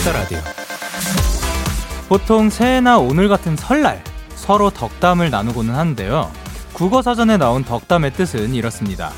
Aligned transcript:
데이식스의 0.00 0.04
Kiss 0.04 0.09
the 0.09 0.12
Radio. 0.12 0.38
보통 2.08 2.50
새해나 2.50 2.98
오늘 2.98 3.28
같은 3.28 3.56
설날 3.56 4.02
서로 4.34 4.70
덕담을 4.70 5.30
나누고는 5.30 5.74
하는데요. 5.74 6.30
국어 6.72 7.02
사전에 7.02 7.36
나온 7.36 7.64
덕담의 7.64 8.12
뜻은 8.14 8.54
이렇습니다. 8.54 9.12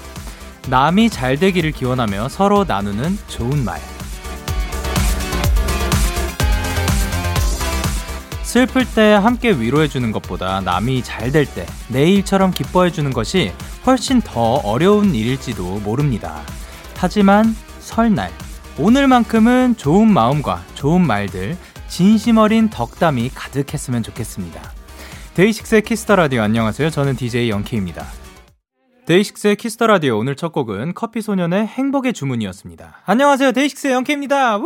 남이 0.69 1.11
잘 1.11 1.39
되기를 1.39 1.73
기원하며 1.73 2.29
서로 2.29 2.65
나누는 2.67 3.19
좋은 3.29 3.65
말. 3.65 3.81
슬플 8.43 8.85
때 8.85 9.13
함께 9.15 9.51
위로해주는 9.53 10.13
것보다 10.13 10.61
남이 10.61 11.03
잘 11.03 11.33
될 11.33 11.47
때 11.55 11.65
내일처럼 11.89 12.51
기뻐해주는 12.51 13.11
것이 13.13 13.53
훨씬 13.87 14.21
더 14.21 14.55
어려운 14.57 15.15
일일지도 15.15 15.81
모릅니다. 15.81 16.43
하지만 16.99 17.57
설날, 17.81 18.31
오늘만큼은 18.79 19.77
좋은 19.77 20.11
마음과 20.11 20.63
좋은 20.75 21.07
말들, 21.07 21.57
진심 21.89 22.39
어린 22.39 22.71
덕담이 22.71 23.31
가득했으면 23.35 24.03
좋겠습니다. 24.03 24.63
데이식스의 25.35 25.83
Kiss 25.83 26.02
the 26.02 26.17
Radio 26.17 26.41
안녕하세요. 26.41 26.89
저는 26.89 27.17
DJ 27.17 27.51
Young 27.51 27.72
K입니다. 27.72 28.05
데이식스의 29.05 29.57
Kiss 29.57 29.74
the 29.74 29.87
Radio 29.87 30.19
오늘 30.19 30.37
첫 30.37 30.53
곡은 30.53 30.95
커피 30.95 31.21
소년의 31.21 31.67
행복의 31.67 32.15
주문이었습니다. 32.15 33.03
안녕하세요. 33.05 33.53
데이식스의 33.53 33.93
Young 33.93 34.17
K입니다. 34.17 34.57
우! 34.59 34.65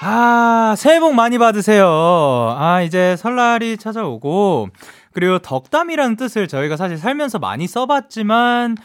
아, 0.00 0.74
새해 0.78 1.00
복 1.00 1.14
많이 1.14 1.38
받으세요. 1.38 2.54
아, 2.56 2.80
이제 2.82 3.16
설날이 3.16 3.76
찾아오고, 3.76 4.68
그리고 5.12 5.40
덕담이라는 5.40 6.16
뜻을 6.16 6.46
저희가 6.46 6.76
사실 6.76 6.96
살면서 6.96 7.40
많이 7.40 7.66
써봤지만, 7.66 8.76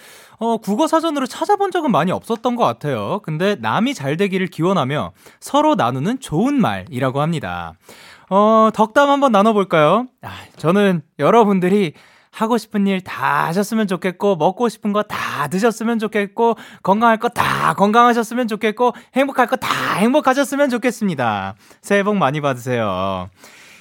어, 0.43 0.57
국어 0.57 0.87
사전으로 0.87 1.25
찾아본 1.25 1.71
적은 1.71 1.89
많이 1.89 2.11
없었던 2.11 2.57
것 2.57 2.65
같아요. 2.65 3.21
근데 3.23 3.55
남이 3.61 3.93
잘 3.93 4.17
되기를 4.17 4.47
기원하며 4.47 5.13
서로 5.39 5.75
나누는 5.75 6.19
좋은 6.19 6.59
말이라고 6.59 7.21
합니다. 7.21 7.75
어, 8.29 8.69
덕담 8.73 9.09
한번 9.09 9.31
나눠볼까요? 9.31 10.07
아, 10.21 10.33
저는 10.57 11.01
여러분들이 11.17 11.93
하고 12.29 12.57
싶은 12.57 12.87
일 12.87 12.99
다 13.01 13.45
하셨으면 13.45 13.87
좋겠고, 13.87 14.35
먹고 14.35 14.67
싶은 14.67 14.91
거 14.91 15.03
다 15.03 15.47
드셨으면 15.47 15.99
좋겠고, 15.99 16.55
건강할 16.81 17.19
거 17.19 17.29
다 17.29 17.73
건강하셨으면 17.75 18.49
좋겠고, 18.49 18.91
행복할 19.15 19.47
거 19.47 19.55
다 19.55 19.93
행복하셨으면 19.95 20.69
좋겠습니다. 20.71 21.55
새해 21.81 22.03
복 22.03 22.17
많이 22.17 22.41
받으세요. 22.41 23.29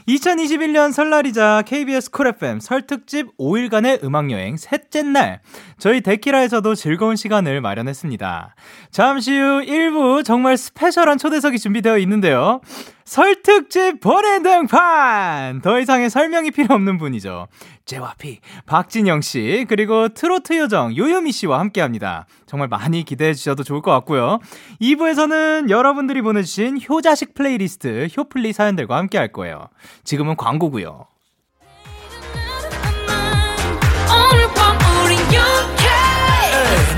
2021년 0.08 0.92
설날이자 0.92 1.62
KBS 1.64 2.10
쿨 2.10 2.26
FM 2.28 2.60
설 2.60 2.82
특집 2.86 3.36
5일간의 3.38 4.02
음악여행 4.02 4.56
셋째 4.56 5.02
날. 5.02 5.40
저희 5.78 6.00
데키라에서도 6.00 6.74
즐거운 6.74 7.14
시간을 7.16 7.60
마련했습니다. 7.60 8.54
잠시 8.90 9.38
후 9.38 9.62
1부 9.62 10.24
정말 10.24 10.56
special한 10.56 11.18
초대석이 11.18 11.58
준비되어 11.58 11.98
있는데요. 11.98 12.60
설 13.04 13.42
특집 13.42 14.00
번외 14.00 14.42
등판! 14.42 15.60
더 15.60 15.78
이상의 15.78 16.08
설명이 16.08 16.50
필요 16.50 16.74
없는 16.74 16.98
분이죠. 16.98 17.48
JYP, 17.84 18.38
박진영 18.66 19.20
씨, 19.20 19.66
그리고 19.68 20.08
트로트 20.08 20.58
요정 20.58 20.96
요요미 20.96 21.32
씨와 21.32 21.58
함께 21.58 21.80
합니다. 21.80 22.26
정말 22.46 22.68
많이 22.68 23.04
기대해 23.04 23.34
주셔도 23.34 23.64
좋을 23.64 23.82
것 23.82 23.90
같고요. 23.90 24.38
2부에서는 24.80 25.68
여러분들이 25.68 26.22
보내주신 26.22 26.80
효자식 26.88 27.34
플레이리스트, 27.34 28.08
효플리 28.16 28.52
사연들과 28.52 28.96
함께 28.96 29.18
할 29.18 29.32
거예요. 29.32 29.68
지금은 30.04 30.36
광고고요 30.36 31.06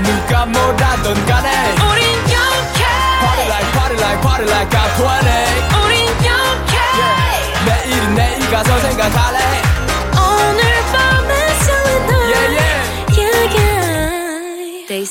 누가 0.03 0.45
뭐라던 0.45 1.25
간에 1.25 1.71
우린 1.73 2.05
영케 2.29 2.83
Party 3.21 3.47
like 3.47 3.71
party 3.73 3.97
like 3.97 4.21
party 4.21 4.45
like 4.49 4.69
I'm 4.69 4.89
20 4.95 5.85
우린 5.85 6.05
영케 6.25 6.75
yeah. 6.77 7.65
내일은 7.65 8.15
내일 8.15 8.51
가서 8.51 8.79
생각할래 8.79 9.39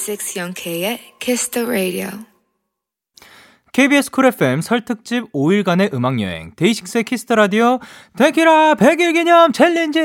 6 0.08 0.36
Young 0.36 0.75
K의 0.75 0.98
Kiss 1.18 1.50
the 1.50 1.66
Radio. 1.66 2.08
KBS 3.72 4.10
쿨 4.10 4.26
FM 4.26 4.60
설 4.60 4.84
특집 4.84 5.32
5일간의 5.32 5.92
음악여행 5.92 6.52
데이식스의 6.54 7.04
Kiss 7.04 7.21
the 7.21 7.34
Radio 7.34 7.80
데키라 8.16 8.74
100일 8.74 9.14
기념 9.14 9.52
challenge 9.52 9.98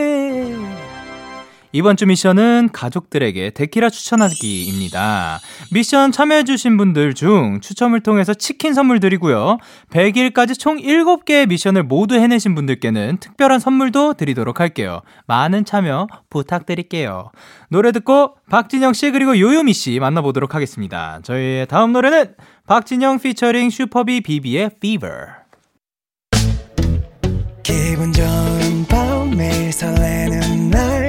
이번 1.72 1.97
주 1.97 2.07
미션은 2.07 2.69
가족들에게 2.74 3.52
데키라 3.52 3.90
추천하기입니다. 3.91 5.40
미션 5.72 6.12
참여해주신 6.12 6.78
분들 6.78 7.13
중 7.13 7.59
추첨을 7.62 8.02
통해서 8.02 8.34
치킨 8.34 8.74
선물 8.74 9.00
드리고요. 9.00 9.59
100일까지 9.91 10.57
총 10.57 10.78
7개의 10.78 11.47
미션을 11.47 11.84
모두 11.84 12.16
해내신 12.16 12.56
분들께는 12.56 13.18
특별한 13.19 13.59
선물도 13.59 14.16
드리도록 14.16 14.59
할게요. 14.59 15.02
많은 15.28 15.63
참여 15.63 16.07
부탁드릴게요. 16.30 17.31
노래 17.69 17.91
듣고 17.91 18.36
박진영 18.50 18.94
씨 18.94 19.12
그리고 19.12 19.38
요요미 19.38 19.74
씨 19.74 20.00
만나보도록 20.00 20.56
하겠습니다. 20.56 21.19
저희의 21.22 21.68
다음 21.68 21.94
노래는 21.94 22.34
박진영 22.66 23.19
피처링 23.19 23.69
슈퍼비 23.69 24.22
비비의 24.22 24.72
Fever. 24.78 25.40
기분 27.62 28.12
좋은 28.12 28.86
밤 28.88 29.30
매일 29.38 29.72
설레는 29.72 30.72
날 30.72 31.09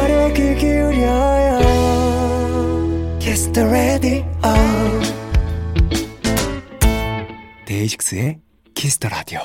radio. 3.71 4.25
데이식스의 7.65 8.39
Kiss 8.73 8.99
the 8.99 9.07
Radio. 9.07 9.39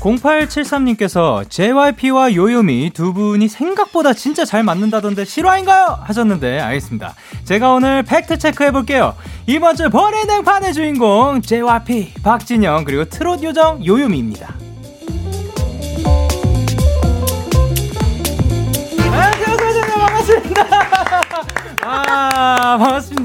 0873님께서 0.00 1.48
JYP와 1.50 2.34
요요미 2.34 2.92
두 2.94 3.12
분이 3.12 3.48
생각보다 3.48 4.14
진짜 4.14 4.44
잘 4.44 4.62
맞는다던데 4.62 5.24
실화인가요? 5.26 5.98
하셨는데 6.04 6.60
알겠습니다. 6.60 7.14
제가 7.44 7.72
오늘 7.74 8.02
fact 8.02 8.38
check 8.38 8.64
해 8.64 8.70
볼게요. 8.70 9.14
이번 9.46 9.76
주 9.76 9.90
번외등판의 9.90 10.72
주인공 10.72 11.42
JYP 11.42 12.14
박진영 12.22 12.84
그리고 12.84 13.04
트롯 13.04 13.42
요정 13.42 13.84
요요미입니다. 13.84 14.65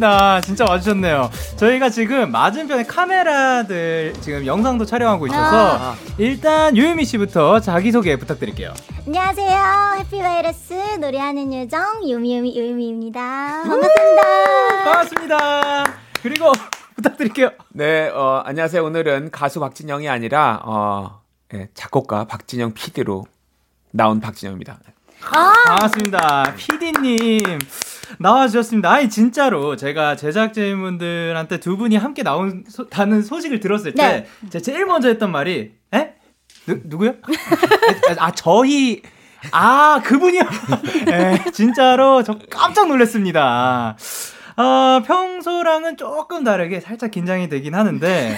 반갑습니다. 0.02 0.42
진짜 0.42 0.66
와주셨네요. 0.66 1.30
저희가 1.58 1.90
지금 1.90 2.32
맞은편에 2.32 2.84
카메라들 2.84 4.14
지금 4.22 4.46
영상도 4.46 4.86
촬영하고 4.86 5.28
있어서 5.28 5.78
아. 5.80 5.96
일단 6.18 6.76
유유미 6.76 7.06
씨부터 7.06 7.60
자기소개 7.60 8.18
부탁드릴게요. 8.18 8.74
안녕하세요. 9.06 9.96
해피바이러스 10.00 10.74
노래하는 11.00 11.54
요정 11.54 12.10
유미유미 12.10 12.58
유미입니다. 12.58 13.64
반갑습니다. 13.64 14.84
반갑습니다. 14.84 15.84
그리고 16.22 16.52
부탁드릴게요. 16.96 17.52
네, 17.70 18.10
어, 18.10 18.42
안녕하세요. 18.46 18.84
오늘은 18.84 19.32
가수 19.32 19.60
박진영이 19.60 20.10
아니라 20.10 20.62
어, 20.66 21.22
예, 21.54 21.70
작곡가 21.74 22.26
박진영 22.26 22.74
PD로 22.74 23.26
나온 23.92 24.20
박진영입니다. 24.20 24.80
아~ 25.30 25.54
반갑습니다. 25.68 26.56
PD님. 26.58 27.60
나와주셨습니다. 28.18 28.92
아니, 28.92 29.10
진짜로 29.10 29.76
제가 29.76 30.16
제작진분들한테 30.16 31.60
두 31.60 31.78
분이 31.78 31.96
함께 31.96 32.24
나온다는 32.24 33.22
소식을 33.22 33.60
들었을 33.60 33.94
때, 33.94 34.28
네. 34.42 34.50
제가 34.50 34.62
제일 34.64 34.86
먼저 34.86 35.08
했던 35.08 35.32
말이, 35.32 35.72
에? 35.94 36.14
누, 36.66 36.80
누구요? 36.84 37.16
아, 38.20 38.32
저희, 38.32 39.02
아, 39.52 40.02
그분이요? 40.04 40.44
네, 41.06 41.44
진짜로 41.52 42.24
저 42.24 42.38
깜짝 42.50 42.88
놀랐습니다. 42.88 43.98
어, 44.58 45.02
평소랑은 45.06 45.98
조금 45.98 46.44
다르게 46.44 46.80
살짝 46.82 47.12
긴장이 47.12 47.50
되긴 47.50 47.74
하는데, 47.74 48.38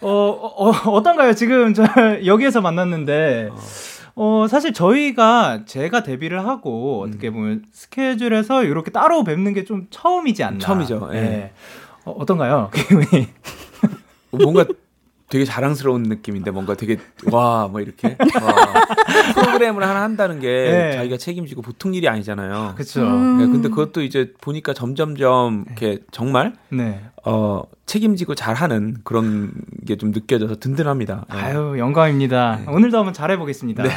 어, 0.00 0.10
어, 0.10 0.68
어 0.68 0.90
어떤가요? 0.90 1.34
지금 1.34 1.72
저 1.72 1.84
여기에서 2.26 2.60
만났는데, 2.60 3.48
어, 3.50 3.56
사실 4.48 4.72
저희가 4.72 5.64
제가 5.66 6.02
데뷔를 6.02 6.46
하고 6.46 7.02
어떻게 7.06 7.30
보면 7.30 7.64
스케줄에서 7.72 8.64
이렇게 8.64 8.90
따로 8.90 9.24
뵙는 9.24 9.54
게 9.54 9.64
좀 9.64 9.86
처음이지 9.90 10.42
않나. 10.44 10.58
처음이죠. 10.58 11.10
예. 11.14 11.16
예. 11.18 11.52
어, 12.04 12.10
어떤가요? 12.12 12.70
기분이. 12.74 13.28
뭔가 14.32 14.64
되게 15.28 15.44
자랑스러운 15.46 16.02
느낌인데 16.02 16.50
뭔가 16.50 16.74
되게 16.74 16.98
와 17.30 17.68
뭐 17.68 17.80
이렇게 17.80 18.16
와, 18.18 18.84
프로그램을 19.34 19.82
하나 19.82 20.02
한다는 20.02 20.40
게 20.40 20.46
네. 20.48 20.92
자기가 20.96 21.16
책임지고 21.16 21.62
보통 21.62 21.94
일이 21.94 22.06
아니잖아요. 22.08 22.74
그쵸. 22.76 23.00
음. 23.02 23.38
네, 23.38 23.46
근데 23.46 23.68
그것도 23.70 24.02
이제 24.02 24.32
보니까 24.42 24.74
점점점 24.74 25.64
이렇게 25.66 26.00
정말 26.10 26.54
네. 26.70 27.00
어 27.24 27.62
책임지고 27.86 28.34
잘하는 28.34 28.98
그런 29.04 29.52
게 29.86 29.96
좀 29.96 30.10
느껴져서 30.10 30.56
든든합니다. 30.56 31.26
네. 31.30 31.36
아유, 31.38 31.74
영광입니다. 31.78 32.60
네. 32.64 32.72
오늘도 32.72 32.96
한번 32.98 33.12
잘해보겠습니다. 33.12 33.82
네. 33.82 33.90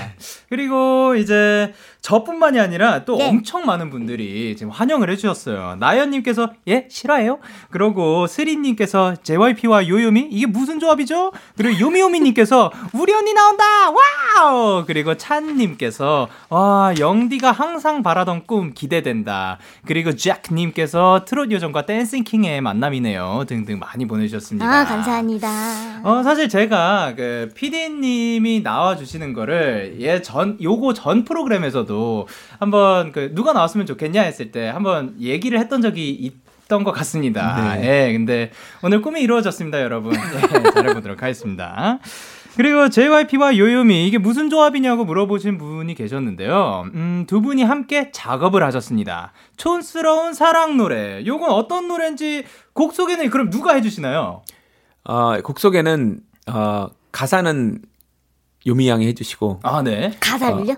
그리고 0.50 1.16
이제 1.16 1.74
저뿐만이 2.02 2.60
아니라 2.60 3.06
또 3.06 3.18
네. 3.18 3.28
엄청 3.30 3.66
많은 3.66 3.90
분들이 3.90 4.56
지금 4.58 4.72
환영을 4.72 5.10
해주셨어요. 5.12 5.78
나연님께서, 5.80 6.52
예? 6.68 6.88
실화예요? 6.92 7.40
그러고 7.72 8.28
스리님께서 8.28 9.16
JYP와 9.24 9.88
요요미? 9.88 10.28
이게 10.32 10.46
무슨 10.46 10.80
조합이죠? 10.80 11.32
그리고 11.58 11.80
요미요미님께서, 11.80 12.72
우리 12.94 13.14
언니 13.14 13.34
나온다! 13.34 13.64
와우! 13.92 14.84
그리고 14.86 15.16
찬님께서, 15.16 16.28
와, 16.50 16.94
영디가 17.00 17.52
항상 17.52 18.04
바라던 18.04 18.46
꿈 18.46 18.74
기대된다. 18.74 19.58
그리고 19.86 20.16
잭님께서 20.16 21.26
트롯 21.26 21.52
요정과 21.52 21.86
dancing 21.86 22.27
king의 22.27 22.62
만남이네요. 22.62 23.15
등등 23.48 23.80
많이 23.80 24.06
보내주셨습니다. 24.06 24.66
아, 24.66 24.86
감사합니다. 24.86 26.02
어, 26.04 26.24
사실 26.24 26.50
제가 26.50 27.14
그 27.16 27.52
PD님이 27.56 28.62
나와주시는 28.62 29.34
거를 29.34 29.96
예 30.00 30.22
전, 30.22 30.58
요거 30.62 30.94
전 30.94 31.26
프로그램에서도 31.26 32.28
한번 32.60 33.12
그 33.12 33.32
누가 33.34 33.54
나왔으면 33.54 33.86
좋겠냐 33.86 34.22
했을 34.22 34.52
때 34.52 34.68
한번 34.68 35.16
얘기를 35.20 35.60
했던 35.60 35.82
적이 35.82 36.32
있던 36.66 36.84
것 36.84 36.92
같습니다. 36.92 37.78
예, 37.84 38.12
근데 38.14 38.52
오늘 38.82 39.02
꿈이 39.02 39.22
이루어졌습니다, 39.22 39.82
여러분. 39.82 40.14
예, 40.14 40.72
잘해보도록 40.72 41.22
하겠습니다. 41.22 42.00
그리고 42.56 42.90
JYP와 42.90 43.58
요요미 43.58 44.08
이게 44.08 44.18
무슨 44.18 44.50
조합이냐고 44.50 45.04
물어보신 45.06 45.58
분이 45.58 45.94
계셨는데요. 45.96 46.86
음, 46.94 47.26
두 47.28 47.42
분이 47.42 47.64
함께 47.64 48.12
작업을 48.12 48.64
하셨습니다. 48.64 49.34
촌스러운 49.58 50.34
사랑 50.34 50.78
노래. 50.78 51.26
요건 51.26 51.52
어떤 51.52 51.88
노래인지 51.88 52.46
곡 52.74 52.94
소개는 52.94 53.30
그럼 53.30 53.50
누가 53.50 53.74
해주시나요? 53.74 54.44
어, 55.04 55.42
곡 55.42 55.60
소개는 55.60 56.22
어, 56.48 56.88
가사는 57.12 57.82
요미 58.68 58.88
양이 58.90 59.08
해주시고 59.08 59.60
아, 59.64 59.82
네. 59.82 60.12
가사를요? 60.20 60.76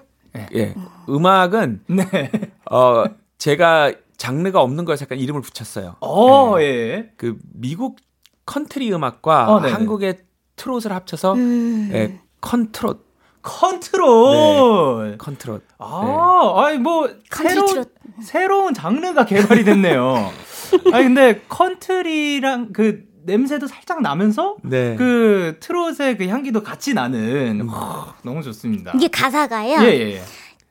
예 0.53 0.75
음악은 1.09 1.81
네. 1.87 2.31
어 2.69 3.05
제가 3.39 3.91
장르가 4.17 4.61
없는 4.61 4.85
거에서 4.85 5.03
약간 5.03 5.17
이름을 5.17 5.41
붙였어요. 5.41 5.95
어, 5.99 6.57
네. 6.57 6.63
예. 6.63 7.11
그 7.17 7.37
미국 7.53 7.97
컨트리 8.45 8.93
음악과 8.93 9.51
어, 9.51 9.61
네네. 9.61 9.73
한국의 9.73 10.17
트롯을 10.57 10.91
합쳐서 10.91 11.33
음. 11.35 11.89
예, 11.93 12.19
컨트롯 12.41 13.07
컨트롯. 13.41 15.17
컨트롯 15.17 15.63
아, 15.79 16.53
아니 16.65 16.77
뭐 16.79 17.09
새로운 17.31 17.65
트롯. 17.67 17.93
새로운 18.21 18.73
장르가 18.73 19.25
개발이 19.25 19.63
됐네요. 19.63 20.31
아니 20.91 21.03
근데 21.05 21.41
컨트리랑 21.47 22.73
그 22.73 23.05
냄새도 23.23 23.67
살짝 23.67 24.01
나면서 24.01 24.57
네. 24.63 24.95
그 24.97 25.57
트롯의 25.59 26.17
그 26.17 26.27
향기도 26.27 26.63
같이 26.63 26.93
나는 26.93 27.67
와, 27.67 28.15
너무 28.23 28.41
좋습니다. 28.41 28.91
이게 28.95 29.07
가사가요. 29.07 29.79
예, 29.81 29.85
예, 29.85 30.13
예. 30.15 30.21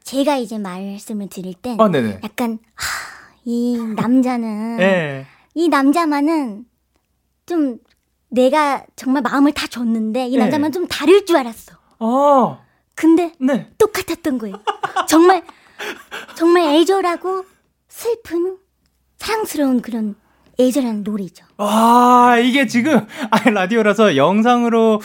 제가 0.02 0.36
이제 0.36 0.58
말씀을 0.58 1.28
드릴 1.28 1.54
땐 1.54 1.80
아, 1.80 1.88
네네. 1.88 2.20
약간 2.24 2.58
하, 2.74 2.86
이 3.44 3.78
남자는 3.96 4.78
예. 4.80 5.26
이 5.54 5.68
남자만은 5.68 6.64
좀 7.46 7.78
내가 8.36 8.84
정말 8.94 9.22
마음을 9.22 9.52
다 9.52 9.66
줬는데 9.66 10.26
이 10.28 10.32
네. 10.32 10.38
남자만 10.38 10.70
좀 10.70 10.86
다를 10.86 11.24
줄 11.24 11.36
알았어. 11.38 11.72
어, 11.98 12.62
근데 12.94 13.32
네. 13.40 13.70
똑같았던 13.78 14.38
거예요. 14.38 14.60
정말 15.08 15.42
정말 16.36 16.74
애절하고 16.74 17.44
슬픈 17.88 18.58
사랑스러운 19.16 19.80
그런 19.80 20.14
애절한 20.60 21.02
노래죠. 21.02 21.44
와, 21.58 22.38
이게 22.38 22.66
지금, 22.66 23.06
아 23.30 23.50
라디오라서 23.50 24.16
영상으로 24.16 25.00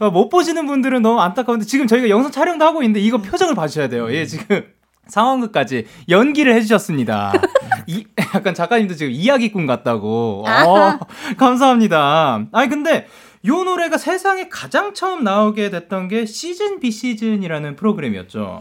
어, 0.00 0.10
못 0.10 0.28
보시는 0.28 0.66
분들은 0.66 1.02
너무 1.02 1.20
안타까운데, 1.20 1.64
지금 1.64 1.86
저희가 1.86 2.08
영상 2.08 2.32
촬영도 2.32 2.64
하고 2.64 2.82
있는데, 2.82 3.00
이거 3.00 3.18
표정을 3.18 3.54
봐주셔야 3.54 3.88
돼요. 3.88 4.12
예, 4.12 4.26
지금 4.26 4.64
상황극까지 5.08 5.86
연기를 6.08 6.54
해주셨습니다. 6.54 7.32
이, 7.86 8.04
약간 8.34 8.54
작가님도 8.54 8.94
지금 8.94 9.12
이야기꾼 9.12 9.66
같다고. 9.66 10.44
어, 10.46 10.98
감사합니다. 11.38 12.46
아니, 12.52 12.68
근데, 12.68 13.06
요 13.46 13.62
노래가 13.64 13.96
세상에 13.98 14.48
가장 14.48 14.92
처음 14.94 15.22
나오게 15.22 15.70
됐던 15.70 16.08
게 16.08 16.26
시즌 16.26 16.80
비 16.80 16.90
시즌이라는 16.90 17.76
프로그램이었죠. 17.76 18.60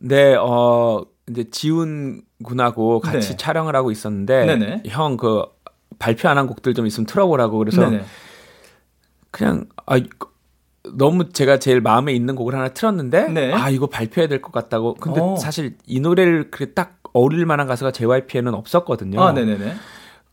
네, 0.00 0.34
어, 0.34 1.04
이제 1.28 1.44
지훈 1.50 2.22
군하고 2.42 3.00
같이 3.00 3.30
네. 3.30 3.36
촬영을 3.36 3.76
하고 3.76 3.90
있었는데. 3.90 4.46
형 4.86 5.16
그 5.16 5.44
발표 5.98 6.28
안 6.28 6.36
한 6.38 6.46
곡들 6.46 6.74
좀 6.74 6.86
있으면 6.86 7.06
틀어보라고 7.06 7.56
그래서 7.58 7.88
네네. 7.88 8.04
그냥 9.30 9.66
아 9.86 9.98
너무 10.92 11.30
제가 11.30 11.58
제일 11.58 11.80
마음에 11.80 12.12
있는 12.12 12.34
곡을 12.34 12.54
하나 12.54 12.68
틀었는데 12.68 13.28
네. 13.30 13.52
아 13.52 13.70
이거 13.70 13.86
발표해야 13.86 14.28
될 14.28 14.42
것 14.42 14.52
같다고. 14.52 14.94
근데 14.94 15.20
어. 15.20 15.36
사실 15.36 15.76
이 15.86 16.00
노래를 16.00 16.50
그렇게 16.50 16.72
딱 16.74 16.98
어울릴 17.14 17.46
만한 17.46 17.66
가수가 17.66 17.92
JYP에는 17.92 18.52
없었거든요. 18.54 19.22
아, 19.22 19.32
네네네. 19.32 19.74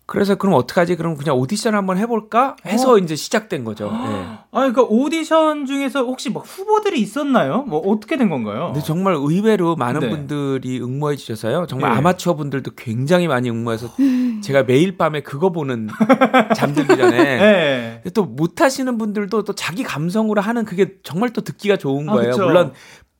그래서 0.07 0.35
그럼 0.35 0.55
어떡하지? 0.55 0.97
그럼 0.97 1.15
그냥 1.15 1.37
오디션 1.37 1.73
한번 1.73 1.97
해볼까? 1.97 2.57
해서 2.65 2.97
이제 2.97 3.15
시작된 3.15 3.63
거죠. 3.63 3.85
네. 3.85 3.89
아, 3.91 4.43
그러니까 4.51 4.81
오디션 4.81 5.65
중에서 5.65 6.03
혹시 6.03 6.29
뭐 6.29 6.41
후보들이 6.41 6.99
있었나요? 6.99 7.61
뭐 7.61 7.79
어떻게 7.79 8.17
된 8.17 8.29
건가요? 8.29 8.71
근데 8.73 8.81
정말 8.85 9.13
의외로 9.13 9.77
많은 9.77 10.01
네. 10.01 10.09
분들이 10.09 10.81
응모해 10.81 11.15
주셔서요. 11.15 11.65
정말 11.67 11.93
예. 11.93 11.97
아마추어 11.97 12.35
분들도 12.35 12.71
굉장히 12.75 13.27
많이 13.29 13.49
응모해서 13.49 13.87
제가 14.41 14.63
매일 14.63 14.97
밤에 14.97 15.21
그거 15.21 15.51
보는 15.51 15.87
잠들기 16.55 16.95
전에 16.95 18.01
네. 18.03 18.03
또 18.13 18.25
못하시는 18.25 18.97
분들도 18.97 19.43
또 19.43 19.53
자기 19.53 19.83
감성으로 19.83 20.41
하는 20.41 20.65
그게 20.65 20.95
정말 21.03 21.31
또 21.31 21.41
듣기가 21.41 21.77
좋은 21.77 22.09
아, 22.09 22.13
거예요. 22.13 22.31
그쵸. 22.31 22.45
물론 22.45 22.73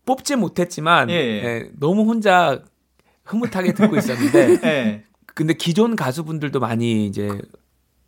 뽑지 0.05 0.35
못했지만 0.35 1.09
예, 1.09 1.15
예. 1.15 1.43
예, 1.43 1.69
너무 1.79 2.03
혼자 2.03 2.61
흐뭇하게 3.23 3.73
듣고 3.73 3.95
있었는데 3.97 4.59
네. 4.61 5.03
근데 5.25 5.53
기존 5.53 5.95
가수분들도 5.95 6.59
많이 6.59 7.05
이제 7.05 7.27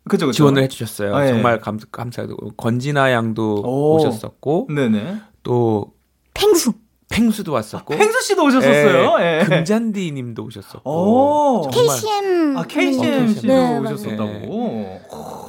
그죠, 0.06 0.26
그죠. 0.26 0.32
지원을 0.32 0.62
해주셨어요. 0.64 1.14
아, 1.14 1.24
예. 1.24 1.28
정말 1.28 1.60
감, 1.60 1.78
감사하고 1.90 2.52
권진아 2.56 3.12
양도 3.12 3.62
오. 3.64 3.96
오셨었고 3.96 4.68
네네. 4.74 5.16
또 5.42 5.94
펭수. 6.34 6.72
팽수도 7.08 7.52
왔었고 7.52 7.96
팽수 7.96 8.20
씨도 8.22 8.44
오셨었어요. 8.44 9.16
예, 9.20 9.40
예. 9.40 9.44
금잔디 9.44 10.10
님도 10.12 10.44
오셨었고 10.44 10.90
오. 10.90 11.70
정말 11.70 11.96
KCM. 11.96 12.56
아, 12.56 12.62
KCM 12.64 13.28
씨도 13.34 13.46
네. 13.46 13.78
오셨었다고. 13.78 15.00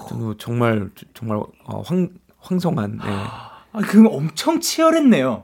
저는 0.09 0.35
정말 0.37 0.89
정말 1.13 1.37
어, 1.65 1.81
황 1.85 2.09
황송한 2.39 2.99
예. 3.03 3.09
아, 3.09 3.79
그거 3.87 4.09
엄청 4.09 4.59
치열했네요. 4.59 5.43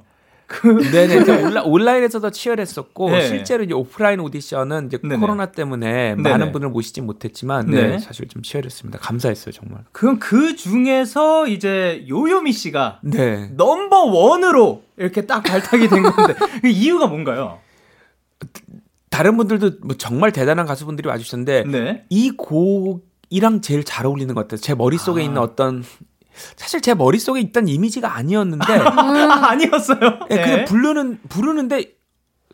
그, 0.51 0.67
네네. 0.91 1.21
이제 1.21 1.31
온라, 1.31 1.63
온라인에서도 1.63 2.29
치열했었고 2.29 3.09
네. 3.09 3.27
실제로 3.27 3.63
이제 3.63 3.73
오프라인 3.73 4.19
오디션은 4.19 4.87
이제 4.87 4.97
네네. 5.01 5.15
코로나 5.17 5.45
때문에 5.45 6.15
네네. 6.15 6.29
많은 6.29 6.51
분을 6.51 6.67
모시지 6.69 6.99
못했지만 6.99 7.67
네, 7.67 7.87
네. 7.87 7.99
사실 7.99 8.27
좀 8.27 8.41
치열했습니다. 8.41 8.99
감사했어요 8.99 9.53
정말. 9.53 9.85
그럼 9.93 10.19
그 10.19 10.57
중에서 10.57 11.47
이제 11.47 12.05
요요미 12.09 12.51
씨가 12.51 12.99
네. 13.01 13.49
넘버 13.55 14.03
원으로 14.07 14.83
이렇게 14.97 15.25
딱 15.25 15.41
발탁이 15.41 15.87
된 15.87 16.03
건데, 16.03 16.33
그 16.61 16.67
이유가 16.67 17.07
뭔가요? 17.07 17.59
다른 19.09 19.37
분들도 19.37 19.71
뭐 19.83 19.95
정말 19.97 20.33
대단한 20.33 20.65
가수분들이 20.65 21.07
와주셨는데 21.07 21.63
네. 21.67 22.05
이 22.09 22.31
곡이랑 22.31 23.61
제일 23.61 23.85
잘 23.85 24.05
어울리는 24.05 24.35
것 24.35 24.41
같아요. 24.41 24.59
제 24.59 24.75
머릿속에 24.75 25.21
아. 25.21 25.23
있는 25.23 25.41
어떤 25.41 25.83
사실 26.55 26.81
제 26.81 26.93
머릿속에 26.93 27.39
있던 27.41 27.67
이미지가 27.67 28.15
아니었는데 28.15 28.65
아, 28.73 29.49
아니었어요. 29.51 29.99
예, 30.31 30.35
네. 30.35 30.41
그냥 30.43 30.65
부르는 30.65 31.19
부르는데 31.29 31.93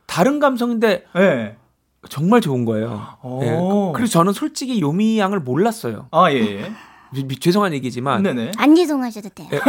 다른 0.05 0.39
감성인데 0.39 1.05
네. 1.15 1.57
정말 2.09 2.41
좋은 2.41 2.63
거예요. 2.65 3.17
오. 3.23 3.41
예, 3.43 3.93
그래서 3.95 4.11
저는 4.13 4.33
솔직히 4.33 4.79
요미 4.81 5.19
양을 5.19 5.39
몰랐어요. 5.41 6.07
아, 6.11 6.31
예, 6.31 6.35
예. 6.37 6.71
미- 7.11 7.23
미- 7.25 7.37
죄송한 7.39 7.73
얘기지만 7.73 8.23
네네. 8.23 8.51
안 8.57 8.75
죄송하셔도 8.75 9.29
돼요. 9.29 9.49
예, 9.53 9.59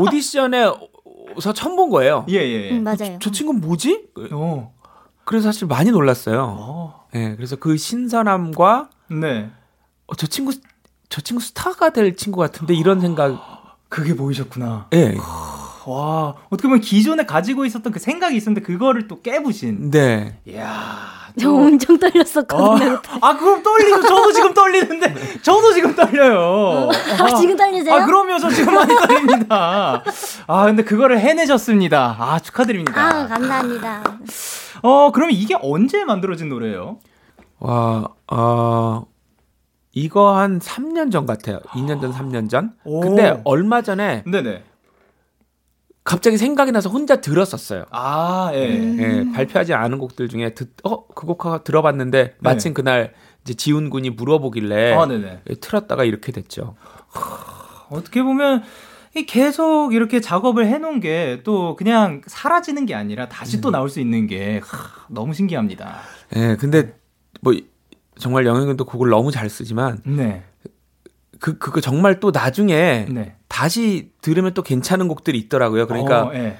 오디션에서 0.00 1.52
처음 1.54 1.76
본 1.76 1.90
거예요. 1.90 2.24
예, 2.28 2.34
예. 2.36 2.70
음, 2.70 2.82
맞아요. 2.84 3.18
저 3.20 3.30
친구 3.30 3.52
는 3.52 3.60
뭐지? 3.60 4.08
어. 4.32 4.72
그래서 5.24 5.48
사실 5.52 5.66
많이 5.68 5.90
놀랐어요. 5.90 6.56
어. 6.58 7.06
예, 7.14 7.34
그래서 7.36 7.56
그 7.56 7.76
신선함과 7.76 8.90
네. 9.10 9.50
어, 10.06 10.14
저 10.16 10.26
친구 10.26 10.52
저 11.08 11.20
친구 11.20 11.42
스타가 11.42 11.90
될 11.90 12.14
친구 12.16 12.38
같은데 12.40 12.74
이런 12.74 13.00
생각. 13.00 13.49
그게 13.90 14.14
보이셨구나. 14.14 14.86
예. 14.94 15.14
와, 15.86 16.34
어떻게 16.48 16.68
보면 16.68 16.80
기존에 16.80 17.26
가지고 17.26 17.64
있었던 17.64 17.92
그 17.92 17.98
생각이 17.98 18.36
있었는데 18.36 18.64
그거를 18.64 19.08
또 19.08 19.20
깨부신. 19.20 19.90
네. 19.90 20.38
이야. 20.46 21.20
저 21.38 21.52
엄청 21.52 21.98
떨렸었거든요. 21.98 23.00
아, 23.20 23.28
아, 23.28 23.36
그럼 23.36 23.62
떨리죠. 23.62 24.02
저도 24.02 24.32
지금 24.32 24.54
떨리는데. 24.54 25.38
저도 25.42 25.72
지금 25.72 25.94
떨려요. 25.94 26.88
아, 27.18 27.34
지금 27.36 27.56
떨리세요? 27.56 27.94
아, 27.94 28.04
그럼요. 28.04 28.38
저 28.38 28.48
지금 28.50 28.74
많이 28.74 28.94
떨립니다. 28.94 30.02
아, 30.46 30.64
근데 30.66 30.82
그거를 30.84 31.18
해내셨습니다. 31.20 32.16
아, 32.18 32.38
축하드립니다. 32.38 33.00
아, 33.00 33.26
감사합니다. 33.26 34.02
어, 34.82 35.10
그럼 35.12 35.30
이게 35.32 35.56
언제 35.60 36.04
만들어진 36.04 36.48
노래예요? 36.48 36.98
와, 37.58 38.08
어, 38.28 39.06
이거 39.92 40.36
한 40.36 40.58
3년 40.60 41.10
전 41.10 41.26
같아요. 41.26 41.58
2년 41.70 42.00
전, 42.00 42.12
3년 42.12 42.48
전. 42.48 42.74
오. 42.84 43.00
근데 43.00 43.40
얼마 43.44 43.82
전에 43.82 44.22
네네. 44.24 44.64
갑자기 46.04 46.38
생각이 46.38 46.72
나서 46.72 46.88
혼자 46.88 47.20
들었었어요. 47.20 47.84
아, 47.90 48.50
예. 48.54 48.78
음. 48.78 48.98
예, 49.00 49.32
발표하지 49.34 49.74
않은 49.74 49.98
곡들 49.98 50.28
중에 50.28 50.54
듣, 50.54 50.70
어, 50.84 51.06
그 51.08 51.26
곡 51.26 51.64
들어봤는데 51.64 52.36
마침 52.40 52.72
그날 52.74 53.12
이제 53.44 53.54
지훈 53.54 53.90
군이 53.90 54.10
물어보길래 54.10 54.94
아, 54.94 55.06
네네. 55.06 55.42
예, 55.48 55.54
틀었다가 55.56 56.04
이렇게 56.04 56.32
됐죠. 56.32 56.74
어떻게 57.90 58.22
보면 58.22 58.62
이 59.16 59.26
계속 59.26 59.92
이렇게 59.92 60.20
작업을 60.20 60.66
해놓은 60.66 61.00
게 61.00 61.40
또 61.44 61.74
그냥 61.76 62.22
사라지는 62.26 62.86
게 62.86 62.94
아니라 62.94 63.28
다시 63.28 63.58
음. 63.58 63.60
또 63.60 63.70
나올 63.70 63.88
수 63.88 64.00
있는 64.00 64.26
게 64.26 64.60
하, 64.64 65.04
너무 65.08 65.34
신기합니다. 65.34 65.98
예, 66.36 66.56
근데 66.58 66.94
뭐 67.40 67.52
정말 68.20 68.46
영현 68.46 68.66
군도 68.66 68.84
곡을 68.84 69.08
너무 69.10 69.30
잘 69.32 69.48
쓰지만 69.50 69.98
네. 70.04 70.42
그 71.40 71.58
그거 71.58 71.80
정말 71.80 72.20
또 72.20 72.30
나중에 72.32 73.06
네. 73.08 73.34
다시 73.48 74.12
들으면 74.22 74.54
또 74.54 74.62
괜찮은 74.62 75.08
곡들이 75.08 75.38
있더라고요. 75.38 75.86
그러니까 75.86 76.24
어, 76.24 76.34
예. 76.34 76.56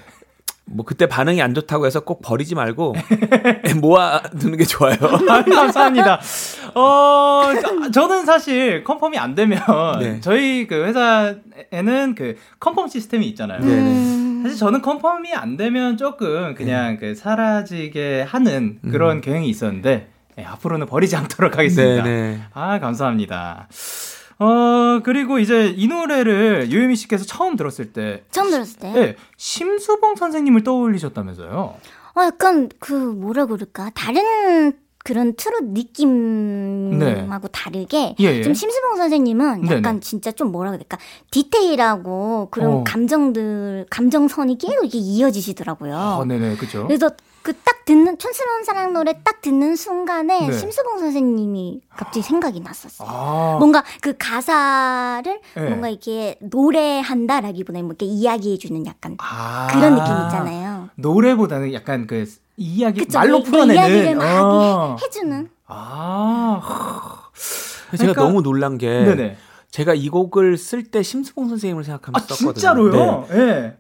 뭐 0.73 0.85
그때 0.85 1.07
반응이 1.07 1.43
안 1.43 1.53
좋다고 1.53 1.85
해서 1.87 2.01
꼭 2.01 2.23
버리지 2.23 2.55
말고 2.55 2.95
모아두는 3.81 4.57
게 4.57 4.65
좋아요. 4.65 4.95
아, 5.29 5.43
감사합니다. 5.45 6.21
어, 6.75 7.43
저- 7.61 7.91
저는 7.91 8.25
사실 8.25 8.85
confirm이 8.85 9.19
안 9.19 9.35
되면 9.35 9.61
네. 10.01 10.21
저희 10.21 10.67
그 10.67 10.85
회사에는 10.85 12.15
그 12.15 12.37
confirm 12.61 12.89
시스템이 12.89 13.27
있잖아요. 13.29 13.61
네. 13.61 13.67
음. 13.67 14.41
사실 14.45 14.57
저는 14.59 14.81
confirm이 14.81 15.35
안 15.35 15.57
되면 15.57 15.97
조금 15.97 16.55
그냥 16.55 16.97
그 16.99 17.15
사라지게 17.15 18.23
하는 18.23 18.79
그런 18.91 19.21
경향이 19.21 19.49
있었는데 19.49 20.09
예, 20.41 20.45
앞으로는 20.45 20.87
버리지 20.87 21.17
않도록 21.17 21.59
하겠습니다. 21.59 22.03
네네. 22.03 22.41
아, 22.55 22.79
감사합니다. 22.79 23.69
어, 24.39 25.01
그리고 25.05 25.39
이제 25.39 25.69
이 25.77 25.87
노래를 25.87 26.71
유혜미 26.71 26.97
씨께서 26.97 27.25
처음 27.25 27.57
들었을 27.57 27.93
때, 27.93 28.25
처음 28.31 28.51
들었을 28.51 28.79
때. 28.81 28.93
예, 28.97 29.17
심수봉 29.37 30.17
선생님을 30.17 30.65
떠올리셨다면서요? 30.65 31.75
어, 32.15 32.23
약간 32.23 32.69
그 32.79 32.93
뭐라 32.93 33.47
그럴까 33.47 33.91
다른 33.95 34.73
그런 35.03 35.35
트롯 35.35 35.65
느낌하고 35.65 37.49
다르게 37.49 38.15
예, 38.21 38.25
예. 38.25 38.43
좀 38.43 38.53
심수봉 38.53 38.97
선생님은 38.97 39.65
약간 39.67 39.83
네네. 39.83 40.01
진짜 40.01 40.31
좀 40.31 40.53
뭐라 40.53 40.73
그럴까 40.73 40.99
디테일하고 41.31 42.49
그런 42.51 42.73
어. 42.73 42.85
감정들 42.85 43.87
감정선이 43.89 44.59
계속 44.59 44.83
이렇게 44.83 44.99
이어지시더라고요. 44.99 45.97
어, 45.97 46.25
네네, 46.25 46.57
그죠? 46.57 46.87
그래서 46.87 47.11
그 47.43 47.53
딱 47.65 47.85
듣는 47.87 48.19
촌스러운 48.19 48.63
사랑 48.65 48.93
노래 48.93 49.15
딱 49.25 49.41
듣는 49.41 49.75
순간에 49.75 50.47
네. 50.47 50.53
심수봉 50.53 50.99
선생님이 50.99 51.81
갑자기 51.89 52.23
생각이 52.23 52.61
났었어요. 52.61 53.09
아, 53.11 53.57
뭔가 53.59 53.83
그 54.01 54.15
가사를 54.17 55.41
네. 55.57 55.69
뭔가 55.69 55.89
이렇게 55.89 56.37
노래한다라기보다는 56.41 57.87
뭐 57.87 57.93
이렇게 57.99 58.07
이야기해주는 58.07 58.87
약간 58.87 59.17
아. 59.21 59.67
그런 59.73 59.95
느낌 59.95 60.13
있잖아요. 60.25 60.89
노래보다는 60.97 61.73
약간 61.73 62.07
그 62.07 62.27
이야기, 62.57 63.01
그쵸? 63.01 63.19
말로 63.19 63.39
그- 63.39 63.45
그 63.47 63.51
풀어내는. 63.51 63.75
이야기를 63.75 64.15
막 64.17 64.43
어. 64.45 64.97
해주는. 65.03 65.49
아, 65.67 66.61
제가 67.93 68.13
그러니까- 68.13 68.23
너무 68.23 68.43
놀란 68.43 68.77
게 68.79 68.89
네네. 68.89 69.37
제가 69.71 69.95
이 69.95 70.09
곡을 70.09 70.59
쓸 70.59 70.83
때 70.85 71.03
심수봉 71.03 71.49
선생님을 71.49 71.83
아, 71.83 71.85
생각하면서 71.85 72.27
썼거든요. 72.35 72.53
진짜로요? 72.53 73.27
네. 73.31 73.37
예. 73.39 73.77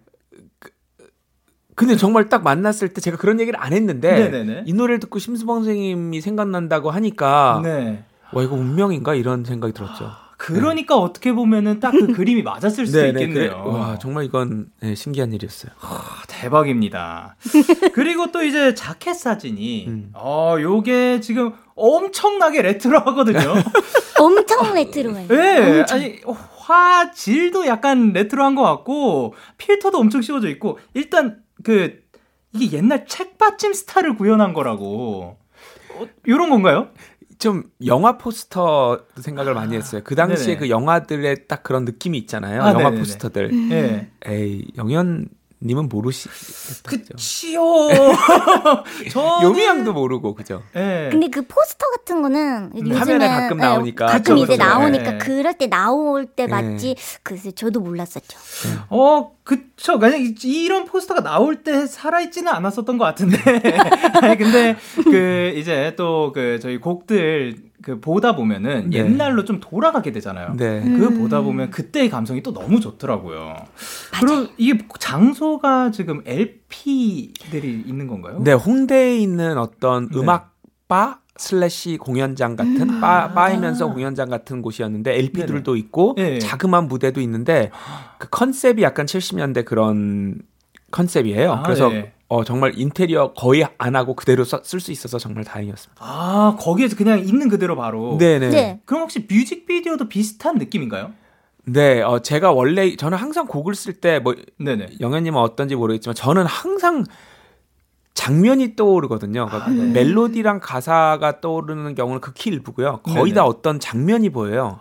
근데 1.80 1.96
정말 1.96 2.28
딱 2.28 2.42
만났을 2.42 2.88
때 2.90 3.00
제가 3.00 3.16
그런 3.16 3.40
얘기를 3.40 3.58
안 3.58 3.72
했는데 3.72 4.12
네네네. 4.30 4.62
이 4.66 4.72
노래를 4.74 5.00
듣고 5.00 5.18
심수봉 5.18 5.64
선생님이 5.64 6.20
생각난다고 6.20 6.90
하니까 6.90 7.60
네. 7.64 8.04
와 8.32 8.42
이거 8.42 8.54
운명인가 8.54 9.14
이런 9.14 9.44
생각이 9.44 9.72
들었죠. 9.72 10.10
그러니까 10.36 10.96
어떻게 10.96 11.32
보면은 11.32 11.80
딱 11.80 11.90
그 11.92 12.12
그림이 12.12 12.42
맞았을 12.42 12.86
수도 12.86 12.98
네네, 13.00 13.22
있겠네요. 13.22 13.62
그래- 13.62 13.74
와 13.74 13.98
정말 13.98 14.24
이건 14.24 14.66
네, 14.80 14.94
신기한 14.94 15.32
일이었어요. 15.32 15.72
아, 15.80 16.22
대박입니다. 16.28 17.36
그리고 17.94 18.30
또 18.30 18.42
이제 18.42 18.74
자켓 18.74 19.16
사진이 19.16 19.86
음. 19.88 20.10
어 20.14 20.56
요게 20.60 21.20
지금 21.20 21.52
엄청나게 21.74 22.60
레트로하거든요. 22.62 23.38
엄청 24.20 24.74
레트로해요. 24.74 25.28
네, 25.28 25.80
엄청. 25.80 25.98
아니 25.98 26.20
화질도 26.58 27.66
약간 27.66 28.12
레트로한 28.12 28.54
것 28.54 28.62
같고 28.62 29.34
필터도 29.58 29.98
엄청 29.98 30.22
씌워져 30.22 30.48
있고 30.48 30.78
일단 30.94 31.38
그 31.62 32.02
이게 32.52 32.76
옛날 32.76 33.06
책받침 33.06 33.72
스타를 33.72 34.16
구현한 34.16 34.52
거라고 34.54 35.36
어, 35.94 36.06
이런 36.24 36.50
건가요? 36.50 36.88
좀 37.38 37.64
영화 37.86 38.18
포스터 38.18 39.06
생각을 39.16 39.54
많이 39.54 39.74
했어요. 39.74 40.02
그 40.04 40.14
당시에 40.14 40.46
네네. 40.46 40.58
그 40.58 40.68
영화들의 40.68 41.48
딱 41.48 41.62
그런 41.62 41.84
느낌이 41.86 42.18
있잖아요. 42.18 42.62
아, 42.62 42.68
영화 42.70 42.82
네네네. 42.84 42.98
포스터들. 42.98 43.70
예. 43.72 44.10
에이 44.26 44.66
영현 44.76 45.28
님은 45.62 45.88
모르시겠죠. 45.90 46.82
그치요. 46.84 47.62
저는 49.12 49.42
요미양도 49.42 49.92
모르고 49.92 50.34
그죠. 50.34 50.62
예. 50.74 51.08
근데 51.10 51.28
그 51.28 51.42
포스터 51.42 51.84
같은 51.96 52.22
거는 52.22 52.70
요즘에 52.74 52.96
화면에 52.96 53.28
가끔 53.28 53.58
예, 53.58 53.62
나오니까. 53.62 54.06
가끔 54.06 54.38
이제. 54.38 54.56
나오니까 54.56 55.14
예. 55.14 55.18
그럴 55.18 55.52
때 55.54 55.66
나올 55.66 56.24
때 56.24 56.44
예. 56.44 56.46
맞지. 56.46 56.96
글쎄 57.22 57.50
저도 57.52 57.80
몰랐었죠. 57.80 58.38
어, 58.88 59.32
그쵸. 59.44 59.98
그냥 59.98 60.20
이- 60.20 60.34
이런 60.64 60.86
포스터가 60.86 61.22
나올 61.22 61.62
때 61.62 61.86
살아있지는 61.86 62.50
않았었던 62.50 62.96
것 62.96 63.04
같은데. 63.04 63.36
아니, 64.22 64.38
근데, 64.38 64.76
그, 65.04 65.52
이제 65.56 65.94
또, 65.96 66.32
그, 66.32 66.58
저희 66.62 66.78
곡들, 66.78 67.56
그, 67.82 68.00
보다 68.00 68.36
보면은 68.36 68.90
네. 68.90 68.98
옛날로 68.98 69.44
좀 69.44 69.60
돌아가게 69.60 70.12
되잖아요. 70.12 70.54
네. 70.56 70.82
음. 70.82 70.98
그 70.98 71.18
보다 71.18 71.40
보면 71.40 71.70
그때의 71.70 72.10
감성이 72.10 72.42
또 72.42 72.52
너무 72.52 72.80
좋더라고요. 72.80 73.54
그럼 74.20 74.48
이게 74.58 74.86
장소가 74.98 75.90
지금 75.90 76.22
LP들이 76.26 77.84
있는 77.86 78.06
건가요? 78.06 78.40
네, 78.42 78.52
홍대에 78.52 79.18
있는 79.18 79.58
어떤 79.58 80.08
네. 80.10 80.18
음악 80.18 80.54
바 80.88 81.20
slash 81.36 81.96
공연장 81.96 82.54
같은 82.54 83.00
바, 83.00 83.32
바이면서 83.32 83.90
공연장 83.92 84.28
같은 84.28 84.60
곳이었는데 84.60 85.16
LP들도 85.16 85.76
있고 85.76 86.14
네. 86.16 86.38
자그마한 86.38 86.88
무대도 86.88 87.20
있는데 87.22 87.70
그 88.18 88.28
컨셉이 88.28 88.82
약간 88.82 89.06
70년대 89.06 89.64
그런 89.64 90.42
컨셉이에요. 90.90 91.52
아, 91.52 91.62
그래서 91.62 91.88
네. 91.88 92.12
어, 92.30 92.44
정말 92.44 92.78
인테리어 92.78 93.32
거의 93.32 93.66
안 93.76 93.96
하고 93.96 94.14
그대로 94.14 94.44
쓸 94.44 94.78
수 94.80 94.92
있어서 94.92 95.18
정말 95.18 95.42
다행이었습니다. 95.42 96.00
아, 96.00 96.56
거기에서 96.60 96.94
그냥 96.96 97.18
있는 97.18 97.48
그대로 97.48 97.74
바로. 97.74 98.18
네네. 98.18 98.50
네. 98.50 98.80
그럼 98.84 99.02
혹시 99.02 99.26
뮤직비디오도 99.28 100.08
비슷한 100.08 100.56
느낌인가요? 100.56 101.10
네, 101.64 102.00
어, 102.02 102.20
제가 102.20 102.52
원래 102.52 102.94
저는 102.94 103.18
항상 103.18 103.46
곡을 103.46 103.74
쓸 103.74 103.94
때 104.00 104.20
뭐 104.20 104.36
네네. 104.58 104.86
영현님은 105.00 105.40
어떤지 105.40 105.74
모르겠지만 105.74 106.14
저는 106.14 106.46
항상 106.46 107.04
장면이 108.14 108.76
떠오르거든요. 108.76 109.46
그러니까 109.46 109.66
아, 109.70 109.74
네. 109.74 109.84
멜로디랑 109.92 110.60
가사가 110.60 111.40
떠오르는 111.40 111.96
경우는 111.96 112.20
극히 112.20 112.50
일부고요. 112.50 113.00
거의 113.02 113.24
네네. 113.24 113.34
다 113.34 113.44
어떤 113.44 113.80
장면이 113.80 114.30
보여요. 114.30 114.78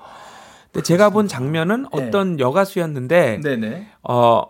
근데 0.72 0.84
제가 0.84 1.10
본 1.10 1.28
장면은 1.28 1.88
네. 1.96 2.08
어떤 2.08 2.40
여가수였는데 2.40 3.40
네네. 3.44 3.88
어 4.08 4.44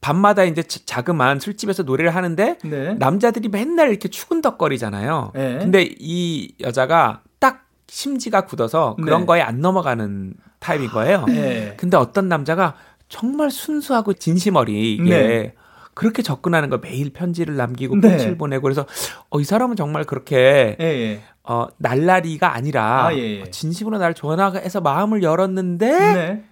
밤마다 0.00 0.44
이제 0.44 0.62
자- 0.62 0.80
자그마한 0.86 1.40
술집에서 1.40 1.82
노래를 1.82 2.14
하는데 2.14 2.58
네. 2.64 2.94
남자들이 2.94 3.48
맨날 3.48 3.90
이렇게 3.90 4.08
추근덕거리잖아요. 4.08 5.32
네. 5.34 5.58
근데 5.58 5.88
이 5.98 6.54
여자가 6.60 7.22
딱 7.38 7.66
심지가 7.88 8.42
굳어서 8.42 8.96
그런 8.96 9.20
네. 9.20 9.26
거에 9.26 9.40
안 9.40 9.60
넘어가는 9.60 10.34
타입인 10.60 10.88
거예요. 10.90 11.24
네. 11.26 11.74
근데 11.76 11.96
어떤 11.96 12.28
남자가 12.28 12.74
정말 13.08 13.50
순수하고 13.50 14.12
진심 14.14 14.56
어리게 14.56 15.02
네. 15.02 15.54
그렇게 15.94 16.22
접근하는 16.22 16.68
거 16.70 16.78
매일 16.78 17.10
편지를 17.12 17.56
남기고 17.56 17.96
네. 17.96 18.08
편지를 18.10 18.38
보내고 18.38 18.62
그래서 18.62 18.86
어, 19.30 19.40
이 19.40 19.44
사람은 19.44 19.74
정말 19.74 20.04
그렇게 20.04 20.76
예, 20.78 20.84
예. 20.84 21.22
어, 21.42 21.66
날라리가 21.78 22.54
아니라 22.54 23.06
아, 23.06 23.14
예, 23.14 23.40
예. 23.40 23.50
진심으로 23.50 23.98
날 23.98 24.14
전화해서 24.14 24.80
마음을 24.80 25.24
열었는데 25.24 25.98
네. 26.14 26.44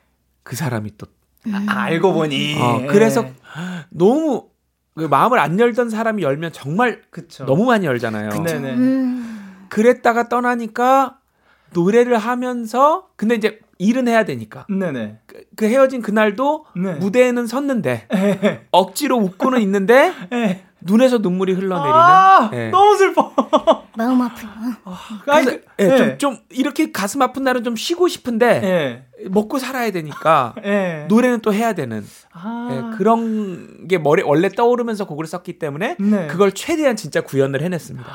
그 0.43 0.57
사람이 0.57 0.93
또 0.99 1.07
아, 1.53 1.83
알고 1.83 2.13
보니. 2.13 2.55
어, 2.61 2.81
예. 2.83 2.87
그래서 2.87 3.27
너무 3.91 4.49
그 4.95 5.05
마음을 5.05 5.39
안 5.39 5.59
열던 5.61 5.91
사람이 5.91 6.23
열면 6.23 6.53
정말 6.53 7.03
그쵸. 7.11 7.45
너무 7.45 7.67
많이 7.67 7.87
열잖아요. 7.87 8.31
네네. 8.43 8.75
음. 8.75 9.67
그랬다가 9.69 10.29
떠나니까 10.29 11.19
노래를 11.73 12.17
하면서 12.17 13.09
근데 13.17 13.35
이제 13.35 13.61
일은 13.79 14.09
해야 14.09 14.25
되니까. 14.25 14.67
네네. 14.71 15.19
그, 15.27 15.43
그 15.55 15.67
헤어진 15.67 16.01
그날도 16.01 16.65
네. 16.77 16.95
무대에는 16.95 17.47
섰는데 17.47 18.09
억지로 18.71 19.19
웃고는 19.19 19.61
있는데 19.61 20.13
눈에서 20.87 21.19
눈물이 21.19 21.53
흘러내리는. 21.55 21.95
아, 21.95 22.51
네. 22.51 22.71
너무 22.71 22.97
슬퍼. 22.97 23.33
마음 23.97 24.21
아프요. 24.21 24.49
아, 24.85 24.99
그 25.25 25.63
네, 25.79 25.89
네. 25.89 25.97
좀, 25.97 26.19
좀 26.19 26.39
이렇게 26.51 26.93
가슴 26.93 27.23
아픈 27.23 27.45
날은 27.45 27.65
좀 27.65 27.77
쉬고 27.77 28.09
싶은데 28.09 29.07
먹고 29.31 29.59
살아야 29.59 29.91
되니까 29.91 30.55
노래는 31.09 31.41
또 31.41 31.53
해야 31.55 31.73
되는 31.73 32.05
아. 32.33 32.95
그런 32.99 33.89
게 33.89 33.97
머리 33.97 34.23
원래 34.23 34.51
떠오르면서 34.51 35.07
곡을 35.07 35.27
썼기 35.27 35.59
때문에 35.59 35.97
네. 35.99 36.27
그걸 36.27 36.53
최대한 36.53 36.97
진짜 36.97 37.23
구현을 37.23 37.63
해냈습니다. 37.63 38.07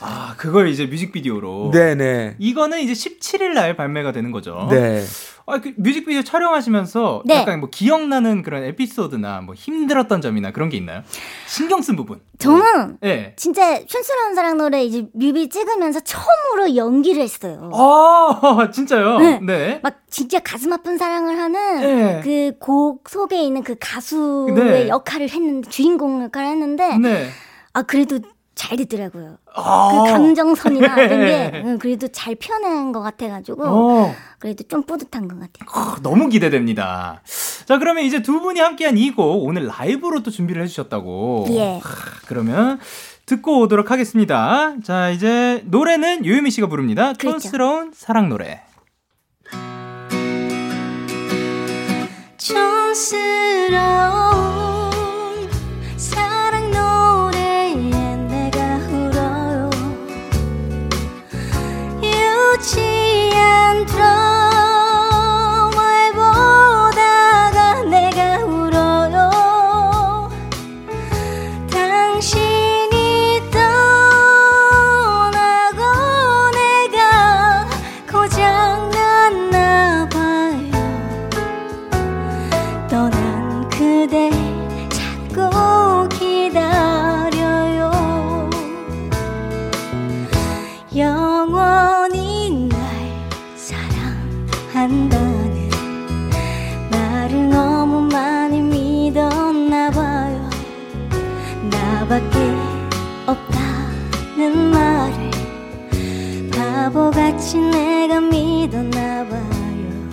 아 0.00 0.34
그걸 0.36 0.68
이제 0.68 0.86
뮤직비디오로. 0.86 1.70
네네. 1.72 2.36
이거는 2.38 2.80
이제 2.80 2.92
17일 2.92 3.54
날 3.54 3.76
발매가 3.76 4.12
되는 4.12 4.30
거죠. 4.30 4.68
네. 4.70 5.02
아, 5.52 5.60
그 5.60 5.72
뮤직비디오 5.76 6.22
촬영하시면서 6.22 7.22
네. 7.24 7.36
약간 7.36 7.60
뭐 7.60 7.68
기억나는 7.70 8.42
그런 8.42 8.64
에피소드나 8.64 9.40
뭐 9.42 9.54
힘들었던 9.54 10.20
점이나 10.20 10.52
그런 10.52 10.68
게 10.68 10.76
있나요? 10.76 11.02
신경 11.46 11.82
쓴 11.82 11.96
부분. 11.96 12.20
저는 12.38 12.98
네. 13.00 13.34
진짜 13.36 13.84
촌스러운 13.84 14.34
사랑 14.34 14.56
노래 14.56 14.82
이제 14.82 15.06
뮤비 15.12 15.48
찍으면서 15.48 16.00
처음으로 16.00 16.76
연기를 16.76 17.22
했어요. 17.22 17.70
아, 17.74 18.70
진짜요? 18.72 19.18
네. 19.18 19.40
네. 19.40 19.80
막 19.82 20.00
진짜 20.08 20.38
가슴 20.40 20.72
아픈 20.72 20.96
사랑을 20.96 21.38
하는 21.38 21.80
네. 21.80 22.20
그곡 22.58 23.08
속에 23.08 23.42
있는 23.42 23.62
그 23.62 23.76
가수의 23.78 24.54
네. 24.54 24.88
역할을 24.88 25.28
했는데 25.28 25.68
주인공 25.70 26.22
역할을 26.24 26.48
했는데 26.48 26.98
네. 26.98 27.28
아 27.72 27.82
그래도 27.82 28.20
잘 28.60 28.76
됐더라고요. 28.76 29.38
아~ 29.54 29.88
그 30.04 30.12
감정선이나 30.12 30.94
이런 31.00 31.20
게 31.20 31.76
그래도 31.80 32.08
잘 32.08 32.34
표현한 32.34 32.92
것 32.92 33.00
같아가지고 33.00 33.64
어. 33.64 34.14
그래도 34.38 34.64
좀 34.68 34.82
뿌듯한 34.82 35.28
것 35.28 35.38
같아요. 35.40 35.96
너무 36.02 36.28
기대됩니다. 36.28 37.22
자 37.64 37.78
그러면 37.78 38.04
이제 38.04 38.20
두 38.20 38.40
분이 38.40 38.60
함께한 38.60 38.98
이 38.98 39.12
곡 39.12 39.44
오늘 39.46 39.66
라이브로 39.66 40.22
또 40.22 40.30
준비를 40.30 40.62
해주셨다고. 40.64 41.46
예. 41.52 41.80
그러면 42.26 42.78
듣고 43.24 43.60
오도록 43.60 43.90
하겠습니다. 43.90 44.74
자 44.84 45.08
이제 45.08 45.62
노래는 45.64 46.26
요유미 46.26 46.50
씨가 46.50 46.66
부릅니다. 46.66 47.14
그렇죠. 47.14 47.38
촌스러운 47.38 47.92
사랑 47.94 48.28
노래. 48.28 48.60
촌스러운 53.00 54.29
바보같이 106.50 107.58
내가 107.58 108.20
믿었나 108.20 109.24
봐요. 109.28 110.10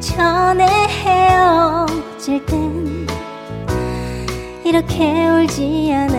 전에 0.00 0.66
헤어질 0.88 2.44
땐 2.46 3.06
이렇게 4.64 5.28
울지 5.28 5.92
않았 5.94 6.15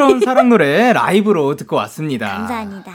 촌스러운 0.00 0.20
사랑 0.20 0.48
노래 0.48 0.92
라이브로 0.92 1.56
듣고 1.56 1.76
왔습니다. 1.76 2.26
감사합니다. 2.38 2.92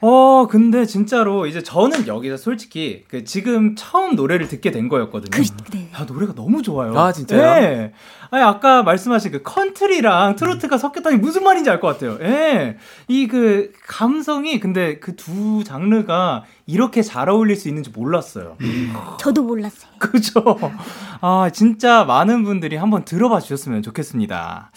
어, 0.00 0.46
근데 0.48 0.86
진짜로 0.86 1.46
이제 1.46 1.60
저는 1.62 2.06
여기서 2.06 2.36
솔직히 2.36 3.04
그 3.08 3.24
지금 3.24 3.74
처음 3.76 4.14
노래를 4.14 4.46
듣게 4.46 4.70
된 4.70 4.88
거였거든요. 4.88 5.30
그, 5.32 5.42
네. 5.76 5.90
아, 5.92 6.04
노래가 6.04 6.34
너무 6.34 6.62
좋아요. 6.62 6.96
아, 6.96 7.12
진짜요? 7.12 7.40
네. 7.42 7.92
아니, 8.30 8.42
아까 8.44 8.84
말씀하신 8.84 9.32
그 9.32 9.42
컨트리랑 9.42 10.36
트로트가 10.36 10.76
음. 10.76 10.78
섞였다니 10.78 11.16
무슨 11.16 11.42
말인지 11.44 11.68
알 11.68 11.80
것 11.80 11.88
같아요. 11.88 12.16
예. 12.22 12.76
이 13.08 13.26
그 13.26 13.72
감성이 13.88 14.60
근데 14.60 14.98
그 15.00 15.16
두 15.16 15.64
장르가 15.64 16.44
이렇게 16.66 17.02
잘 17.02 17.28
어울릴 17.28 17.56
수 17.56 17.66
있는지 17.68 17.90
몰랐어요. 17.90 18.56
음. 18.60 18.94
저도 19.18 19.42
몰랐어요. 19.42 19.90
그죠? 19.98 20.40
아, 21.20 21.50
진짜 21.52 22.04
많은 22.04 22.44
분들이 22.44 22.76
한번 22.76 23.04
들어봐 23.04 23.40
주셨으면 23.40 23.82
좋겠습니다. 23.82 24.70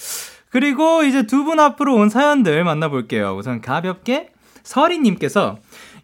그리고 0.52 1.04
이제 1.04 1.24
두 1.26 1.44
분 1.44 1.60
앞으로 1.60 1.96
온 1.96 2.10
사연들 2.10 2.64
만나볼게요. 2.64 3.36
우선 3.38 3.62
가볍게 3.62 4.30
서리님께서 4.64 5.58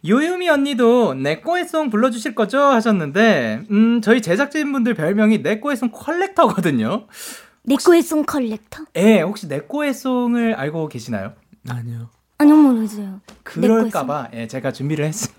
요요미 0.08 0.50
언니도 0.50 1.14
내꺼의 1.16 1.68
song 1.68 1.90
불러주실 1.90 2.34
거죠? 2.34 2.60
하셨는데, 2.60 3.64
음, 3.72 4.02
저희 4.02 4.22
제작진분들 4.22 4.94
별명이 4.94 5.40
내꺼의 5.40 5.76
song 5.76 5.90
collector거든요. 5.92 7.08
내꺼의 7.64 8.02
song 8.02 8.24
collector? 8.24 8.86
예, 8.96 9.22
혹시 9.22 9.48
내꺼의 9.48 9.94
song을 9.94 10.54
알고 10.56 10.88
계시나요? 10.90 11.34
아니요. 11.70 12.10
아니요, 12.38 12.56
모르세요. 12.56 13.20
그럴까봐, 13.44 14.30
예, 14.34 14.48
제가 14.48 14.72
준비를 14.72 15.06
했습니다. 15.06 15.38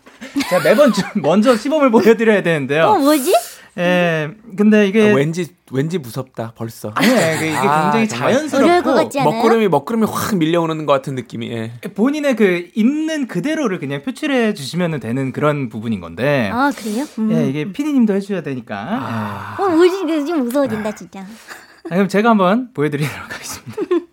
제가 0.50 0.62
매번 0.64 0.92
먼저 1.22 1.56
시범을 1.56 1.90
보여드려야 1.90 2.42
되는데요. 2.42 2.84
어, 2.88 2.98
뭐지? 2.98 3.32
예, 3.78 4.30
근데 4.56 4.88
이게 4.88 5.10
아, 5.10 5.14
왠지 5.14 5.46
왠지 5.70 5.98
무섭다 5.98 6.52
벌써. 6.56 6.90
아니, 6.96 7.06
이게 7.08 7.56
아, 7.56 7.92
굉장히 7.92 8.08
자연스럽고 8.08 8.94
먹구름이 9.24 9.68
먹구름이 9.68 10.06
확 10.10 10.36
밀려오는 10.36 10.84
것 10.84 10.92
같은 10.92 11.14
느낌이. 11.14 11.50
예. 11.50 11.72
본인의 11.94 12.36
그 12.36 12.68
있는 12.74 13.28
그대로를 13.28 13.78
그냥 13.78 14.02
표출해 14.02 14.54
주시면 14.54 14.98
되는 15.00 15.32
그런 15.32 15.68
부분인 15.68 16.00
건데. 16.00 16.50
아 16.52 16.72
그래요? 16.76 17.04
음. 17.18 17.30
예, 17.32 17.48
이게 17.48 17.72
피디님도 17.72 18.14
해줘야 18.14 18.42
되니까. 18.42 18.76
아. 18.78 19.56
어, 19.62 19.68
뭐지? 19.68 20.26
좀 20.26 20.44
무서워진다 20.44 20.94
진짜. 20.94 21.20
아, 21.20 21.94
그럼 21.94 22.08
제가 22.08 22.30
한번 22.30 22.72
보여드리도록 22.74 23.32
하겠습니다. 23.32 24.06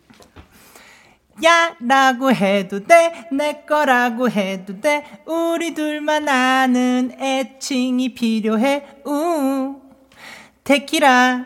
야 1.45 1.75
라고 1.79 2.31
해도 2.33 2.85
돼 2.85 3.27
내 3.31 3.63
거라고 3.67 4.29
해도 4.29 4.79
돼 4.81 5.21
우리 5.25 5.73
둘만 5.73 6.27
아는 6.27 7.15
애칭이 7.19 8.13
필요해 8.13 9.01
우 9.05 9.81
테키라 10.63 11.45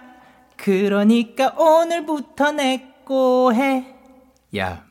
그러니까 0.57 1.53
오늘부터 1.57 2.51
내 2.53 2.89
거 3.09 3.51
해. 3.55 3.87
야. 4.55 4.65
야, 4.67 4.83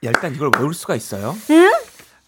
일단 0.00 0.32
이걸 0.32 0.52
외울 0.56 0.72
수가 0.72 0.94
있어요? 0.94 1.34
응? 1.50 1.70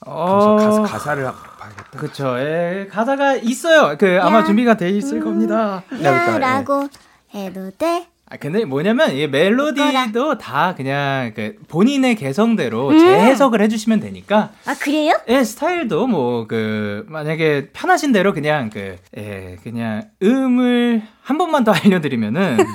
어... 0.01 0.57
가사, 0.57 0.83
가사를 0.83 1.23
봐야겠다. 1.23 1.99
그쵸. 1.99 2.37
예, 2.41 2.89
가사가 2.91 3.37
있어요. 3.37 3.97
그 3.97 4.19
아마 4.21 4.43
준비가 4.43 4.77
돼 4.77 4.91
있을 4.91 5.19
음... 5.19 5.25
겁니다. 5.25 5.85
야 6.03 6.37
라고 6.39 6.89
예. 7.35 7.45
해도 7.45 7.71
돼. 7.71 8.09
아 8.31 8.37
근데 8.37 8.65
뭐냐면 8.67 9.13
이 9.17 9.27
멜로디도 9.27 10.37
다 10.37 10.75
그냥 10.77 11.33
그 11.35 11.57
본인의 11.69 12.15
개성대로 12.17 12.89
음. 12.91 12.99
재해석을 12.99 13.63
해주시면 13.63 14.01
되니까. 14.01 14.51
아 14.67 14.75
그래요? 14.75 15.15
예 15.29 15.43
스타일도 15.45 16.07
뭐 16.07 16.47
그 16.47 17.05
만약에 17.09 17.71
편하신 17.73 18.13
대로 18.13 18.33
그냥 18.35 18.71
그예 18.71 19.57
그냥 19.63 20.11
음을 20.23 21.03
한 21.23 21.39
번만 21.39 21.65
더 21.65 21.73
알려드리면은. 21.85 22.59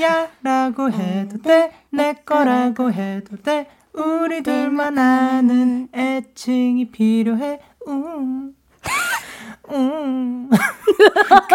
야라고 0.00 0.90
해도 0.90 1.38
돼, 1.42 1.70
내 1.90 2.14
거라고 2.24 2.90
해도 2.90 3.36
돼, 3.42 3.68
우리들만 3.92 4.98
아는 4.98 5.88
애칭이 5.94 6.90
필요해. 6.90 7.60
음. 7.88 8.52
음. 9.72 10.48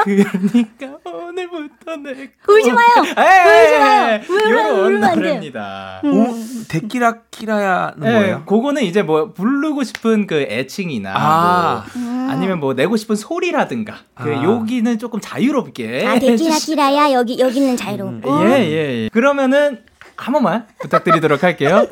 그러니까 0.03 0.97
오늘부터 1.05 1.97
내 1.97 2.29
울지 2.47 2.71
마요. 2.71 2.87
울지 2.99 3.79
마요. 3.79 4.21
요런 4.49 4.99
노래입니다. 5.01 6.01
음. 6.03 6.65
데키라 6.67 7.21
키라야는 7.31 7.99
네, 7.99 8.13
뭐예요? 8.13 8.43
그거는 8.45 8.83
이제 8.83 9.01
뭐 9.03 9.31
부르고 9.33 9.83
싶은 9.83 10.27
그 10.27 10.41
애칭이나 10.41 11.13
아. 11.15 11.85
뭐 11.93 12.01
음. 12.01 12.27
아니면 12.29 12.59
뭐 12.59 12.73
내고 12.73 12.97
싶은 12.97 13.15
소리라든가 13.15 13.97
그 14.15 14.35
아. 14.35 14.43
여기는 14.43 14.97
조금 14.99 15.19
자유롭게. 15.21 16.05
아 16.05 16.17
데키라 16.19 16.55
키라야 16.57 17.11
여기 17.13 17.39
여기는 17.39 17.77
자유롭고. 17.77 18.31
음, 18.31 18.49
예, 18.49 18.65
예, 18.65 19.03
예. 19.03 19.09
그러면은 19.09 19.83
한 20.15 20.33
번만 20.33 20.65
부탁드리도록 20.79 21.43
할게요. 21.43 21.87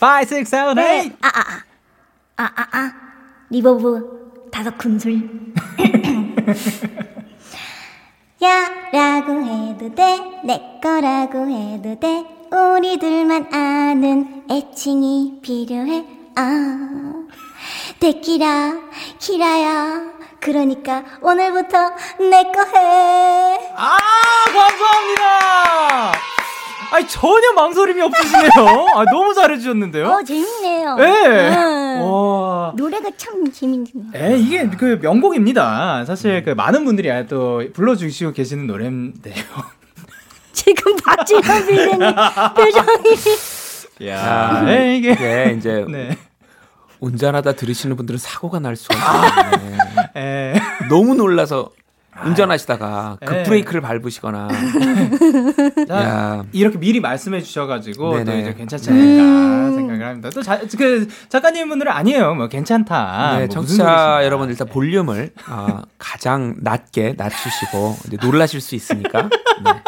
5, 0.00 0.06
6, 0.22 0.44
7, 0.44 0.44
8. 0.50 0.74
네. 0.74 1.16
아, 1.22 1.28
아, 1.28 1.40
아. 1.40 2.44
아, 2.44 2.52
아, 2.56 2.78
아. 2.78 2.92
reverb. 3.50 4.27
다섯 4.50 4.76
큰술. 4.78 5.20
야, 8.42 8.68
라고 8.92 9.42
해도 9.42 9.94
돼, 9.94 10.18
내 10.44 10.78
거라고 10.82 11.48
해도 11.48 11.98
돼, 11.98 12.24
우리 12.52 12.98
들만 12.98 13.52
아는 13.52 14.44
애칭이 14.50 15.40
필요해, 15.42 16.04
아. 16.36 17.14
데키라, 17.98 18.74
키라야, 19.18 20.02
그러니까 20.40 21.04
오늘부터 21.20 21.90
내 22.30 22.44
거 22.52 22.62
해. 22.78 23.58
아, 23.76 23.96
감사합니다! 24.46 26.12
아니 26.90 27.06
전혀 27.06 27.52
망설임이 27.54 28.00
없으시네요. 28.00 28.86
아 28.94 29.04
너무 29.04 29.34
잘해주셨는데요. 29.34 30.06
어 30.06 30.22
재밌네요. 30.22 30.94
네. 30.96 31.48
음. 31.56 32.00
와 32.02 32.72
노래가 32.76 33.10
참 33.16 33.50
재밌네요. 33.50 34.04
에 34.14 34.38
이게 34.38 34.68
그 34.68 34.98
명곡입니다. 35.00 36.04
사실 36.04 36.42
그 36.44 36.50
많은 36.50 36.84
분들이 36.84 37.08
또 37.26 37.62
불러주시고 37.72 38.32
계시는 38.32 38.66
노래인데요. 38.66 39.34
지금 40.52 40.96
박진영 40.96 41.66
빌리님 41.66 41.98
표정이. 42.56 44.08
야, 44.08 44.62
네, 44.64 44.96
이게 44.96 45.14
네, 45.14 45.54
이제 45.56 45.84
네. 45.90 46.16
운전하다 47.00 47.52
들으시는 47.52 47.96
분들은 47.96 48.18
사고가 48.18 48.58
날 48.60 48.76
수가 48.76 48.94
있어요. 48.94 50.08
네. 50.14 50.54
너무 50.88 51.14
놀라서 51.14 51.70
운전하시다가 52.24 53.18
그 53.24 53.42
브레이크를 53.44 53.80
밟으시거나 53.80 54.48
자, 55.88 56.44
이렇게 56.52 56.78
미리 56.78 57.00
말씀해 57.00 57.40
주셔가지고 57.42 58.18
네네. 58.18 58.24
또 58.24 58.38
이제 58.38 58.54
괜찮지 58.54 58.90
않을까 58.90 59.22
음~ 59.22 59.74
생각을 59.74 60.06
합니다. 60.06 60.30
또그 60.30 61.08
작가님 61.28 61.68
분들은 61.68 61.92
아니에요. 61.92 62.34
뭐 62.34 62.48
괜찮다. 62.48 63.32
네, 63.32 63.38
뭐 63.46 63.48
청취자 63.48 64.24
여러분 64.24 64.48
일단 64.48 64.66
볼륨을 64.68 65.30
어, 65.48 65.82
가장 65.98 66.56
낮게 66.58 67.14
낮추시고 67.16 67.96
이제 68.06 68.16
놀라실 68.20 68.60
수 68.60 68.74
있으니까. 68.74 69.22
네. 69.64 69.82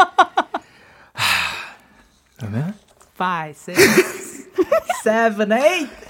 그러면 2.39 2.75
5, 3.19 3.25
6, 3.49 3.55
7, 5.05 5.37
8 5.37 6.10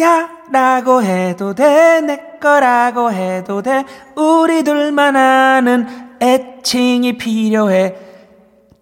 야 0.00 0.28
라고 0.52 1.02
해도 1.02 1.54
돼 1.54 2.00
내 2.00 2.20
거라고 2.40 3.10
해도 3.12 3.62
돼 3.62 3.84
우리 4.14 4.62
둘만 4.62 5.16
아는 5.16 6.16
애칭이 6.20 7.18
필요해 7.18 7.94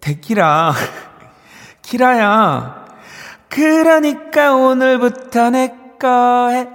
데키라 0.01 0.73
키라야 1.81 2.85
그러니까 3.49 4.53
오늘부터 4.53 5.49
내 5.49 5.73
거 5.99 6.49
해. 6.49 6.67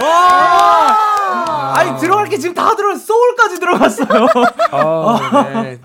와! 0.00 1.74
아니 1.76 1.98
들어갈 1.98 2.28
게 2.28 2.38
지금 2.38 2.54
다 2.54 2.76
들어 2.76 2.94
소울까지 2.96 3.58
들어갔어요. 3.58 4.26
아, 4.70 5.44
네. 5.62 5.78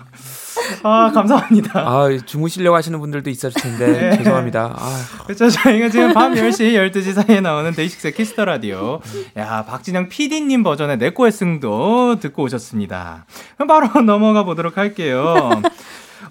아, 0.82 1.10
감사합니다. 1.12 1.80
아, 1.80 2.08
주무시려고 2.24 2.76
하시는 2.76 2.98
분들도 2.98 3.30
있었을 3.30 3.60
텐데, 3.60 4.10
네. 4.10 4.16
죄송합니다. 4.18 4.74
아. 4.78 5.04
그렇죠. 5.24 5.48
저희가 5.48 5.88
지금 5.88 6.12
밤 6.12 6.34
10시, 6.34 6.74
12시 6.92 7.12
사이에 7.14 7.40
나오는 7.40 7.72
데이식스 7.72 8.12
키스 8.12 8.32
더 8.32 8.44
라디오. 8.44 9.00
야, 9.36 9.64
박진영 9.66 10.08
PD님 10.08 10.62
버전의 10.62 10.98
내꺼의 10.98 11.32
song도 11.32 12.18
듣고 12.20 12.44
오셨습니다. 12.44 13.26
그럼 13.56 13.68
바로 13.68 14.00
넘어가 14.02 14.44
보도록 14.44 14.76
할게요. 14.76 15.50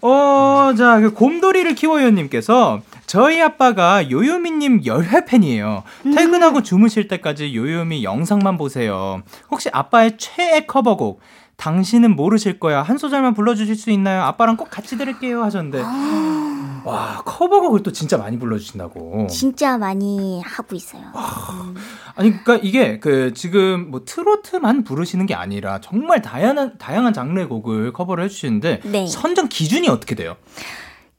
어, 0.02 0.74
자, 0.78 1.00
그 1.00 1.12
곰돌이를 1.14 1.76
키워요님께서 1.76 2.82
저희 3.06 3.42
아빠가 3.42 4.10
요요미님 4.12 4.86
열혈 4.86 5.26
팬이에요. 5.26 5.84
음. 6.06 6.14
퇴근하고 6.14 6.62
주무실 6.62 7.08
때까지 7.08 7.56
요요미 7.56 8.04
영상만 8.04 8.58
보세요. 8.58 9.22
혹시 9.50 9.70
아빠의 9.72 10.18
최애 10.18 10.66
커버곡 10.66 11.22
당신은 11.58 12.16
모르실 12.16 12.60
거야. 12.60 12.82
한 12.84 12.98
소절만 12.98 13.34
불러주실 13.34 13.76
수 13.76 13.90
있나요? 13.92 14.22
아빠랑 14.24 14.58
꼭 14.58 14.70
같이 14.70 14.98
들을게요. 14.98 15.44
하셨는데. 15.44 15.82
아. 15.84 16.82
와 16.86 17.22
커버곡을 17.26 17.84
또 17.84 17.92
진짜 17.92 18.18
많이 18.18 18.40
불러주신다고. 18.40 19.28
진짜 19.30 19.78
많이 19.78 20.42
하고 20.42 20.76
있어요. 20.76 21.02
음. 21.02 21.76
아니 22.16 22.32
그러니까 22.32 22.66
이게 22.66 23.00
그 23.00 23.34
지금 23.34 23.92
뭐 23.92 24.04
트로트만 24.06 24.86
부르시는 24.86 25.26
게 25.26 25.34
아니라 25.34 25.82
정말 25.82 26.22
다양한 26.22 26.78
다양한 26.78 27.12
장르의 27.12 27.50
곡을 27.50 27.92
커버를 27.92 28.24
해주시는데 28.24 28.82
네. 28.86 29.08
선정 29.08 29.50
기준이 29.50 29.90
어떻게 29.90 30.16
돼요? 30.16 30.38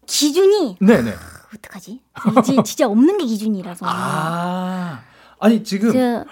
기준이 0.07 0.79
네네. 0.81 1.13
어떡하지? 1.55 2.01
이제 2.41 2.63
진짜 2.63 2.87
없는 2.87 3.19
게 3.19 3.27
기준이라서. 3.27 3.85
아 3.87 5.01
아니 5.39 5.63
지금. 5.65 5.93
저... 5.93 6.25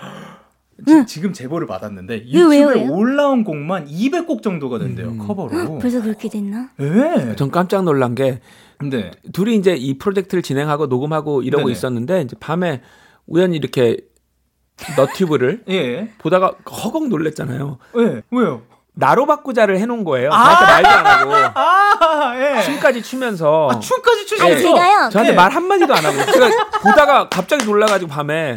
응. 0.89 1.07
지 1.07 1.21
금 1.21 1.33
제보를 1.33 1.67
받았는데 1.67 2.27
유튜브에 2.27 2.59
왜요, 2.65 2.69
왜요? 2.69 2.93
올라온 2.93 3.45
곡만 3.45 3.87
200곡 3.87 4.43
정도가 4.43 4.79
된대요 4.79 5.09
음. 5.09 5.19
커버로. 5.19 5.79
벌써 5.79 6.03
그렇게 6.03 6.29
됐나? 6.29 6.71
네. 6.77 7.35
전 7.37 7.51
깜짝 7.51 7.83
놀란 7.85 8.15
게 8.15 8.41
네. 8.83 9.11
둘이 9.33 9.57
이제 9.57 9.75
이 9.75 9.97
프로젝트를 9.97 10.43
진행하고 10.43 10.87
녹음하고 10.87 11.43
이러고 11.43 11.65
네네. 11.65 11.73
있었는데 11.73 12.21
이제 12.23 12.37
밤에 12.39 12.83
우연히 13.27 13.57
이렇게 13.57 13.97
너튜브를 14.97 15.65
예. 15.71 16.11
보다가 16.19 16.53
허걱 16.71 17.09
놀랬잖아요. 17.09 17.79
예. 17.99 18.23
왜요? 18.31 18.63
나로 18.99 19.27
바꾸자를 19.27 19.79
해놓은 19.79 20.05
거예요. 20.05 20.31
아~ 20.33 20.57
저한테 20.57 20.73
말도 20.83 20.89
안 20.89 21.07
하고. 21.07 21.33
아~ 21.61 22.35
예. 22.59 22.63
춤까지 22.63 23.03
추면서. 23.03 23.69
아, 23.71 23.79
춤까지 23.81 24.27
추면서. 24.27 24.55
예. 24.55 24.59
제가요. 24.63 25.09
저한테 25.11 25.33
예. 25.33 25.37
말 25.37 25.51
한마디도 25.53 25.95
안 25.95 26.05
하고. 26.05 26.33
제가 26.33 26.49
보다가 26.83 27.29
갑자기 27.29 27.65
놀라가지고 27.67 28.11
밤에. 28.11 28.57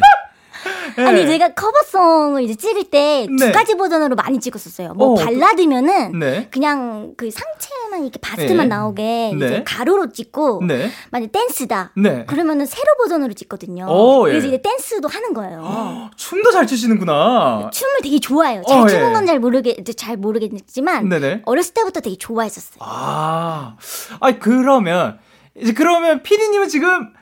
네. 0.96 1.04
아니 1.04 1.26
제가 1.26 1.54
커버송을 1.54 2.42
이제 2.42 2.54
찍을 2.54 2.84
때두 2.84 3.34
네. 3.36 3.52
가지 3.52 3.76
버전으로 3.76 4.16
많이 4.16 4.40
찍었었어요. 4.40 4.94
뭐 4.94 5.12
어, 5.12 5.14
발라드면은 5.14 6.18
네. 6.18 6.48
그냥 6.50 7.14
그 7.16 7.30
상체만 7.30 8.02
이렇게 8.02 8.18
바스트만 8.20 8.68
네. 8.68 8.74
나오게 8.74 9.32
이제 9.36 9.50
네. 9.50 9.64
가로로 9.64 10.12
찍고 10.12 10.62
네. 10.66 10.90
만약 11.10 11.32
댄스다. 11.32 11.92
그러면은 12.26 12.66
세로 12.66 12.86
버전으로 13.02 13.32
찍거든요. 13.32 13.86
오, 13.88 14.28
예. 14.28 14.32
그래서 14.32 14.48
이제 14.48 14.60
댄스도 14.62 15.08
하는 15.08 15.34
거예요. 15.34 15.60
어, 15.62 16.10
춤도 16.16 16.50
잘 16.50 16.66
추시는구나. 16.66 17.70
춤을 17.72 18.00
되게 18.02 18.18
좋아해요. 18.18 18.62
잘 18.68 18.80
어, 18.80 18.86
추는 18.86 19.08
예. 19.08 19.12
건잘 19.12 19.38
모르겠 19.38 19.76
잘 19.96 20.16
모르겠지만 20.16 21.08
네네. 21.08 21.42
어렸을 21.44 21.74
때부터 21.74 22.00
되게 22.00 22.16
좋아했었어요. 22.16 22.78
아, 22.80 23.76
아 24.20 24.32
그러면 24.38 25.18
이제 25.54 25.72
그러면 25.72 26.22
피디님은 26.22 26.68
지금 26.68 27.12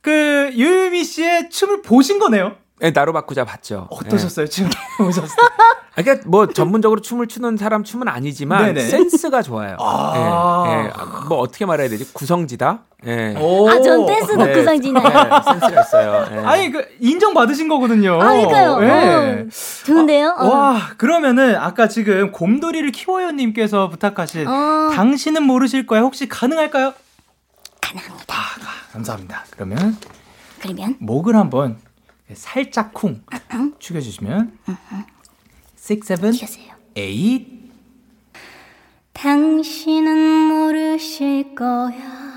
그 0.00 0.50
유유미 0.54 1.04
씨의 1.04 1.50
춤을 1.50 1.82
보신 1.82 2.18
거네요? 2.18 2.56
네, 2.80 2.90
나로 2.90 3.12
바꾸자 3.12 3.44
봤죠. 3.44 3.88
어떠셨어요? 3.90 4.46
네. 4.46 4.50
춤 4.50 4.70
보셨어요? 4.98 5.36
그러니까 5.94 6.28
뭐 6.28 6.46
전문적으로 6.46 7.00
춤을 7.00 7.26
추는 7.26 7.56
사람 7.56 7.82
춤은 7.82 8.06
아니지만 8.06 8.66
네네. 8.66 8.82
센스가 8.82 9.42
좋아요. 9.42 9.76
아~ 9.80 10.64
네, 10.68 10.82
네. 10.84 10.92
뭐 11.28 11.38
어떻게 11.38 11.66
말해야 11.66 11.88
되지? 11.88 12.12
구성지다. 12.12 12.84
네. 13.02 13.34
아, 13.36 13.82
전 13.82 14.06
댄스도 14.06 14.44
네. 14.44 14.52
구성지네. 14.52 15.00
네, 15.00 15.10
센스가 15.10 15.80
있어요. 15.80 16.28
네. 16.30 16.38
아니 16.46 16.70
그 16.70 16.84
인정 17.00 17.34
받으신 17.34 17.68
거거든요. 17.68 18.14
아, 18.22 18.28
그러니까요. 18.28 18.78
네. 18.78 19.42
어, 19.42 19.46
좋은데요? 19.86 20.36
어. 20.38 20.46
와, 20.46 20.80
그러면은 20.98 21.56
아까 21.56 21.88
지금 21.88 22.30
곰돌이를 22.30 22.92
키워요님께서 22.92 23.88
부탁하신 23.88 24.46
어. 24.46 24.90
당신은 24.94 25.42
모르실 25.42 25.86
거야 25.86 26.02
혹시 26.02 26.28
가능할까요? 26.28 26.94
가능합니다. 27.80 28.34
아, 28.34 28.92
감사합니다. 28.92 29.44
그러면 29.50 29.96
그러면 30.60 30.96
목을 31.00 31.34
한번 31.34 31.78
살짝 32.34 32.92
쿵 32.94 33.22
죽여주시면. 33.78 34.58
6, 35.90 36.04
7, 36.04 36.16
8 36.94 37.58
당신은 39.12 40.16
모르실 40.48 41.54
거야. 41.54 42.28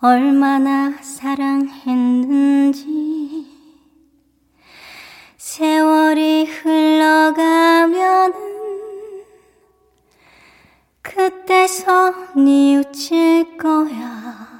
얼마나 0.00 0.92
사랑했는지. 1.02 2.84
세월이 5.38 6.46
흘러가면은 6.46 8.34
그때서 11.00 12.12
뉘우칠 12.34 13.56
거야 13.56 14.53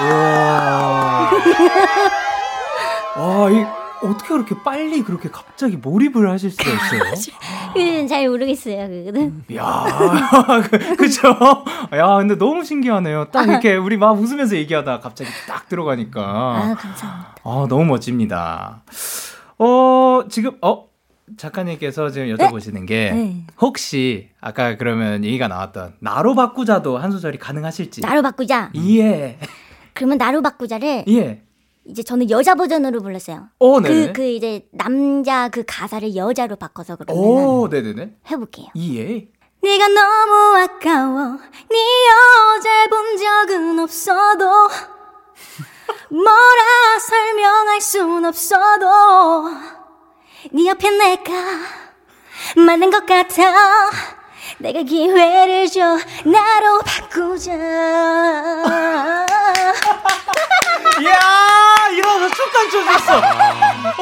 와. 0.00 1.30
와, 3.16 3.50
이 3.50 3.64
어떻게 4.02 4.28
그렇게 4.28 4.54
빨리 4.64 5.02
그렇게 5.02 5.28
갑자기 5.30 5.76
몰입을 5.76 6.30
하실 6.30 6.50
수가 6.50 6.70
있어요? 6.70 7.34
그건 7.74 8.06
잘 8.08 8.28
모르겠어요, 8.28 8.88
그거는. 8.88 9.44
야, 9.54 9.84
그, 10.70 10.96
그쵸? 10.96 11.28
야, 11.94 12.16
근데 12.16 12.36
너무 12.36 12.64
신기하네요. 12.64 13.26
딱 13.30 13.46
이렇게 13.46 13.76
우리 13.76 13.96
막 13.98 14.12
웃으면서 14.12 14.56
얘기하다 14.56 15.00
갑자기 15.00 15.30
딱 15.46 15.68
들어가니까. 15.68 16.20
아, 16.22 16.74
감사합니다. 16.74 17.34
아, 17.44 17.66
너무 17.68 17.84
멋집니다. 17.84 18.82
어, 19.58 20.22
지금, 20.30 20.56
어, 20.62 20.86
작가님께서 21.36 22.10
지금 22.10 22.34
여쭤보시는 22.34 22.80
네? 22.80 22.86
게 22.86 23.10
네. 23.12 23.44
혹시 23.60 24.30
아까 24.40 24.76
그러면 24.76 25.24
얘기가 25.24 25.46
나왔던 25.48 25.94
나로 26.00 26.34
바꾸자도 26.34 26.98
한 26.98 27.12
소절이 27.12 27.38
가능하실지 27.38 28.00
나로 28.00 28.20
바꾸자 28.22 28.70
예 28.76 29.38
그러면 29.94 30.18
나로 30.18 30.42
바꾸자를 30.42 31.04
예 31.08 31.42
이제 31.84 32.02
저는 32.02 32.30
여자 32.30 32.54
버전으로 32.54 33.00
불렀어요. 33.00 33.48
오, 33.58 33.80
그, 33.80 34.12
그 34.12 34.22
이제 34.24 34.68
남자 34.70 35.48
그 35.48 35.64
가사를 35.66 36.14
여자로 36.14 36.56
바꿔서 36.56 36.96
그러면 36.96 37.24
오, 37.24 37.68
네네네. 37.68 38.16
해볼게요. 38.30 38.66
예. 38.76 39.28
네가 39.62 39.88
너무 39.88 40.56
아까워 40.56 41.38
네 41.70 41.78
여자 42.08 42.86
본 42.88 43.16
적은 43.18 43.78
없어도 43.78 44.44
뭐라 46.08 46.98
설명할 46.98 47.80
순 47.80 48.24
없어도 48.24 48.86
네 50.52 50.66
옆에 50.66 50.90
내가 50.90 51.32
맞는 52.56 52.90
것 52.90 53.04
같아 53.04 53.90
내가 54.60 54.82
기회를 54.82 55.66
줘 55.68 55.80
나로 56.24 56.80
바꾸자. 56.84 57.52
이야 61.00 61.16
이러서 61.94 62.28
춤까지 62.34 62.70
춰줬어. 62.70 63.20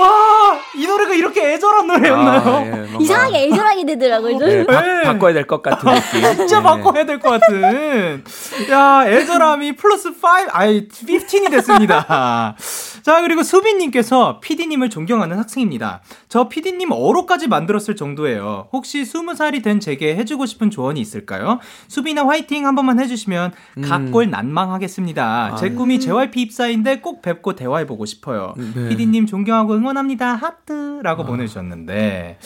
와이 0.00 0.86
노래가 0.86 1.14
이렇게 1.14 1.52
애절한 1.54 1.86
노래였나요? 1.86 2.40
아, 2.42 2.64
예, 2.66 2.88
이상하게 3.00 3.38
애절하게 3.44 3.86
되더라고요 3.86 4.38
네, 4.38 4.66
바, 4.66 4.80
네. 4.80 5.02
바꿔야 5.04 5.32
될 5.32 5.46
것 5.46 5.62
같은 5.62 5.92
느낌. 5.94 6.22
진짜 6.36 6.58
네. 6.58 6.62
바꿔야 6.64 7.06
될 7.06 7.20
것 7.20 7.30
같은. 7.40 8.24
야 8.70 9.04
애절함이 9.06 9.76
플러스 9.76 10.08
5 10.08 10.12
아이 10.50 10.88
15이 10.88 11.50
됐습니다. 11.52 12.56
자 13.02 13.20
그리고 13.22 13.42
수빈님께서 13.44 14.40
PD님을 14.40 14.90
존경하는 14.90 15.38
학생입니다. 15.38 16.02
저 16.28 16.48
PD님 16.48 16.90
어로까지 16.90 17.46
만들었을 17.48 17.94
정도예요. 17.96 18.68
혹시 18.72 19.02
20살이 19.04 19.62
된 19.62 19.78
제게 19.80 20.16
해주고 20.16 20.46
싶은 20.48 20.70
조언이 20.70 21.00
있을까요? 21.00 21.60
수빈아 21.86 22.26
화이팅 22.26 22.66
한 22.66 22.74
번만 22.74 22.98
해주시면 22.98 23.52
음. 23.78 23.82
각골 23.82 24.30
난망하겠습니다 24.30 25.54
제 25.60 25.70
꿈이 25.70 26.00
JYP 26.00 26.42
입사인데 26.42 26.98
꼭 27.00 27.22
뵙고 27.22 27.54
대화해보고 27.54 28.04
싶어요. 28.06 28.54
네. 28.56 28.88
PD님 28.88 29.26
존경하고 29.26 29.74
응원합니다. 29.74 30.34
하트라고 30.34 31.22
아. 31.22 31.26
보내주셨는데. 31.26 32.38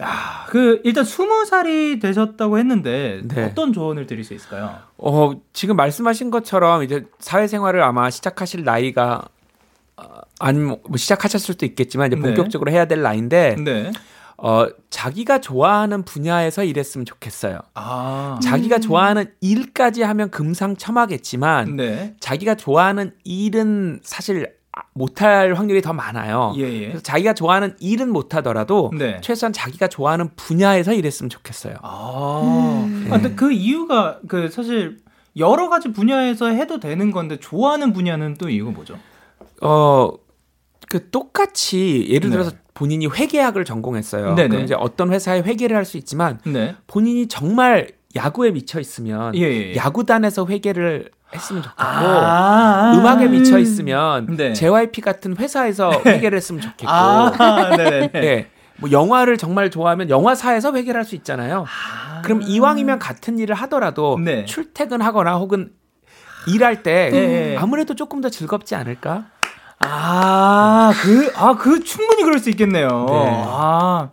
야, 0.00 0.46
그 0.48 0.80
일단 0.84 1.04
스무 1.04 1.44
살이 1.44 1.98
되셨다고 1.98 2.58
했는데 2.58 3.20
네. 3.24 3.44
어떤 3.44 3.72
조언을 3.72 4.06
드릴 4.06 4.22
수 4.24 4.32
있을까요? 4.32 4.78
어, 4.96 5.32
지금 5.52 5.74
말씀하신 5.76 6.30
것처럼 6.30 6.84
이제 6.84 7.06
사회생활을 7.18 7.82
아마 7.82 8.08
시작하실 8.08 8.62
나이가 8.62 9.24
어, 9.96 10.04
아니면 10.38 10.78
뭐 10.86 10.96
시작하셨을 10.96 11.54
수도 11.54 11.66
있겠지만 11.66 12.08
이제 12.08 12.16
네. 12.16 12.22
본격적으로 12.22 12.70
네. 12.70 12.76
해야 12.76 12.84
될 12.84 13.02
나이인데 13.02 13.56
네. 13.58 13.90
어, 14.40 14.68
자기가 14.88 15.40
좋아하는 15.40 16.04
분야에서 16.04 16.62
일했으면 16.62 17.04
좋겠어요. 17.04 17.58
아. 17.74 18.38
자기가 18.42 18.78
좋아하는 18.78 19.32
일까지 19.40 20.02
하면 20.02 20.30
금상첨화겠지만 20.30 21.76
네. 21.76 22.14
자기가 22.20 22.54
좋아하는 22.54 23.12
일은 23.24 24.00
사실 24.04 24.52
못할 24.94 25.54
확률이 25.54 25.82
더 25.82 25.92
많아요. 25.92 26.54
예, 26.56 26.62
예. 26.62 26.80
그래서 26.86 27.02
자기가 27.02 27.34
좋아하는 27.34 27.74
일은 27.80 28.10
못하더라도 28.12 28.92
네. 28.96 29.20
최소한 29.22 29.52
자기가 29.52 29.88
좋아하는 29.88 30.30
분야에서 30.36 30.92
일했으면 30.92 31.30
좋겠어요. 31.30 31.74
아, 31.82 32.84
음. 32.86 33.04
네. 33.04 33.10
아 33.10 33.20
근데 33.20 33.34
그 33.34 33.50
이유가 33.50 34.20
그 34.28 34.48
사실 34.50 34.98
여러 35.36 35.68
가지 35.68 35.92
분야에서 35.92 36.46
해도 36.46 36.78
되는 36.78 37.10
건데 37.10 37.38
좋아하는 37.38 37.92
분야는 37.92 38.36
또 38.38 38.48
이유가 38.48 38.70
뭐죠? 38.70 38.98
어, 39.62 40.12
그 40.88 41.10
똑같이 41.10 42.06
예를 42.08 42.30
네. 42.30 42.36
들어서 42.36 42.50
네. 42.50 42.56
본인이 42.78 43.08
회계학을 43.08 43.64
전공했어요. 43.64 44.36
네네. 44.36 44.48
그럼 44.48 44.62
이제 44.64 44.74
어떤 44.78 45.12
회사에 45.12 45.40
회계를 45.40 45.76
할 45.76 45.84
수 45.84 45.96
있지만 45.96 46.38
네. 46.44 46.76
본인이 46.86 47.26
정말 47.26 47.88
야구에 48.14 48.52
미쳐 48.52 48.78
있으면 48.78 49.34
예, 49.34 49.40
예, 49.40 49.70
예. 49.72 49.74
야구단에서 49.74 50.46
회계를 50.46 51.10
했으면 51.34 51.62
좋겠고 51.62 51.82
아~ 51.82 52.92
음악에 52.94 53.26
미쳐 53.28 53.56
음. 53.56 53.60
있으면 53.60 54.36
네. 54.36 54.52
JYP 54.52 55.00
같은 55.00 55.36
회사에서 55.36 55.90
네. 56.04 56.12
회계를 56.14 56.36
했으면 56.36 56.60
좋겠고 56.60 56.88
아~ 56.88 57.76
네. 58.12 58.46
뭐 58.76 58.92
영화를 58.92 59.38
정말 59.38 59.70
좋아하면 59.70 60.08
영화사에서 60.08 60.72
회계를 60.74 60.98
할 60.98 61.04
수 61.04 61.16
있잖아요. 61.16 61.64
아. 61.66 62.22
그럼 62.22 62.42
이왕이면 62.42 62.98
같은 63.00 63.38
일을 63.38 63.54
하더라도 63.56 64.18
네. 64.22 64.44
출퇴근하거나 64.44 65.36
혹은 65.36 65.70
일할 66.46 66.82
때 66.82 67.10
네. 67.10 67.56
아무래도 67.58 67.94
조금 67.94 68.20
더 68.20 68.28
즐겁지 68.28 68.74
않을까? 68.74 69.26
아, 69.80 70.92
그, 71.02 71.32
아, 71.36 71.56
그 71.56 71.82
충분히 71.84 72.22
그럴 72.22 72.38
수 72.38 72.50
있겠네요. 72.50 72.88
네. 72.88 73.44
아. 73.46 74.10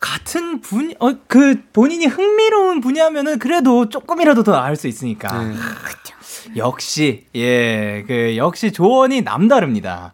같은 0.00 0.60
분, 0.60 0.92
어, 1.00 1.14
그, 1.26 1.62
본인이 1.72 2.06
흥미로운 2.06 2.80
분야면은 2.80 3.38
그래도 3.38 3.88
조금이라도 3.88 4.42
더 4.42 4.52
나을 4.52 4.76
수 4.76 4.86
있으니까. 4.86 5.42
네. 5.42 5.54
그렇죠. 5.54 6.56
역시, 6.56 7.26
예, 7.34 8.04
그, 8.06 8.36
역시 8.36 8.70
조언이 8.70 9.22
남다릅니다. 9.22 10.12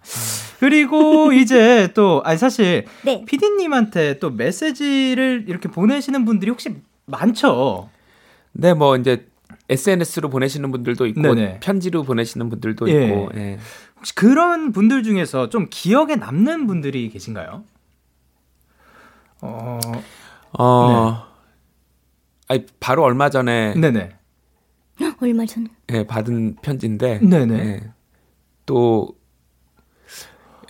그리고 0.61 1.33
이제 1.35 1.88
또, 1.95 2.23
아니, 2.25 2.38
사실, 2.38 2.87
네. 3.03 3.25
피디님한테 3.27 4.21
또 4.21 4.31
메시지를 4.31 5.47
이렇게 5.49 5.69
보내시는 5.69 6.25
분들이 6.25 6.51
혹시 6.51 6.77
많죠? 7.07 7.90
네, 8.53 8.75
뭐, 8.75 8.97
이제, 8.97 9.27
SNS로 9.69 10.31
보내시는 10.31 10.71
분들도 10.71 11.07
있고, 11.07 11.21
네네. 11.21 11.61
편지로 11.61 12.05
보내시는 12.05 12.49
분들도 12.49 12.88
예. 12.90 13.05
있고, 13.07 13.31
예. 13.37 13.59
혹시 14.00 14.14
그런 14.14 14.72
분들 14.72 15.02
중에서 15.02 15.50
좀 15.50 15.66
기억에 15.68 16.16
남는 16.16 16.66
분들이 16.66 17.10
계신가요? 17.10 17.64
어, 19.42 19.78
어, 20.58 20.88
네. 20.88 22.54
아니, 22.54 22.66
바로 22.80 23.04
얼마 23.04 23.28
전에. 23.28 23.74
네네. 23.74 24.10
얼마 25.20 25.44
전에? 25.44 25.66
예, 25.92 26.06
받은 26.06 26.56
편지인데. 26.62 27.20
네네. 27.20 27.54
예, 27.58 27.80
또, 28.64 29.08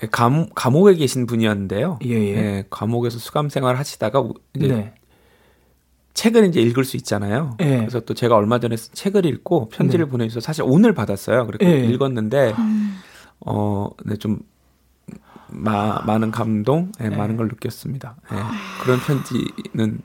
예, 0.02 0.08
감, 0.08 0.48
감옥에 0.54 0.94
계신 0.94 1.26
분이었는데요. 1.26 2.00
예, 2.04 2.10
예. 2.10 2.36
예 2.36 2.64
감옥에서 2.68 3.18
수감 3.18 3.48
생활 3.48 3.76
하시다가 3.76 4.28
이제 4.56 4.68
네. 4.68 4.94
책을 6.14 6.46
이제 6.46 6.60
읽을 6.60 6.84
수 6.84 6.96
있잖아요. 6.96 7.56
예. 7.60 7.78
그래서 7.78 8.00
또 8.00 8.14
제가 8.14 8.34
얼마 8.34 8.58
전에 8.58 8.74
책을 8.74 9.24
읽고 9.24 9.68
편지를 9.68 10.06
네. 10.06 10.10
보내주셔서 10.10 10.44
사실 10.44 10.64
오늘 10.66 10.94
받았어요. 10.94 11.46
그리고 11.46 11.64
예. 11.64 11.84
읽었는데, 11.86 12.54
음. 12.58 12.98
어, 13.40 13.90
네, 14.04 14.16
좀 14.16 14.40
마, 15.48 16.00
많은 16.06 16.30
감동, 16.30 16.92
예, 17.00 17.08
네. 17.08 17.16
많은 17.16 17.36
걸 17.36 17.48
느꼈습니다. 17.48 18.16
예, 18.32 18.36
그런 18.82 19.00
편지는 19.00 20.00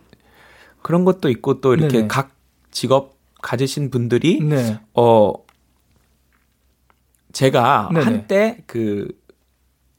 그런 0.82 1.06
것도 1.06 1.30
있고 1.30 1.62
또 1.62 1.74
이렇게 1.74 1.98
네네. 1.98 2.08
각 2.08 2.32
직업 2.72 3.18
가지신 3.42 3.92
분들이 3.92 4.40
네. 4.42 4.80
어 4.94 5.34
제가 7.32 7.90
네네. 7.94 8.06
한때 8.06 8.64
그 8.66 9.08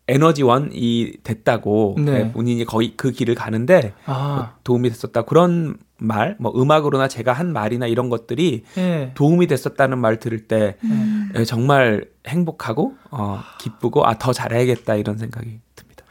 에너지원이 0.08 1.18
됐다고 1.22 1.96
네. 1.98 2.20
예, 2.20 2.32
본인이 2.32 2.64
거의 2.64 2.94
그 2.96 3.10
길을 3.10 3.34
가는데 3.34 3.94
아. 4.06 4.36
뭐 4.36 4.48
도움이 4.64 4.88
됐었다 4.90 5.22
그런 5.22 5.76
말, 5.98 6.36
뭐 6.38 6.52
음악으로나 6.54 7.08
제가 7.08 7.32
한 7.32 7.52
말이나 7.52 7.86
이런 7.86 8.08
것들이 8.10 8.64
네. 8.74 9.12
도움이 9.14 9.46
됐었다는 9.46 9.98
말 9.98 10.18
들을 10.18 10.46
때 10.46 10.76
음. 10.84 11.32
정말 11.46 12.04
행복하고 12.26 12.94
어, 13.10 13.40
기쁘고 13.58 14.06
아 14.06 14.14
더 14.18 14.32
잘해야겠다 14.32 14.94
이런 14.96 15.16
생각이 15.18 15.58
듭니다. 15.74 16.04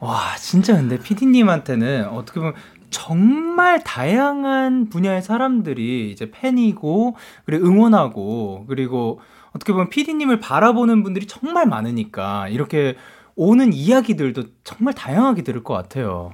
와 0.00 0.36
진짜 0.38 0.74
근데 0.76 0.98
피디님한테는 0.98 2.08
어떻게 2.08 2.40
보면 2.40 2.54
정말 2.90 3.84
다양한 3.84 4.88
분야의 4.88 5.22
사람들이 5.22 6.10
이제 6.10 6.30
팬이고 6.30 7.16
그리고 7.44 7.66
응원하고 7.66 8.64
그리고 8.68 9.20
어떻게 9.54 9.72
보면 9.72 9.90
피디님을 9.90 10.40
바라보는 10.40 11.02
분들이 11.02 11.26
정말 11.26 11.66
많으니까 11.66 12.48
이렇게 12.48 12.96
오는 13.34 13.72
이야기들도 13.72 14.42
정말 14.64 14.94
다양하게 14.94 15.42
들을 15.42 15.62
것 15.62 15.74
같아요. 15.74 16.32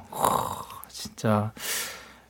진짜 0.89 1.53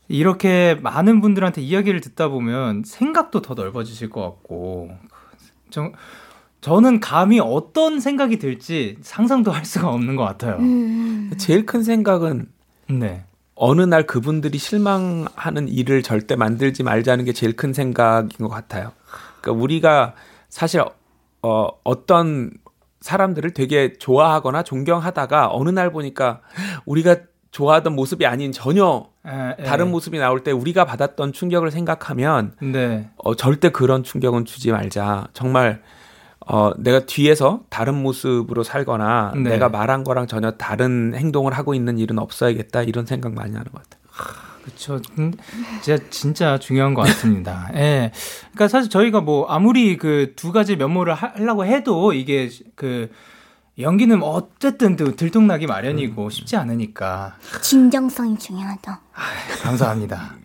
이렇게 0.08 0.76
많은 0.82 1.20
분들한테 1.20 1.62
이야기를 1.62 2.00
듣다 2.00 2.28
보면 2.28 2.82
생각도 2.84 3.42
더 3.42 3.54
넓어지실 3.54 4.10
것 4.10 4.20
같고 4.22 4.90
저, 5.70 5.90
저는 6.60 7.00
감히 7.00 7.40
어떤 7.40 8.00
생각이 8.00 8.38
들지 8.38 8.96
상상도 9.02 9.50
할 9.50 9.64
수가 9.64 9.88
없는 9.88 10.16
것 10.16 10.24
같아요. 10.24 10.56
음. 10.56 11.30
제일 11.38 11.66
큰 11.66 11.82
생각은 11.82 12.46
네. 12.88 13.24
어느 13.54 13.82
날 13.82 14.06
그분들이 14.06 14.58
실망하는 14.58 15.68
일을 15.68 16.02
절대 16.02 16.36
만들지 16.36 16.82
말자는 16.82 17.24
게 17.24 17.32
제일 17.32 17.54
큰 17.54 17.72
생각인 17.72 18.38
것 18.38 18.48
같아요. 18.48 18.92
그러니까 19.40 19.62
우리가 19.62 20.14
사실 20.48 20.82
어, 21.42 21.68
어떤 21.84 22.50
사람들을 23.00 23.52
되게 23.52 23.92
좋아하거나 23.92 24.62
존경하다가 24.62 25.50
어느 25.52 25.68
날 25.68 25.92
보니까 25.92 26.40
우리가 26.86 27.16
좋아하던 27.54 27.94
모습이 27.94 28.26
아닌 28.26 28.50
전혀 28.50 29.06
에, 29.24 29.54
에. 29.60 29.62
다른 29.62 29.92
모습이 29.92 30.18
나올 30.18 30.42
때 30.42 30.50
우리가 30.50 30.84
받았던 30.84 31.32
충격을 31.32 31.70
생각하면 31.70 32.52
네. 32.60 33.08
어, 33.16 33.36
절대 33.36 33.68
그런 33.70 34.02
충격은 34.02 34.44
주지 34.44 34.72
말자. 34.72 35.28
정말 35.34 35.80
어, 36.40 36.72
내가 36.76 37.06
뒤에서 37.06 37.60
다른 37.70 37.94
모습으로 37.94 38.64
살거나 38.64 39.34
네. 39.36 39.50
내가 39.50 39.68
말한 39.68 40.02
거랑 40.02 40.26
전혀 40.26 40.50
다른 40.50 41.14
행동을 41.14 41.52
하고 41.52 41.74
있는 41.74 41.96
일은 41.98 42.18
없어야겠다 42.18 42.82
이런 42.82 43.06
생각 43.06 43.32
많이 43.32 43.54
하는 43.54 43.70
것 43.70 43.82
같아요. 43.84 44.02
그렇죠. 44.64 45.00
진짜 45.80 46.04
진짜 46.10 46.58
중요한 46.58 46.94
것 46.94 47.02
같습니다. 47.02 47.68
예. 47.74 47.78
네. 47.78 48.12
그러니까 48.52 48.66
사실 48.66 48.90
저희가 48.90 49.20
뭐 49.20 49.46
아무리 49.46 49.96
그 49.96 50.32
두 50.34 50.50
가지 50.50 50.74
면모를 50.74 51.14
하려고 51.14 51.64
해도 51.64 52.12
이게 52.12 52.50
그 52.74 53.10
연기는 53.78 54.22
어쨌든 54.22 54.96
들통나기 54.96 55.66
마련이고 55.66 56.30
쉽지 56.30 56.56
않으니까. 56.56 57.36
진정성이 57.60 58.38
중요하다. 58.38 59.00
아, 59.14 59.22
감사합니다. 59.62 60.36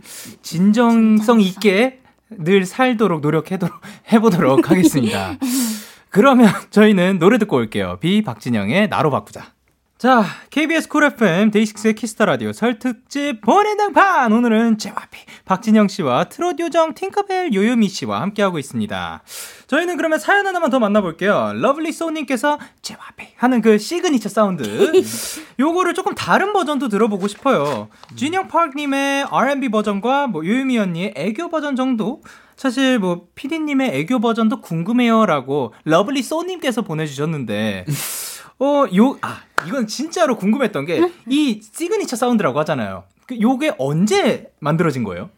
진정성 0.42 1.40
있게 1.42 2.02
늘 2.32 2.66
살도록 2.66 3.22
노력해도록 3.22 3.80
해보도록 4.12 4.70
하겠습니다. 4.70 5.38
그러면 6.10 6.52
저희는 6.72 7.20
노래 7.20 7.38
듣고 7.38 7.58
올게요. 7.58 7.98
비 8.00 8.24
박진영의 8.24 8.90
나로 8.90 9.12
바꾸자. 9.12 9.54
자, 10.00 10.24
KBS 10.50 10.88
쿨 10.88 11.04
FM 11.04 11.52
데이식스의 11.52 11.94
키스 11.94 12.13
더 12.13 12.24
라디오 12.24 12.54
설 12.54 12.80
특집 12.80 13.42
본인등판 13.42 14.32
오늘은 14.32 14.78
JYP 14.78 15.26
박진영 15.44 15.90
씨와 15.90 16.30
트롯 16.30 16.58
요정 16.62 16.94
팅커벨 16.94 17.54
요요미 17.54 17.90
씨와 17.90 18.22
함께하고 18.22 18.60
있습니다. 18.60 19.22
저희는 19.68 19.98
그러면 19.98 20.18
사연 20.18 20.48
하나만 20.48 20.70
더 20.70 20.80
만나볼게요. 20.80 21.52
러블리 21.54 21.92
소님께서 21.92 22.60
JYP 22.82 23.34
하는 23.36 23.60
그 23.60 23.78
signature 23.78 24.30
sound 24.30 24.64
요거를 25.60 25.94
조금 25.94 26.16
다른 26.16 26.54
버전도 26.54 26.88
들어보고 26.88 27.28
싶어요. 27.28 27.90
진영 28.16 28.48
파크님의 28.48 29.26
R&B 29.30 29.68
버전과 29.68 30.28
뭐 30.28 30.46
요요미 30.46 30.80
언니의 30.80 31.14
애교 31.18 31.50
버전 31.50 31.76
정도 31.76 32.22
사실 32.56 33.00
뭐 33.00 33.28
피디님의 33.36 34.00
애교 34.00 34.22
버전도 34.22 34.62
궁금해요라고 34.62 35.74
러블리 35.84 36.24
소님께서 36.24 36.84
보내주셨는데 36.84 37.86
어, 38.60 38.86
요, 38.96 39.18
아, 39.22 39.42
이건 39.66 39.88
진짜로 39.88 40.36
궁금했던 40.38 40.86
게, 40.86 41.02
이 41.28 41.62
signature 41.62 42.16
sound라고 42.16 42.60
하잖아요. 42.60 43.04
그, 43.26 43.40
요게 43.40 43.76
언제 43.78 44.52
만들어진 44.60 45.04
거예요? 45.04 45.30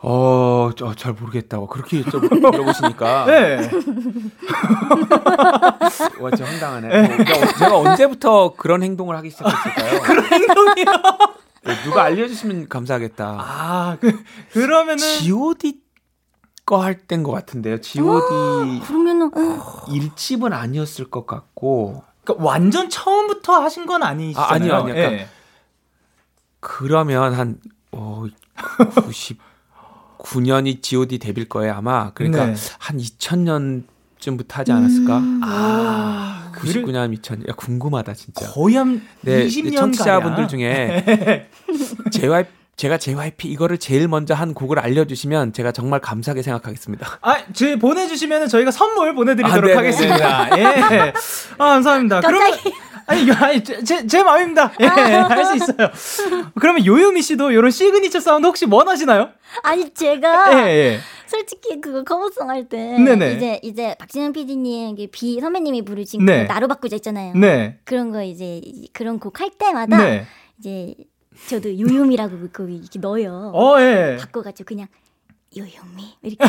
어, 0.00 0.70
저, 0.76 0.94
잘 0.94 1.12
모르겠다고. 1.14 1.66
그렇게 1.66 2.04
물어보시니까. 2.04 3.24
네. 3.30 3.68
완전 6.20 6.46
황당하네. 6.46 6.88
네. 6.88 7.14
어, 7.32 7.46
제가 7.58 7.76
언제부터 7.78 8.54
그런 8.56 8.84
행동을 8.84 9.16
하기 9.16 9.30
시작했을까요? 9.30 10.00
그런 10.06 10.24
행동이요? 10.26 10.84
네, 11.64 11.74
누가 11.82 12.04
알려주시면 12.04 12.68
감사하겠다. 12.68 13.26
아, 13.40 13.96
그, 14.00 14.22
그러면은. 14.52 14.98
GOD 14.98 15.80
거할 16.64 16.98
땐것 16.98 17.34
같은데요. 17.34 17.80
GOD. 17.80 18.80
그러면은. 18.86 19.32
일집은 19.92 20.52
아니었을 20.52 21.10
것 21.10 21.26
같고. 21.26 22.04
그러니까 22.28 22.44
완전 22.44 22.90
처음부터 22.90 23.54
하신 23.60 23.86
건 23.86 24.02
아니시잖아요. 24.02 24.50
아, 24.50 24.54
아니요, 24.54 24.74
아니요. 24.74 24.94
그러니까 24.94 25.10
네. 25.16 25.28
그러면 26.60 27.32
한 27.32 27.58
어, 27.92 28.24
99년이 30.28 30.82
G.O.D 30.82 31.18
데뷔일 31.18 31.48
거예요 31.48 31.72
아마. 31.74 32.12
그러니까 32.12 32.46
네. 32.46 32.54
한 32.78 32.98
2000년쯤부터 32.98 34.52
하지 34.52 34.72
않았을까? 34.72 35.18
음. 35.18 35.40
아, 35.42 36.52
99년 36.56 37.16
2000년. 37.18 37.48
야, 37.48 37.54
궁금하다 37.56 38.12
진짜. 38.12 38.46
거의 38.50 38.74
한 38.76 39.00
네, 39.22 39.46
20년 39.46 39.76
청취자분들 39.76 40.48
중에 40.48 41.48
JYP 42.12 42.57
제가 42.78 42.96
JYP 42.96 43.48
이거를 43.48 43.76
제일 43.78 44.06
먼저 44.06 44.34
한 44.34 44.54
곡을 44.54 44.78
알려주시면 44.78 45.52
제가 45.52 45.72
정말 45.72 45.98
감사하게 46.00 46.42
생각하겠습니다. 46.42 47.18
아, 47.22 47.36
제 47.52 47.76
보내주시면은 47.76 48.46
저희가 48.46 48.70
선물 48.70 49.14
보내드리도록 49.16 49.72
아, 49.72 49.78
하겠습니다. 49.78 50.58
예. 50.58 51.12
아, 51.58 51.66
감사합니다. 51.66 52.20
그러면 52.20 52.52
아니, 53.06 53.22
이거 53.24 53.34
아니 53.44 53.64
제, 53.64 54.06
제 54.06 54.22
마음입니다. 54.22 54.72
예, 54.80 54.86
할 54.86 55.44
수 55.44 55.56
있어요. 55.56 55.88
그러면 56.60 56.86
요요미 56.86 57.20
씨도 57.22 57.50
이런 57.50 57.72
signature 57.72 58.20
sound 58.20 58.46
혹시 58.46 58.64
원하시나요? 58.70 59.30
아니 59.64 59.92
제가 59.92 60.68
예, 60.68 60.68
예. 60.68 60.98
솔직히 61.26 61.80
그거 61.80 62.04
cover 62.04 62.28
song 62.28 62.48
할때 62.48 62.76
네네. 62.98 63.32
이제 63.34 63.60
이제 63.64 63.96
박진영 63.98 64.32
PD님 64.32 64.96
비 65.10 65.40
선배님이 65.40 65.82
부르신 65.84 66.24
네. 66.24 66.46
그 66.46 66.52
나로 66.52 66.68
바꾸자 66.68 66.94
있잖아요. 66.96 67.34
네. 67.34 67.78
그런 67.84 68.12
거 68.12 68.22
이제 68.22 68.60
그런 68.92 69.18
곡 69.18 69.40
할 69.40 69.50
때마다. 69.50 69.96
네. 69.98 70.26
이제 70.60 70.94
저도 71.46 71.78
요요미라고 71.78 72.48
그 72.52 72.68
이렇게 72.70 72.98
넣어요. 72.98 73.52
어, 73.54 73.80
예. 73.80 74.16
바꿔가지고 74.20 74.66
그냥 74.66 74.88
요요미 75.56 76.16
이렇게. 76.22 76.44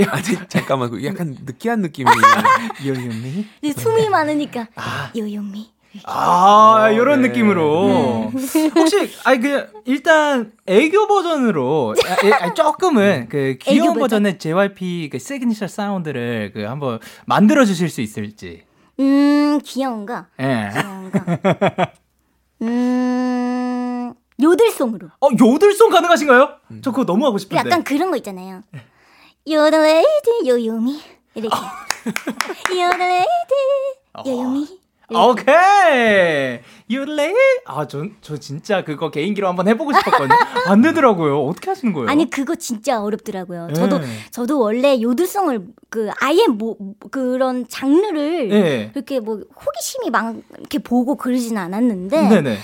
야, 0.00 0.22
잠깐만, 0.48 1.04
약간 1.04 1.36
느끼한 1.44 1.80
느낌이. 1.80 2.10
요요미. 2.86 3.46
숨이 3.76 4.08
많으니까 4.08 4.68
아. 4.76 5.10
요요미. 5.14 5.76
아, 6.04 6.90
이런 6.92 7.22
네. 7.22 7.28
느낌으로. 7.28 8.30
네. 8.34 8.70
혹시, 8.74 9.10
아니, 9.24 9.40
그, 9.40 9.66
일단, 9.86 10.52
애교 10.66 11.06
버전으로, 11.06 11.94
아, 12.40 12.52
조금은, 12.54 13.28
그, 13.30 13.56
귀여운 13.60 13.98
버전의 13.98 14.38
JYP 14.38 15.08
그 15.10 15.18
시그니처 15.18 15.68
사운드를 15.68 16.52
그, 16.54 16.64
한번 16.64 16.98
만들어 17.24 17.64
주실 17.64 17.88
수 17.88 18.02
있을지. 18.02 18.64
음, 19.00 19.58
귀여운 19.64 20.04
거? 20.06 20.26
예. 20.38 20.44
네. 20.44 20.70
귀여운 20.74 21.10
거. 21.10 21.20
음, 22.62 24.14
요들송으로. 24.42 25.08
어, 25.20 25.28
요들송 25.38 25.90
가능하신가요? 25.90 26.56
음. 26.70 26.80
저 26.82 26.90
그거 26.90 27.04
너무 27.04 27.26
하고 27.26 27.38
싶은데. 27.38 27.58
약간 27.58 27.82
그런 27.84 28.10
거 28.10 28.16
있잖아요. 28.16 28.62
요들레이드 29.48 30.46
요요미. 30.46 31.00
이렇게. 31.34 31.56
요들레이드 32.70 33.54
요요미. 34.26 34.80
오케이. 35.14 36.60
유레 36.90 37.34
아, 37.66 37.86
저, 37.86 38.06
저 38.20 38.36
진짜 38.36 38.82
그거 38.84 39.10
개인기로 39.10 39.46
한번 39.46 39.68
해보고 39.68 39.92
싶었거든요. 39.92 40.36
안 40.66 40.82
되더라고요. 40.82 41.44
어떻게 41.44 41.70
하시는 41.70 41.92
거예요? 41.92 42.08
아니, 42.08 42.28
그거 42.28 42.54
진짜 42.56 43.00
어렵더라고요. 43.00 43.68
네. 43.68 43.74
저도, 43.74 44.00
저도 44.30 44.60
원래 44.60 45.00
요들성을 45.00 45.66
그 45.90 46.10
아예 46.20 46.46
뭐, 46.48 46.76
그런 47.10 47.66
장르를 47.68 48.48
네. 48.48 48.90
그렇게 48.92 49.20
뭐 49.20 49.36
호기심이 49.36 50.10
막 50.10 50.34
이렇게 50.58 50.78
보고 50.78 51.16
그러진 51.16 51.56
않았는데. 51.56 52.28
네네. 52.28 52.56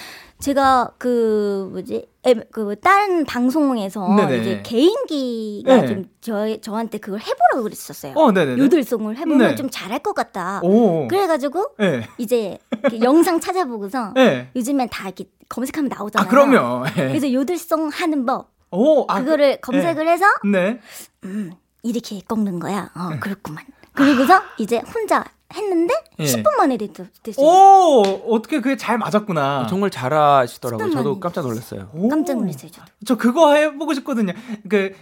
제가 0.43 0.91
그 0.99 1.69
뭐지 1.71 2.09
그 2.51 2.75
다른 2.81 3.25
방송에서 3.25 4.15
네네. 4.17 4.39
이제 4.39 4.63
개인기가 4.65 5.83
네. 5.83 5.87
좀 5.87 6.05
저, 6.21 6.61
저한테 6.61 6.99
그걸 6.99 7.21
해보라고 7.21 7.63
그랬었어요. 7.63 8.15
어, 8.17 8.33
요들송을 8.59 9.17
해보면 9.19 9.39
네. 9.39 9.55
좀 9.55 9.69
잘할 9.71 10.01
것 10.01 10.15
같다. 10.15 10.61
오. 10.65 11.07
그래가지고 11.07 11.77
네. 11.79 12.09
이제 12.19 12.59
영상 13.03 13.39
찾아보고서 13.39 14.13
네. 14.17 14.51
요즘엔 14.57 14.89
다 14.91 15.05
이렇게 15.05 15.27
검색하면 15.49 15.89
나오잖아요. 15.89 16.27
아, 16.27 16.29
그럼요. 16.29 16.85
네. 16.87 17.09
그래서 17.09 17.33
요들송 17.33 17.91
하는 17.91 18.27
법 18.27 18.51
오, 18.73 19.05
아, 19.09 19.21
그거를 19.21 19.61
그, 19.61 19.71
검색을 19.71 20.09
해서 20.09 20.25
네. 20.51 20.81
음, 21.23 21.53
이렇게 21.85 22.21
꺾는 22.27 22.59
거야. 22.59 22.91
어, 22.97 23.11
그렇구만. 23.21 23.65
그리고서 23.93 24.41
이제 24.59 24.83
혼자 24.93 25.25
했는데 25.55 25.95
예. 26.19 26.25
10분 26.25 26.57
만에 26.57 26.77
됐어. 26.77 27.05
오 27.39 28.03
어떻게 28.31 28.61
그게 28.61 28.77
잘 28.77 28.99
맞았구나. 28.99 29.63
어, 29.63 29.67
정말 29.67 29.91
잘하시더라고요. 29.91 30.91
저도 30.91 31.21
깜짝 31.21 31.43
놀랐어요. 31.43 31.89
오. 31.95 32.09
깜짝 32.09 32.37
놀랐어요. 32.37 32.71
저도. 32.71 32.87
저 33.07 33.17
그거 33.17 33.55
해보고 33.55 33.95
싶거든요. 33.95 34.33
그 34.69 34.93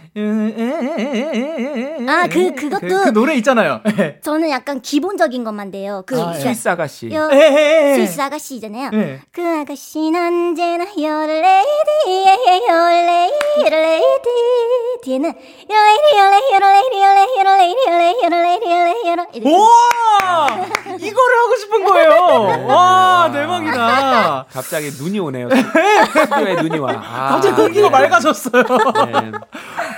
아, 2.07 2.27
그 2.27 2.55
그것도 2.55 2.87
그, 2.87 3.03
그 3.05 3.13
노래 3.13 3.35
있잖아요. 3.35 3.81
저는 4.21 4.49
약간 4.49 4.81
기본적인 4.81 5.43
것만 5.43 5.71
돼요. 5.71 6.03
그 6.05 6.19
아, 6.21 6.33
스위스 6.33 6.67
아가씨. 6.67 7.09
스위스 7.09 8.19
아가씨잖아요. 8.21 8.89
예. 8.93 9.19
그 9.31 9.41
아가씨는 9.45 10.19
언제나 10.19 10.85
your 10.97 11.25
lady, 11.31 12.25
your 12.67 12.91
lady, 13.07 13.31
your 13.57 13.75
lady. 13.75 14.11
뒤에는 15.03 15.33
your 15.69 15.83
lady, 15.87 16.09
your 16.17 16.29
lady, 16.31 16.51
your 16.53 16.63
lady, 16.71 16.97
your 16.97 17.15
lady, 17.17 17.33
your 17.37 17.57
lady, 17.57 17.81
your 17.81 17.97
lady, 17.97 18.21
your 18.21 18.41
lady, 18.41 18.65
your 18.65 18.83
lady, 18.85 19.07
your 19.07 19.17
lady. 19.17 19.45
오! 19.45 19.65
이거를 20.99 21.37
하고 21.37 21.55
싶은 21.57 21.85
거예요. 21.85 22.65
와, 22.67 23.29
대박이다. 23.31 24.45
갑자기 24.51 24.89
눈이 24.91 25.19
오네요. 25.19 25.49
스튜디오에 25.49 26.55
눈이 26.61 26.77
와. 26.79 26.91
아, 27.03 27.29
갑자기 27.31 27.55
공기가 27.55 27.87
네. 27.87 27.91
맑아졌어요. 27.91 28.63
네. 28.63 29.31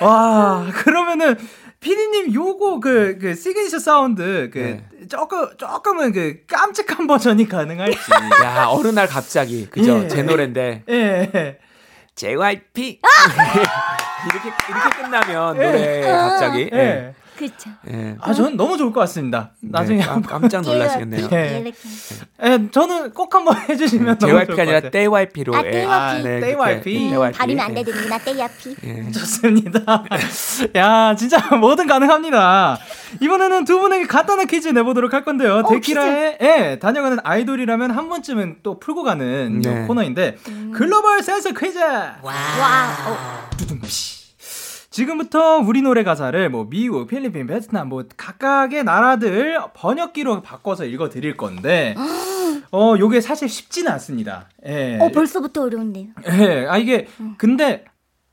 와, 0.06 0.66
그러면은 0.74 1.38
피디님 1.80 2.34
요거 2.34 2.80
그, 2.80 3.18
그 3.20 3.36
시그니처 3.36 3.78
사운드 3.80 4.50
그 4.54 4.60
네. 4.60 5.08
조금 5.10 5.50
조금은 5.58 6.14
그 6.14 6.38
깜찍한 6.48 7.08
버전이 7.08 7.48
가능할지. 7.50 7.98
야 8.44 8.68
어느 8.70 8.88
날 8.88 9.08
갑자기 9.08 9.68
그죠 9.70 10.04
예. 10.04 10.08
제 10.08 10.24
노래인데. 10.24 10.84
예. 10.90 11.58
JYP 12.16 13.02
이렇게 14.32 14.52
이렇게 14.70 15.02
끝나면 15.02 15.56
노래 15.58 16.02
갑자기. 16.02 16.70
예. 16.72 17.14
예. 17.34 17.38
그렇죠. 17.38 17.70
예. 17.90 18.16
아, 18.20 18.34
저는 18.34 18.58
너무 18.58 18.78
좋을 18.78 18.92
것 18.94 19.00
같습니다. 19.02 19.52
네, 19.60 19.70
나중에 19.72 20.00
네, 20.00 20.22
깜짝 20.28 20.62
놀라시겠네요. 20.68 21.30
예. 21.32 21.72
예, 22.44 22.72
저는 22.72 23.12
꼭 23.14 23.34
한번 23.34 23.58
해주시면 23.70 24.18
너무 24.18 24.32
좋을 24.32 24.46
것 24.46 24.56
같아요. 24.56 24.76
아니라 24.76 24.90
떼와이피로. 24.90 25.56
아, 25.56 25.62
떼와피. 25.64 25.86
아, 26.20 26.22
네, 26.24 26.40
떼와이피. 26.40 27.14
음, 27.14 27.32
발음이 27.32 27.62
안. 27.62 27.74
떼와피. 27.74 28.76
예. 28.84 29.12
좋습니다. 29.12 30.04
야, 30.76 31.16
진짜 31.16 31.56
뭐든 31.56 31.88
가능합니다. 31.88 32.78
이번에는 33.20 33.66
두 33.66 33.80
분에게 33.80 34.06
간단한 34.08 34.48
퀴즈 34.48 34.70
내보도록 34.70 35.14
할 35.14 35.24
건데요. 35.24 35.64
오, 35.66 35.70
데키라의 35.70 36.38
예, 36.42 36.80
다녀가는 36.82 37.18
아이돌이라면 37.24 37.92
한 37.92 38.10
번쯤은 38.10 38.58
또 38.64 38.80
풀고 38.80 39.04
가는 39.04 39.62
네. 39.62 39.86
코너인데 39.88 40.38
음. 40.50 40.72
글로벌 40.74 41.22
센서 41.22 41.52
퀴즈. 41.52 41.78
와. 41.80 42.14
와. 42.24 42.96
어. 43.08 43.50
두둥피. 43.58 44.23
지금부터 44.94 45.58
우리 45.58 45.82
노래 45.82 46.04
가사를 46.04 46.50
뭐 46.52 46.68
미국, 46.70 47.08
필리핀, 47.08 47.48
베트남 47.48 47.90
뭐 47.90 48.04
각각의 48.16 48.84
나라들 48.84 49.58
번역기로 49.74 50.44
바꿔서 50.44 50.86
읽어 50.86 51.10
드릴 51.10 51.36
건데 51.36 51.96
어 52.72 52.96
요게 53.00 53.20
사실 53.22 53.50
쉽지는 53.50 53.92
않습니다. 53.94 54.50
예. 54.68 55.00
어 55.02 55.10
벌써부터 55.10 55.64
어려운데요. 55.64 56.10
예. 56.28 56.68
아 56.70 56.78
이게 56.78 57.08
근데 57.38 57.86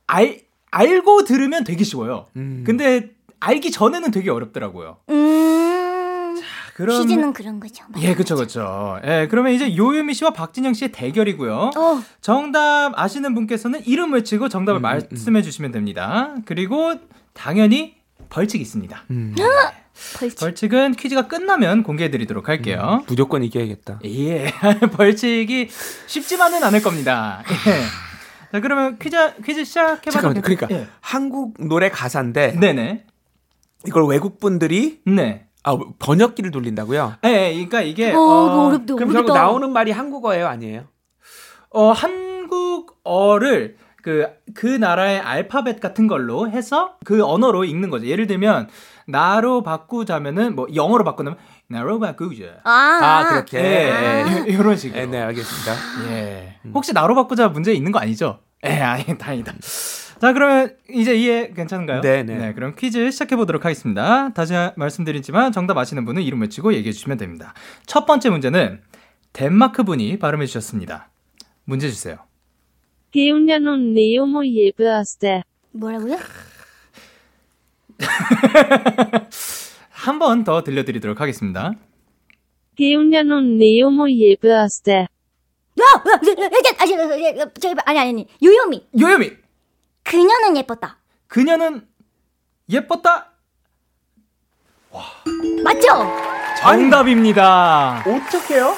알 0.07 0.41
알고 0.71 1.25
들으면 1.25 1.65
되게 1.65 1.83
쉬워요. 1.83 2.27
음. 2.37 2.63
근데 2.67 3.09
알기 3.41 3.71
전에는 3.71 4.11
되게 4.11 4.31
어렵더라고요. 4.31 4.99
음. 5.09 5.70
그럼 6.81 7.03
퀴즈는 7.03 7.33
그런 7.35 7.61
거죠. 7.61 7.85
예, 7.99 8.15
그렇죠, 8.15 8.37
그렇죠. 8.37 8.99
예, 9.05 9.29
그러면 9.31 9.53
이제 9.53 9.77
요유미 9.77 10.15
씨와 10.15 10.31
박진영 10.31 10.73
씨의 10.73 10.93
대결이고요. 10.93 11.73
어. 11.77 12.03
정답 12.23 12.93
아시는 12.99 13.35
분께서는 13.35 13.83
이름 13.87 14.15
외치고 14.15 14.49
정답을 14.49 14.81
음, 14.81 14.85
음, 14.85 14.89
음. 14.89 15.07
말씀해 15.11 15.43
주시면 15.43 15.73
됩니다. 15.73 16.35
그리고 16.47 16.95
당연히 17.35 17.97
벌칙이 18.31 18.63
있습니다. 18.63 19.05
음. 19.11 19.35
벌칙. 20.39 20.73
은 20.73 20.93
퀴즈가 20.93 21.29
끝나면 21.29 21.83
공개해 21.83 22.11
드리도록 22.11 22.49
할게요. 22.49 23.01
음, 23.03 23.05
무조건 23.07 23.45
이겨야겠다. 23.45 24.01
예. 24.07 24.51
벌칙이 24.97 25.69
쉽지만은 26.07 26.65
않을 26.65 26.81
겁니다. 26.81 27.43
예. 27.67 27.83
자, 28.53 28.61
그러면 28.61 28.99
퀴즈 28.99 29.17
퀴즈 29.45 29.65
시작해 29.65 30.11
봐도 30.11 30.33
될까요? 30.33 30.57
그러니까 30.57 30.75
예. 30.75 30.89
한국 31.01 31.55
노래 31.59 31.91
가사인데 31.91 32.59
네네. 32.59 33.05
이걸 33.87 34.07
외국 34.07 34.41
분들이 34.41 35.01
네. 35.05 35.47
아 35.63 35.77
번역기를 35.99 36.51
돌린다고요? 36.51 37.17
네, 37.23 37.53
그러니까 37.53 37.83
이게 37.83 38.13
어, 38.13 38.19
어 38.19 38.67
어렵다, 38.67 38.95
그럼 38.95 39.13
결국 39.13 39.35
나오는 39.35 39.71
말이 39.73 39.91
한국어예요, 39.91 40.47
아니에요? 40.47 40.85
어 41.71 41.93
한국어를 41.93 43.77
그, 44.03 44.27
그 44.55 44.67
나라의 44.67 45.21
알파벳 45.21 45.81
같은 45.81 46.07
걸로 46.07 46.49
해서 46.49 46.97
그 47.05 47.25
언어로 47.25 47.65
읽는 47.65 47.91
거죠. 47.91 48.07
예를 48.07 48.27
들면, 48.27 48.69
나로 49.07 49.63
바꾸자면은, 49.63 50.55
뭐, 50.55 50.67
영어로 50.75 51.05
바꾸면, 51.05 51.37
나로 51.69 51.99
바꾸자. 51.99 52.61
아, 52.65 52.71
아 52.71 53.29
그렇게. 53.29 53.59
예, 53.59 53.91
아. 53.91 54.47
예, 54.47 54.51
이런 54.51 54.77
식으로. 54.77 55.01
예, 55.01 55.07
네, 55.07 55.21
알겠습니다. 55.21 56.11
예. 56.11 56.57
음. 56.65 56.73
혹시 56.75 56.93
나로 56.93 57.15
바꾸자 57.15 57.49
문제 57.49 57.73
있는 57.73 57.93
거 57.93 57.99
아니죠? 57.99 58.41
예, 58.65 58.81
아니, 58.81 59.05
다행이다. 59.19 59.53
자, 60.21 60.33
그러면 60.35 60.77
이제 60.91 61.15
이해 61.17 61.51
괜찮은가요? 61.55 62.03
네, 62.03 62.23
네. 62.23 62.37
네, 62.37 62.53
그럼 62.53 62.75
퀴즈 62.77 63.11
시작해 63.11 63.37
보도록 63.37 63.65
하겠습니다. 63.65 64.31
다시 64.35 64.53
말씀드리지만 64.77 65.51
정답 65.53 65.79
아시는 65.79 66.05
분은 66.05 66.23
이름 66.23 66.43
외치고 66.43 66.75
얘기해 66.75 66.93
주시면 66.93 67.17
됩니다. 67.17 67.55
첫 67.87 68.05
번째 68.05 68.29
문제는 68.31 68.83
덴마크 69.33 69.83
분이 69.83 70.19
발음해 70.19 70.45
주셨습니다. 70.47 71.09
문제 71.65 71.89
주세요. 71.89 72.19
기운년은 73.13 73.95
네오모 73.95 74.45
예브아스테. 74.47 75.43
뭐라고요? 75.73 76.19
한 79.91 80.19
번 80.19 80.45
더 80.45 80.63
들려드리도록 80.63 81.21
하겠습니다. 81.21 81.73
기운년은 82.77 83.59
네오모 83.59 84.11
예브아스테. 84.11 85.07
아니 86.79 86.95
아니 87.87 87.99
아니 87.99 88.27
요요미. 88.43 88.87
요요미. 89.01 89.31
그녀는 90.11 90.57
예뻤다. 90.57 90.99
그녀는 91.29 91.87
예뻤다. 92.69 93.31
와. 94.91 95.03
맞죠? 95.63 95.87
정답입니다. 96.61 98.03
어떻게요? 98.05 98.75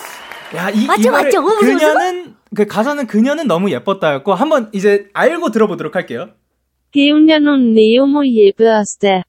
야, 0.55 0.69
이 0.69 0.87
맞죠, 0.87 1.11
맞죠. 1.11 1.43
그녀는 1.43 2.37
그 2.55 2.67
가사는 2.67 3.07
그녀는 3.07 3.47
너무 3.47 3.71
예뻤다였고 3.71 4.35
한번 4.35 4.69
이제 4.75 5.09
알고 5.15 5.51
들어보도록 5.53 5.97
할게요. 5.97 6.29
그녀는 6.93 7.75
너무 7.75 8.27
예뻤다. 8.27 9.23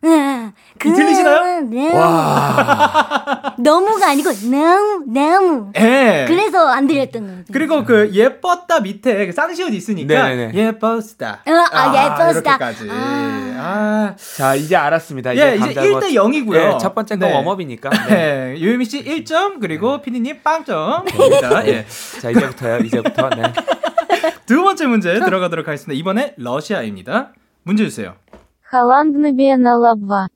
네. 0.00 0.52
그, 0.78 0.94
들리시나요? 0.94 1.62
네. 1.62 1.92
와. 1.92 3.54
너무가 3.58 4.10
아니고 4.10 4.30
너무 4.32 5.04
너무. 5.06 5.72
예. 5.76 6.24
그래서 6.28 6.68
안 6.68 6.86
들렸던 6.86 7.26
거예요. 7.26 7.44
그리고 7.52 7.84
그 7.84 8.10
예뻤다 8.12 8.80
밑에 8.80 9.26
그 9.26 9.32
쌍시옷 9.32 9.72
있으니까 9.72 10.28
네네네. 10.28 10.54
예뻤다. 10.54 11.42
어, 11.44 11.50
아, 11.50 11.68
아 11.72 12.04
예뻤다. 12.04 12.30
이렇게까지. 12.30 12.88
아. 12.90 13.48
아. 13.58 14.14
자, 14.36 14.54
이제 14.54 14.76
알았습니다. 14.76 15.32
이제 15.32 15.50
예, 15.50 15.56
이제 15.56 15.74
1대 15.74 16.12
0이고요. 16.12 16.74
예, 16.74 16.78
첫 16.80 16.94
번째 16.94 17.16
거 17.16 17.26
네. 17.26 17.34
웜업이니까. 17.34 17.90
네. 18.08 18.54
네. 18.54 18.60
유미 18.60 18.84
씨 18.84 19.04
1점 19.04 19.60
그리고 19.60 20.00
피디 20.00 20.20
님 20.20 20.40
빵점. 20.42 21.06
예. 21.66 21.84
자, 22.20 22.30
이제부터요. 22.30 22.78
이제부터. 22.78 23.30
네. 23.30 23.42
두 24.46 24.62
번째 24.62 24.86
문제 24.86 25.18
들어가도록 25.18 25.66
하겠습니다. 25.66 25.98
이번에 25.98 26.34
러시아입니다. 26.36 27.32
문제 27.64 27.84
주세요. 27.84 28.14
할란드네비에나 28.70 29.78
라브와. 29.78 30.28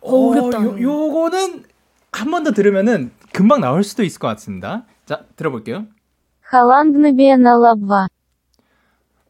어, 0.00 0.16
어렵다. 0.30 0.62
요, 0.62 0.80
요거는 0.80 1.64
한 2.12 2.30
번 2.30 2.44
더 2.44 2.52
들으면은 2.52 3.10
금방 3.32 3.60
나올 3.60 3.84
수도 3.84 4.02
있을 4.02 4.18
것 4.18 4.28
같습니다. 4.28 4.84
자, 5.06 5.24
들어볼게요. 5.36 5.86
할란드네비에나 6.42 7.58
라브와. 7.58 8.08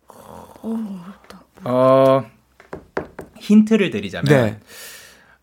어, 0.08 0.60
어렵다. 0.62 1.42
어, 1.64 2.24
힌트를 3.38 3.90
드리자면. 3.90 4.24
네. 4.26 4.60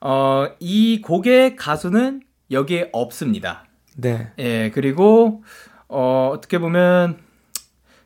어, 0.01 0.47
이 0.59 1.01
곡의 1.01 1.55
가수는 1.57 2.21
여기에 2.51 2.89
없습니다. 2.93 3.65
네. 3.97 4.31
예, 4.39 4.71
그리고, 4.73 5.43
어, 5.89 6.29
어떻게 6.33 6.57
보면, 6.59 7.19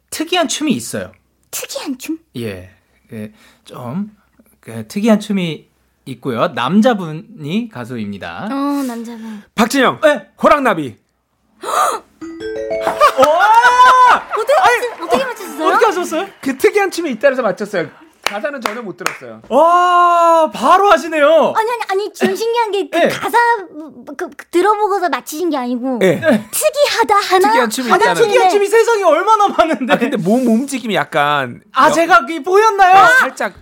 특이한 0.10 0.48
춤이 0.48 0.72
있어요. 0.74 1.12
특이한 1.52 1.98
춤? 2.00 2.20
예. 2.38 2.72
예 3.14 3.32
좀, 3.64 4.12
그, 4.60 4.88
특이한 4.88 5.20
춤이 5.20 5.68
있고요. 6.06 6.48
남자분이 6.50 7.70
가수입니다. 7.72 8.46
어, 8.52 8.84
남자분. 8.84 9.44
박진영. 9.56 10.02
네. 10.02 10.30
호랑나비. 10.42 10.98
어떻게, 15.02 15.26
맞췄어요? 15.26 15.68
어떻게 15.68 15.86
하셨어요? 15.86 16.28
그 16.42 16.58
특이한 16.58 16.92
춤이 16.92 17.12
있다 17.12 17.30
해서 17.30 17.42
맞췄어요. 17.42 18.03
가사는 18.24 18.62
전혀 18.62 18.82
못 18.82 18.98
들었어요. 18.98 19.42
와, 19.50 20.50
바로 20.54 20.90
하시네요. 20.90 21.54
아니, 21.56 21.72
아니, 21.72 21.82
아니, 21.90 22.14
좀 22.14 22.36
신기한 22.36 22.72
게, 22.72 22.90
그 22.90 22.98
네. 22.98 23.08
가사, 23.10 23.38
그, 24.18 24.30
그, 24.30 24.46
들어보고서 24.50 25.10
맞히신 25.10 25.50
게 25.50 25.58
아니고, 25.58 25.98
네. 26.00 26.20
특이하다, 26.20 27.16
하나. 27.16 27.48
특이한 27.48 27.70
춤이 27.70 27.90
하나 27.90 28.14
특이한 28.14 28.50
춤이 28.50 28.66
세상에 28.66 29.04
얼마나 29.04 29.48
많은데. 29.50 29.94
아, 29.94 29.98
근데 29.98 30.18
몸 30.18 30.48
움직임이 30.48 30.96
약간. 30.96 31.62
아, 31.74 31.90
여... 31.90 31.92
제가 31.92 32.26
그 32.26 32.42
보였나요? 32.42 32.96
아, 32.96 33.08
살짝 33.08 33.54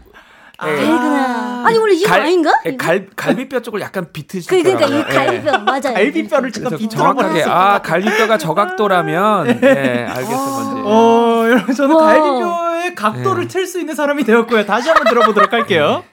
아, 0.61 0.65
알구나. 0.67 1.63
아니 1.65 1.77
원래 1.77 1.93
이거 1.95 2.13
아닌가? 2.13 2.51
예, 2.65 2.77
갈 2.77 3.07
갈비뼈 3.15 3.61
쪽을 3.61 3.81
약간 3.81 4.07
비트시더라고요. 4.13 4.77
그, 4.77 4.85
그러니까 4.85 4.99
이 4.99 5.15
갈비뼈 5.15 5.53
예. 5.53 5.57
맞아요. 5.57 5.93
갈비뼈를 5.95 6.51
비트 6.51 6.89
정확하게 6.89 7.43
아 7.47 7.81
갈비뼈가 7.81 8.37
저 8.37 8.53
각도라면 8.53 9.47
예 9.63 10.05
알겠어 10.07 10.63
뭔지. 10.63 10.81
어 10.85 11.45
여러분 11.49 11.73
저는 11.73 11.95
와. 11.95 12.05
갈비뼈의 12.05 12.95
각도를 12.95 13.43
네. 13.43 13.47
틀수 13.47 13.79
있는 13.79 13.95
사람이 13.95 14.23
되었고요. 14.23 14.65
다시 14.65 14.89
한번 14.89 15.11
들어보도록 15.11 15.51
할게요. 15.51 16.03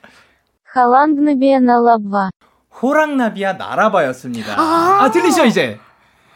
할란드나비아 0.72 1.61
나라바. 1.61 2.30
호랑나비아 2.80 3.55
나라바였습니다. 3.55 4.55
아, 4.59 4.99
아 5.03 5.11
들리죠 5.11 5.44
이제? 5.44 5.78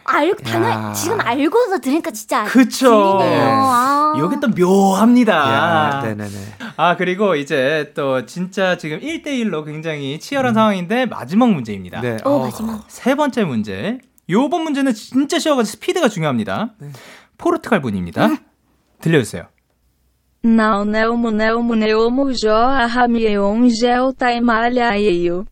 알, 0.04 0.34
당연 0.36 0.92
지금 0.92 1.20
알고서 1.20 1.78
들으니까 1.78 2.10
진짜 2.10 2.44
그쵸. 2.44 3.18
네. 3.20 3.38
아. 3.40 4.01
이게 4.16 4.40
또 4.40 4.48
묘합니다. 4.48 5.32
야, 5.34 6.00
네네네. 6.02 6.30
아, 6.76 6.96
그리고 6.96 7.34
이제 7.34 7.92
또 7.94 8.26
진짜 8.26 8.76
지금 8.76 9.00
1대1로 9.00 9.64
굉장히 9.64 10.18
치열한 10.18 10.52
음. 10.52 10.54
상황인데 10.54 11.06
마지막 11.06 11.50
문제입니다. 11.50 12.00
네. 12.00 12.16
오, 12.24 12.28
어, 12.28 12.44
마지막. 12.46 12.84
세 12.88 13.14
번째 13.14 13.44
문제. 13.44 13.98
요번 14.30 14.62
문제는 14.62 14.94
진짜 14.94 15.38
쉬워가지고 15.38 15.72
스피드가 15.72 16.08
중요합니다. 16.08 16.74
네. 16.78 16.88
포르투갈 17.38 17.80
분입니다. 17.82 18.26
음. 18.26 18.38
들려주세요. 19.00 19.46
Não, 20.44 20.82
Nelmo, 20.84 21.30
Nelmo, 21.30 21.74
Neomo, 21.76 22.32
Jó, 22.32 22.52
Arramieon, 22.56 23.68
Gel, 23.70 24.12
Taimalhaeio. 24.18 25.44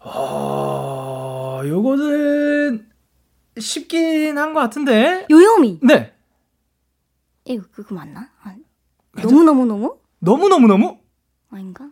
어, 0.00 1.60
요거는 1.64 2.86
쉽긴 3.58 4.36
한 4.38 4.52
것 4.52 4.60
같은데. 4.60 5.26
요요미. 5.30 5.78
네. 5.82 6.12
이거 7.44 7.64
그거 7.72 7.94
맞나? 7.94 8.28
아, 8.42 8.54
너무 9.22 9.44
너무 9.44 9.66
너무? 9.66 9.98
너무 10.18 10.48
너무 10.48 10.66
너무? 10.66 10.98
아닌가? 11.50 11.84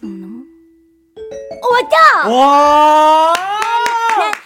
너무 0.00 0.16
너무. 0.16 0.44
어 1.62 1.72
맞다. 1.72 2.28
와. 2.30 3.32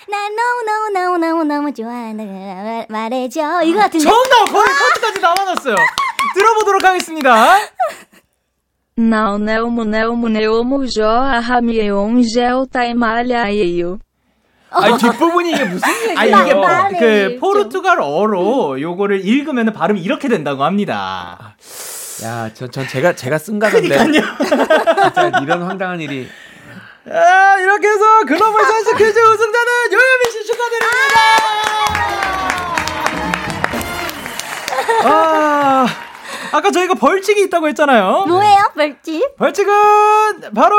나, 0.08 0.28
너무 0.28 0.62
너무 0.64 0.90
너무 0.90 1.18
너무 1.18 1.44
너무 1.44 1.74
좋아한다 1.74 2.24
말해줘 2.88 3.62
이거 3.64 3.78
같은데. 3.80 4.04
정답 4.04 4.44
거의 4.50 4.64
커트까지 4.66 5.20
남아놨어요. 5.20 5.76
들어보도록 6.34 6.84
하겠습니다. 6.84 7.58
Não, 8.96 9.38
Nelmo, 9.38 9.82
Nelmo, 9.82 10.28
Neomo, 10.28 10.86
Jó, 10.86 11.08
Arramieon, 11.20 12.22
Gel, 12.22 12.64
Taimalhaeio. 12.70 13.98
아니 14.74 14.98
뒷부분이 14.98 15.52
이게 15.52 15.64
무슨 15.64 15.88
얘기예요? 16.10 16.18
아니 16.18 16.30
이게 16.30 16.54
뭐, 16.54 16.66
그 16.98 17.38
포르투갈어로 17.40 18.80
요거를 18.80 19.24
읽으면 19.26 19.72
발음이 19.72 20.00
이렇게 20.00 20.28
된다고 20.28 20.64
합니다. 20.64 21.54
야, 22.24 22.48
전, 22.54 22.70
전 22.70 22.86
제가 22.86 23.14
제가 23.14 23.38
쓴 23.38 23.58
가던데. 23.58 23.98
진짜 23.98 25.32
이런 25.42 25.62
황당한 25.62 26.00
일이. 26.00 26.28
아, 27.06 27.58
이렇게 27.60 27.88
해서 27.88 28.24
글로벌 28.26 28.64
선수 28.64 28.96
퀴즈 28.96 29.18
우승자는 29.18 29.72
요요미 29.92 30.30
씨 30.32 30.46
축하드립니다. 30.46 30.94
아, 35.04 35.86
아까 36.52 36.70
저희가 36.70 36.94
벌칙이 36.94 37.42
있다고 37.42 37.68
했잖아요. 37.68 38.24
뭐예요, 38.26 38.58
벌칙? 38.74 39.36
벌칙은 39.36 39.72
바로 40.54 40.76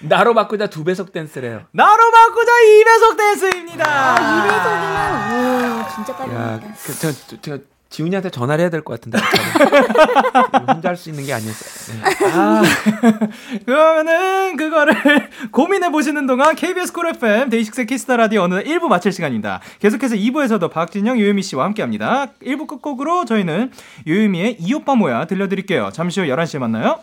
나로 0.00 0.34
바꾸자 0.34 0.68
두 0.68 0.84
배속 0.84 1.12
댄스래요. 1.12 1.62
나로 1.72 2.10
바꾸자 2.10 2.52
2배속 2.52 3.16
댄스입니다. 3.16 3.84
아, 3.86 5.28
2배속이면, 5.34 5.84
오, 5.86 5.94
진짜 5.94 6.16
빨리. 6.16 6.34
야, 6.34 6.60
그, 6.84 6.98
저, 6.98 7.12
저, 7.12 7.36
저, 7.42 7.58
지훈이한테 7.90 8.30
전화를 8.30 8.62
해야 8.62 8.70
될 8.70 8.82
것 8.82 9.00
같은데. 9.00 9.18
혼자 10.72 10.90
할 10.90 10.96
수 10.96 11.10
있는 11.10 11.26
게 11.26 11.32
아니었어요. 11.34 11.96
네. 11.98 12.26
아, 12.32 12.62
그러면은, 13.66 14.56
그거를 14.56 14.94
고민해 15.50 15.90
보시는 15.90 16.26
동안 16.28 16.54
KBS 16.54 16.92
쿨 16.92 17.08
FM 17.08 17.50
데이식스 17.50 17.86
키스터 17.86 18.16
라디오 18.16 18.42
어느 18.42 18.62
1부 18.62 18.86
마칠 18.86 19.10
시간입니다. 19.12 19.60
계속해서 19.80 20.14
2부에서도 20.14 20.70
박진영, 20.70 21.18
요요미 21.18 21.42
씨와 21.42 21.64
함께 21.64 21.82
합니다. 21.82 22.28
1부 22.42 22.68
끝곡으로 22.68 23.24
저희는 23.24 23.72
요요미의 24.06 24.58
이 24.60 24.72
오빠 24.74 24.94
뭐야 24.94 25.24
들려드릴게요. 25.24 25.90
잠시 25.92 26.20
후 26.20 26.26
11시에 26.28 26.58
만나요. 26.60 27.00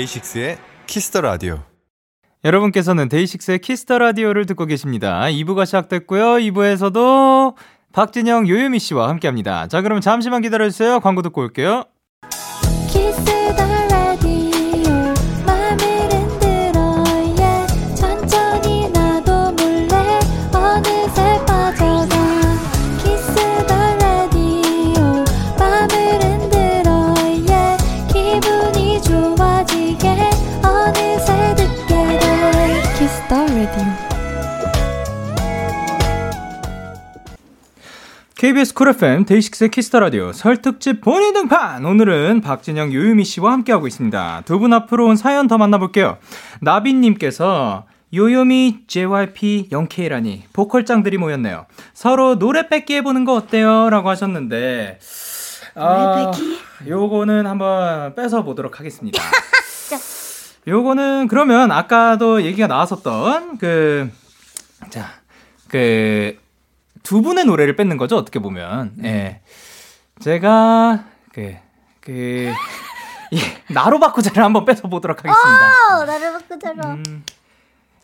DAY6의 0.00 0.56
Kiss 0.86 1.05
the 1.05 1.20
Radio. 1.20 1.62
여러분께서는 2.44 3.10
DAY6의 3.10 3.58
Kiss 3.58 3.81
the 3.81 3.98
Radio를 3.98 4.46
듣고 4.46 4.64
계십니다. 4.64 5.24
2부가 5.24 5.66
시작됐고요. 5.66 6.36
2부에서도 6.36 7.54
박진영, 7.92 8.48
요요미 8.48 8.78
씨와 8.78 9.08
함께 9.08 9.28
합니다. 9.28 9.66
자, 9.66 9.82
그럼 9.82 10.00
잠시만 10.00 10.40
기다려주세요. 10.40 11.00
광고 11.00 11.20
듣고 11.20 11.42
올게요. 11.42 11.84
KBS 38.40 38.72
쿨 38.72 38.88
FM 38.88 39.26
데이식스의 39.26 39.70
키스터 39.70 40.00
라디오 40.00 40.32
설 40.32 40.62
특집 40.62 41.02
본인 41.02 41.34
등판 41.34 41.84
오늘은 41.84 42.40
박진영 42.40 42.90
요요미 42.90 43.22
씨와 43.22 43.52
함께하고 43.52 43.86
있습니다. 43.86 44.44
두 44.46 44.58
분 44.58 44.72
앞으로 44.72 45.08
온 45.08 45.16
사연 45.16 45.46
더 45.46 45.58
만나볼게요. 45.58 46.16
나빈님께서 46.62 47.84
요요미, 48.14 48.84
JYP, 48.86 49.68
Young 49.70 50.07
K라니 50.07 50.44
보컬짱들이 50.54 51.18
모였네요. 51.18 51.66
서로 51.92 52.38
노래 52.38 52.70
뺏기 52.70 52.94
해보는 52.94 53.26
거 53.26 53.34
어때요? 53.34 53.90
라고 53.90 54.08
하셨는데 54.08 54.98
아? 55.74 56.30
요거는 56.88 57.46
한번 57.46 58.14
뺏어 58.14 58.42
보도록 58.42 58.80
하겠습니다. 58.80 59.22
요거는 60.66 61.28
그러면 61.28 61.70
아까도 61.72 62.40
얘기가 62.42 62.68
나왔었던 62.68 63.58
그 63.58 64.10
자, 64.88 65.10
그 65.68 66.38
두 67.02 67.22
분의 67.22 67.44
노래를 67.44 67.76
뺏는 67.76 67.96
거죠, 67.96 68.16
어떻게 68.16 68.38
보면. 68.38 68.94
예. 68.98 69.02
네. 69.02 69.40
제가 70.20 71.04
그 71.32 71.56
그, 72.00 72.52
예, 73.32 73.72
나로 73.72 74.00
바꾸자를 74.00 74.42
한번 74.42 74.64
뺏어 74.64 74.88
보도록 74.88 75.18
하겠습니다. 75.18 76.00
오, 76.00 76.04
나로 76.04 76.32
바꾸자로. 76.38 76.88
음, 76.88 77.24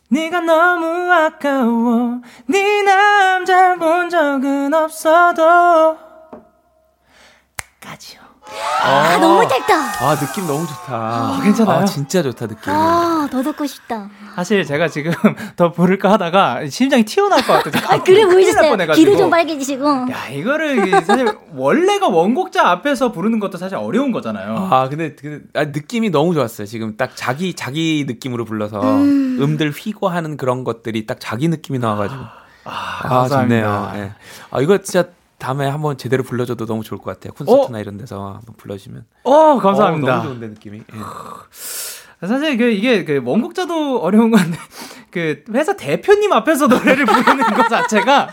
네가 0.09 0.41
너무 0.41 1.13
아까워 1.13 2.21
네 2.47 2.83
남자 2.83 3.75
본 3.75 4.09
적은 4.09 4.73
없어도 4.73 5.99
아, 8.83 8.89
아, 8.89 9.19
너무 9.19 9.47
짧다. 9.49 9.75
아, 9.75 10.17
느낌 10.17 10.47
너무 10.47 10.67
좋다. 10.67 10.95
아, 10.95 11.41
괜찮아요? 11.43 11.79
아, 11.79 11.85
진짜 11.85 12.23
좋다, 12.23 12.47
느낌. 12.47 12.73
아, 12.73 13.27
더 13.31 13.43
듣고 13.43 13.67
싶다. 13.67 14.09
사실 14.37 14.65
제가 14.65 14.89
지금 14.89 15.13
더 15.57 15.73
부를까 15.73 16.13
하다가 16.13 16.69
심장이 16.69 17.05
튀어나올 17.05 17.43
것 17.43 17.65
같아요. 17.65 17.83
아, 17.89 18.03
그래 18.03 18.25
보이셨어요. 18.25 18.77
귀도 18.95 19.17
좀 19.17 19.31
빨개지시고. 19.31 19.89
야, 20.11 20.29
이거를 20.31 21.05
사실 21.05 21.27
원래가 21.55 22.09
원곡자 22.09 22.69
앞에서 22.69 23.11
부르는 23.11 23.41
것도 23.41 23.59
사실 23.59 23.77
어려운 23.77 24.13
거잖아요. 24.13 24.69
아, 24.71 24.89
근데, 24.89 25.17
근데 25.17 25.45
아, 25.55 25.65
느낌이 25.65 26.11
너무 26.11 26.33
좋았어요. 26.35 26.67
지금 26.67 26.97
딱 26.97 27.13
자기, 27.17 27.55
자기 27.55 28.05
느낌으로 28.07 28.45
불러서 28.45 28.81
음. 28.81 29.57
들 29.57 29.71
휘고 29.71 30.09
하는 30.09 30.37
그런 30.37 30.65
것들이 30.65 31.07
딱 31.07 31.19
자기 31.19 31.49
느낌이 31.49 31.79
나와가지고. 31.79 32.21
아, 32.65 33.01
아 33.03 33.29
좋네요. 33.29 33.91
네. 33.95 34.13
아, 34.51 34.61
이거 34.61 34.79
진짜 34.79 35.09
다음에 35.39 35.67
한번 35.67 35.99
제대로 35.99 36.23
불러줘도 36.23 36.67
너무 36.67 36.83
좋을 36.83 37.01
것 37.01 37.13
같아요. 37.13 37.33
콘서트나 37.35 37.79
어? 37.79 37.81
이런 37.81 37.99
데서 37.99 38.35
한번 38.37 38.55
불러주면. 38.57 39.05
어, 39.25 39.59
감사합니다. 39.59 40.13
어, 40.13 40.17
너무 40.17 40.29
좋은데 40.29 40.49
느낌이. 40.49 40.79
예. 40.79 42.27
사실 42.27 42.57
그 42.57 42.71
이게 42.71 43.05
그 43.05 43.21
원곡자도 43.25 44.01
어려운 44.01 44.31
건데 44.31 44.57
그 45.11 45.45
회사 45.53 45.77
대표님 45.77 46.33
앞에서 46.33 46.67
노래를 46.67 47.05
부르는 47.05 47.45
것 47.55 47.69
자체가 47.69 48.31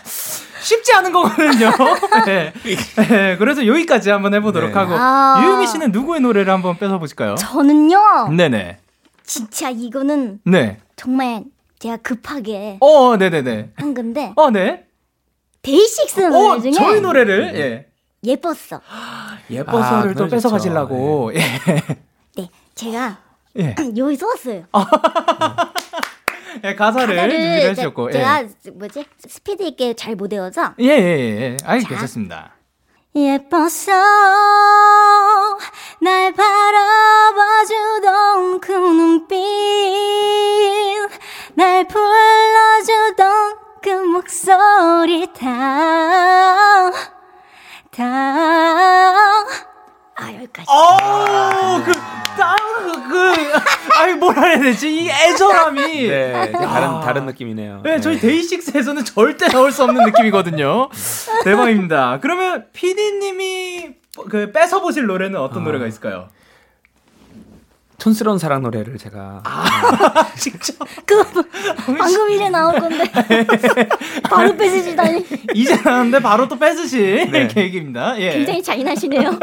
쉽지 0.62 0.94
않은 0.94 1.12
거거든요. 1.12 1.72
네. 2.26 2.54
네. 2.96 3.38
그래서 3.38 3.68
여기까지 3.68 4.10
한번 4.10 4.34
해보도록 4.36 4.72
네. 4.72 4.76
하고 4.76 4.94
아~ 4.96 5.42
유유미 5.44 5.68
씨는 5.68 5.92
누구의 5.92 6.22
노래를 6.22 6.54
한번 6.54 6.78
뺏어 6.78 6.98
보실까요? 7.00 7.36
저는요. 7.36 8.30
네네. 8.38 8.78
진짜 9.24 9.70
이거는 9.70 10.40
네. 10.46 10.80
정말 10.96 11.44
제가 11.80 11.98
급하게 11.98 12.78
어, 12.80 13.18
네네네. 13.18 13.72
한 13.76 13.94
건데. 13.94 14.32
어, 14.38 14.50
네. 14.50 14.86
데이식스 15.64 16.20
노래 16.20 16.50
어, 16.50 16.60
중에 16.62 16.72
저희 16.72 17.02
노래를 17.02 17.56
예. 17.56 17.88
예뻤어. 18.24 18.82
예뻤어를 19.50 20.12
아, 20.12 20.14
또 20.16 20.28
뺏어 20.28 20.50
가시려고. 20.50 21.32
예. 21.34 21.40
네, 22.38 22.50
제가 22.76 23.18
예. 23.58 23.76
여기 23.98 24.16
써왔어요. 24.18 24.66
예, 26.64 26.76
가사를, 26.76 27.16
가사를 27.16 27.30
준비를 27.32 27.70
해주셨고. 27.72 28.12
제가 28.12 28.44
예. 28.44 28.50
뭐지 28.72 29.06
스피드 29.28 29.64
있게 29.64 29.94
잘 29.96 30.16
못 30.16 30.32
외워서. 30.32 30.74
예예예. 30.80 31.02
예, 31.02 31.42
예. 31.42 31.58
아, 31.66 31.78
괜찮습니다. 31.78 32.54
예뻤어 33.16 33.92
날 36.02 36.34
바라봐주던 37.32 38.60
그 38.60 38.72
눈빛 38.72 39.36
날 41.56 41.88
불러주던 41.88 43.63
그 43.84 43.90
목소리 43.90 45.28
다, 45.34 46.90
다. 47.92 48.04
아, 50.16 50.34
여기까지. 50.36 50.70
어, 50.70 51.84
그, 51.84 51.92
딱, 52.38 52.56
그, 53.10 53.34
아니, 54.00 54.14
뭐라 54.14 54.42
해야 54.44 54.60
되지? 54.62 54.90
이 54.90 55.10
애절함이. 55.10 56.08
네, 56.08 56.52
다른, 56.54 56.88
아. 56.88 57.02
다른 57.02 57.26
느낌이네요. 57.26 57.82
네, 57.84 57.96
네. 57.96 58.00
저희 58.00 58.20
데이식스에서는 58.20 59.04
절대 59.04 59.50
나올 59.50 59.74
수 59.74 59.84
없는 59.84 60.06
느낌이거든요. 60.06 60.88
대박입니다. 61.44 62.20
그러면 62.22 62.68
피디님이 62.72 63.96
그 64.30 64.54
뺏어보실 64.54 65.08
노래는 65.08 65.38
어떤 65.38 65.64
아. 65.64 65.66
노래가 65.66 65.88
있을까요? 65.88 66.30
촌스러운 68.04 68.38
사랑 68.38 68.64
노래를 68.64 68.98
제가 68.98 69.44
아, 69.46 70.28
진짜 70.36 70.74
그 71.06 71.24
방금 71.98 72.30
이제 72.32 72.50
나올 72.50 72.78
건데 72.78 73.06
바로 74.30 74.58
뺏으시다니 74.58 75.26
이제 75.54 75.78
나왔는데 75.82 76.20
바로 76.20 76.50
또 76.50 76.60
뺏으실 76.60 77.32
네. 77.32 77.48
계획입니다. 77.48 78.20
예. 78.20 78.32
굉장히 78.32 78.62
잔인하시네요. 78.62 79.40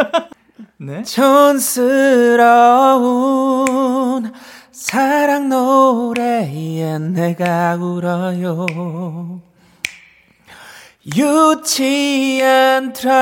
네. 0.76 1.02
촌스러운 1.04 1.80
사랑 4.72 5.48
노래에 5.48 6.98
내가 6.98 7.76
울어요. 7.76 8.66
유치한 11.16 12.92
드라마를 12.92 13.16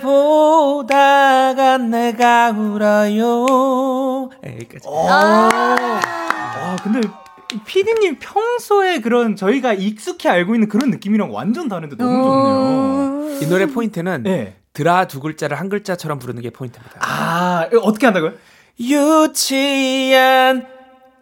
보다가 0.00 1.78
내가 1.78 2.50
울어요. 2.50 4.30
여기까지. 4.44 4.88
아, 4.88 5.50
아 6.56 6.76
근데 6.82 7.00
피디님 7.66 8.18
평소에 8.20 9.00
그런 9.00 9.36
저희가 9.36 9.74
익숙히 9.74 10.28
알고 10.28 10.54
있는 10.54 10.68
그런 10.68 10.90
느낌이랑 10.90 11.34
완전 11.34 11.68
다른데 11.68 11.96
너무 11.96 12.22
좋네요. 12.22 13.40
이 13.40 13.46
노래 13.48 13.66
포인트는 13.66 14.22
네. 14.22 14.56
드라 14.72 15.06
두 15.06 15.20
글자를 15.20 15.60
한 15.60 15.68
글자처럼 15.68 16.18
부르는 16.18 16.40
게 16.42 16.50
포인트입니다. 16.50 17.00
아, 17.00 17.68
어떻게 17.82 18.06
한다고요? 18.06 18.32
유치한 18.80 20.66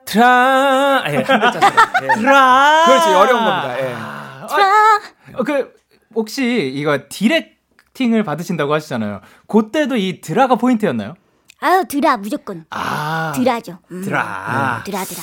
드라, 0.05 1.03
예, 1.09 1.17
한 1.17 1.41
글자처럼. 1.41 1.73
예. 2.03 2.09
드라. 2.15 2.83
그렇지, 2.87 3.09
어려운 3.09 3.45
겁니다. 3.45 3.77
예. 3.81 4.20
아, 4.57 5.01
어, 5.35 5.45
그 5.45 5.73
혹시 6.15 6.73
이거 6.75 6.99
디렉팅을 7.09 8.25
받으신다고 8.25 8.73
하시잖아요. 8.75 9.21
그때도 9.47 9.97
이 9.97 10.21
드라가 10.21 10.57
포인트였나요? 10.57 11.15
아유 11.61 11.85
드라 11.89 12.17
무조건. 12.17 12.65
아 12.71 13.33
드라죠. 13.35 13.79
음. 13.91 14.03
드라. 14.03 14.79
음, 14.79 14.85
드라 14.85 15.05
드라. 15.05 15.23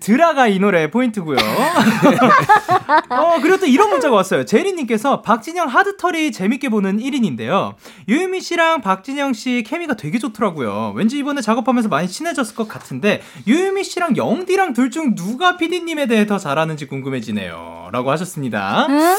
드라가 0.00 0.48
이 0.48 0.58
노래 0.58 0.90
포인트고요. 0.90 1.36
어, 3.10 3.38
그리고 3.42 3.58
또 3.58 3.66
이런 3.66 3.90
문자가 3.90 4.16
왔어요. 4.16 4.44
제리님께서 4.46 5.20
박진영 5.22 5.68
하드털이 5.68 6.32
재밌게 6.32 6.70
보는 6.70 6.98
1인인데요. 6.98 7.74
유유미 8.08 8.40
씨랑 8.40 8.80
박진영 8.80 9.34
씨 9.34 9.62
케미가 9.66 9.94
되게 9.96 10.18
좋더라고요. 10.18 10.92
왠지 10.96 11.18
이번에 11.18 11.42
작업하면서 11.42 11.88
많이 11.90 12.08
친해졌을 12.08 12.54
것 12.54 12.66
같은데 12.68 13.20
유유미 13.46 13.84
씨랑 13.84 14.16
영디랑 14.16 14.72
둘 14.72 14.90
중 14.94 15.14
누가 15.16 15.56
PD님에 15.56 16.06
대해 16.06 16.24
더 16.24 16.38
잘하는지 16.38 16.86
궁금해지네요. 16.86 17.88
라고 17.90 18.10
하셨습니다. 18.12 18.86
응? 18.88 19.16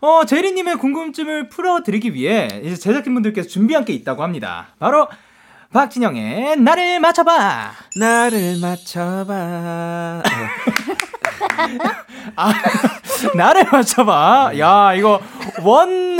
어, 0.00 0.24
제리님의 0.26 0.76
궁금증을 0.78 1.48
풀어드리기 1.50 2.14
위해 2.14 2.48
이제 2.64 2.74
제작진분들께서 2.74 3.48
준비한 3.48 3.84
게 3.84 3.92
있다고 3.92 4.22
합니다. 4.24 4.68
바로 4.80 5.06
박진영의 5.74 6.60
나를 6.60 7.00
맞춰봐. 7.00 7.72
나를 7.96 8.58
맞춰봐. 8.60 10.22
아, 12.36 12.52
나를 13.36 13.64
맞춰봐. 13.70 14.52
야, 14.58 14.94
이거 14.94 15.20
원 15.62 16.18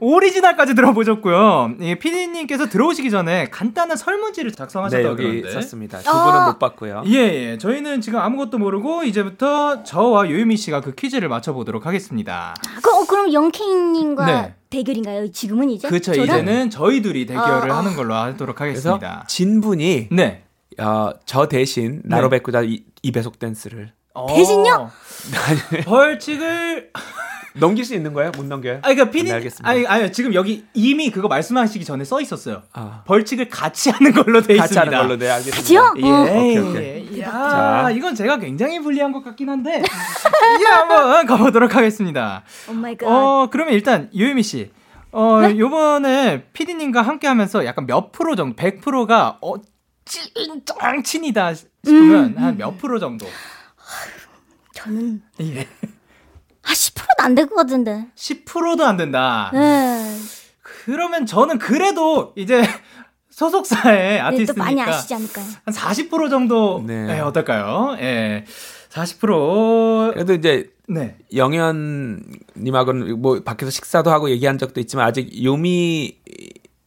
오리지널까지 0.00 0.74
들어보셨고요. 0.74 1.74
이 1.80 1.94
피디님께서 1.96 2.68
들어오시기 2.68 3.10
전에 3.10 3.48
간단한 3.50 3.96
설문지를 3.96 4.52
작성하셨다고 4.52 5.16
네, 5.16 5.24
여기 5.24 5.52
썼습니다. 5.52 5.98
두 5.98 6.10
분은 6.10 6.40
어. 6.40 6.46
못 6.46 6.58
봤고요. 6.58 7.04
예, 7.06 7.12
예. 7.52 7.58
저희는 7.58 8.00
지금 8.00 8.18
아무것도 8.18 8.58
모르고 8.58 9.04
이제부터 9.04 9.82
저와 9.84 10.28
유유미 10.28 10.56
씨가 10.56 10.80
그 10.80 10.94
퀴즈를 10.94 11.28
맞춰보도록 11.28 11.86
하겠습니다. 11.86 12.54
그, 12.82 12.90
어, 12.90 13.04
그럼 13.06 13.32
영케이님과 13.32 14.26
네. 14.26 14.54
대결인가요? 14.70 15.30
지금은 15.30 15.70
이제? 15.70 15.88
그렇죠. 15.88 16.12
이제는 16.12 16.70
저희 16.70 17.00
둘이 17.02 17.26
대결을 17.26 17.70
어, 17.70 17.74
어. 17.74 17.76
하는 17.78 17.94
걸로 17.94 18.14
하도록 18.14 18.60
하겠습니다. 18.60 19.24
진 19.28 19.60
분이 19.60 20.08
네. 20.10 20.44
어, 20.78 21.10
저 21.24 21.46
대신 21.46 22.02
나로 22.04 22.28
네. 22.28 22.38
배꾸자 22.38 22.62
이, 22.62 22.82
배속 23.12 23.38
댄스를 23.38 23.92
대신요? 24.28 24.90
벌칙을 25.84 26.90
넘길 27.56 27.84
수 27.84 27.94
있는 27.94 28.12
거예요? 28.12 28.32
못 28.36 28.44
넘겨요? 28.46 28.80
아니, 28.82 28.96
그러니까 28.96 29.10
피디, 29.10 29.30
네, 29.30 29.48
아니, 29.62 29.86
아니, 29.86 30.12
지금 30.12 30.34
여기 30.34 30.64
이미 30.74 31.10
그거 31.10 31.28
말씀하시기 31.28 31.84
전에 31.84 32.04
써 32.04 32.20
있었어요. 32.20 32.62
아. 32.72 33.02
벌칙을 33.06 33.48
같이 33.48 33.90
하는 33.90 34.12
걸로 34.12 34.42
돼 34.42 34.56
같이 34.56 34.74
있습니다. 34.74 34.96
하는 34.96 35.08
걸로 35.08 35.18
돼, 35.18 35.30
알겠습니다. 35.30 35.56
같이요? 35.58 35.94
예, 35.98 36.10
어. 36.10 36.22
오케이, 36.22 36.58
오케이. 36.58 37.20
야, 37.20 37.30
자. 37.30 37.90
이건 37.92 38.16
제가 38.16 38.38
굉장히 38.38 38.80
불리한 38.80 39.12
것 39.12 39.22
같긴 39.22 39.48
한데, 39.50 39.82
예, 39.82 40.64
한번 40.68 41.26
가보도록 41.26 41.76
하겠습니다. 41.76 42.42
Oh 42.68 42.72
my 42.72 42.96
god. 42.96 43.06
어, 43.06 43.48
그러면 43.50 43.74
일단, 43.74 44.10
요요미 44.12 44.42
씨. 44.42 44.72
어, 45.12 45.40
네? 45.42 45.56
요번에 45.56 46.46
피디님과 46.54 47.02
함께 47.02 47.28
하면서 47.28 47.64
약간 47.64 47.86
몇 47.86 48.10
프로 48.10 48.34
정도, 48.34 48.56
100%가, 48.56 49.38
어, 49.40 49.54
찐 50.04 50.22
짱친이다 50.66 51.54
싶으면 51.54 52.34
음. 52.36 52.42
한몇 52.42 52.78
프로 52.78 52.98
정도? 52.98 53.26
저는. 54.84 55.22
예. 55.40 55.66
아, 56.62 56.72
10%도 56.72 57.04
안 57.24 57.34
될 57.34 57.46
것 57.48 57.54
같은데. 57.56 58.06
10%도 58.16 58.84
안 58.84 58.96
된다. 58.96 59.50
네. 59.52 60.18
그러면 60.62 61.26
저는 61.26 61.58
그래도 61.58 62.32
이제 62.36 62.62
소속사의 63.30 64.20
아티스트니까 64.20 64.64
많이 64.64 64.80
아시지 64.80 65.14
않을까요? 65.14 65.44
한 65.64 65.74
40% 65.74 66.30
정도 66.30 66.82
네. 66.86 67.04
네, 67.06 67.20
어떨까요? 67.20 67.96
예. 68.00 68.44
40% 68.90 70.12
그래도 70.14 70.34
이제 70.34 70.70
네. 70.86 71.16
영현 71.34 72.22
님하고는 72.56 73.20
뭐 73.20 73.40
밖에서 73.42 73.70
식사도 73.70 74.10
하고 74.12 74.30
얘기한 74.30 74.58
적도 74.58 74.80
있지만 74.80 75.06
아직 75.06 75.42
요미 75.44 76.16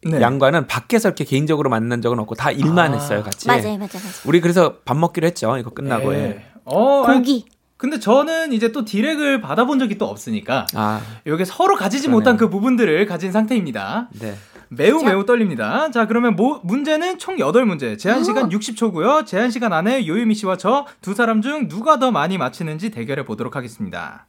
네. 0.04 0.22
양과는 0.22 0.68
밖에서 0.68 1.10
이렇게 1.10 1.26
개인적으로 1.26 1.70
만난 1.70 2.02
적은 2.02 2.18
없고 2.20 2.36
다 2.36 2.50
일만 2.52 2.94
아. 2.94 2.98
했어요, 2.98 3.24
같이. 3.24 3.48
맞아요, 3.48 3.64
맞아요, 3.78 3.78
맞아요. 3.80 4.14
우리 4.26 4.40
그래서 4.40 4.78
밥 4.86 4.96
먹기로 4.96 5.28
했죠. 5.28 5.58
이거 5.58 5.72
끝나고. 5.72 6.12
네. 6.14 6.18
예. 6.20 6.46
어, 6.64 7.04
고기. 7.06 7.46
근데 7.78 8.00
저는 8.00 8.54
이제 8.54 8.72
또 8.72 8.84
디렉을 8.86 9.42
받아본 9.42 9.78
적이 9.80 9.98
또 9.98 10.06
없으니까 10.06 10.66
아, 10.74 11.02
여기 11.28 11.46
서로 11.46 11.76
가지지 11.76 12.08
그러네요. 12.08 12.18
못한 12.20 12.38
그 12.38 12.50
부분들을 12.50 13.06
가진 13.06 13.32
상태입니다. 13.32 14.10
네. 14.20 14.36
매우 14.70 15.02
매우 15.04 15.26
떨립니다. 15.26 15.90
자, 15.92 16.08
그러면 16.08 16.36
뭐, 16.36 16.60
문제는 16.64 17.20
총 17.20 17.38
8문제. 17.38 17.98
제한 17.98 18.24
시간 18.26 18.46
오. 18.46 18.50
60초고요. 18.50 19.26
제한 19.26 19.50
시간 19.50 19.72
안에 19.72 20.06
요유미 20.08 20.36
씨와 20.36 20.58
저 20.58 20.86
두 21.02 21.14
사람 21.14 21.42
중 21.42 21.68
누가 21.70 22.00
더 22.00 22.12
많이 22.12 22.38
맞히는지 22.38 22.90
대결해 22.90 23.24
보도록 23.24 23.56
하겠습니다. 23.56 24.26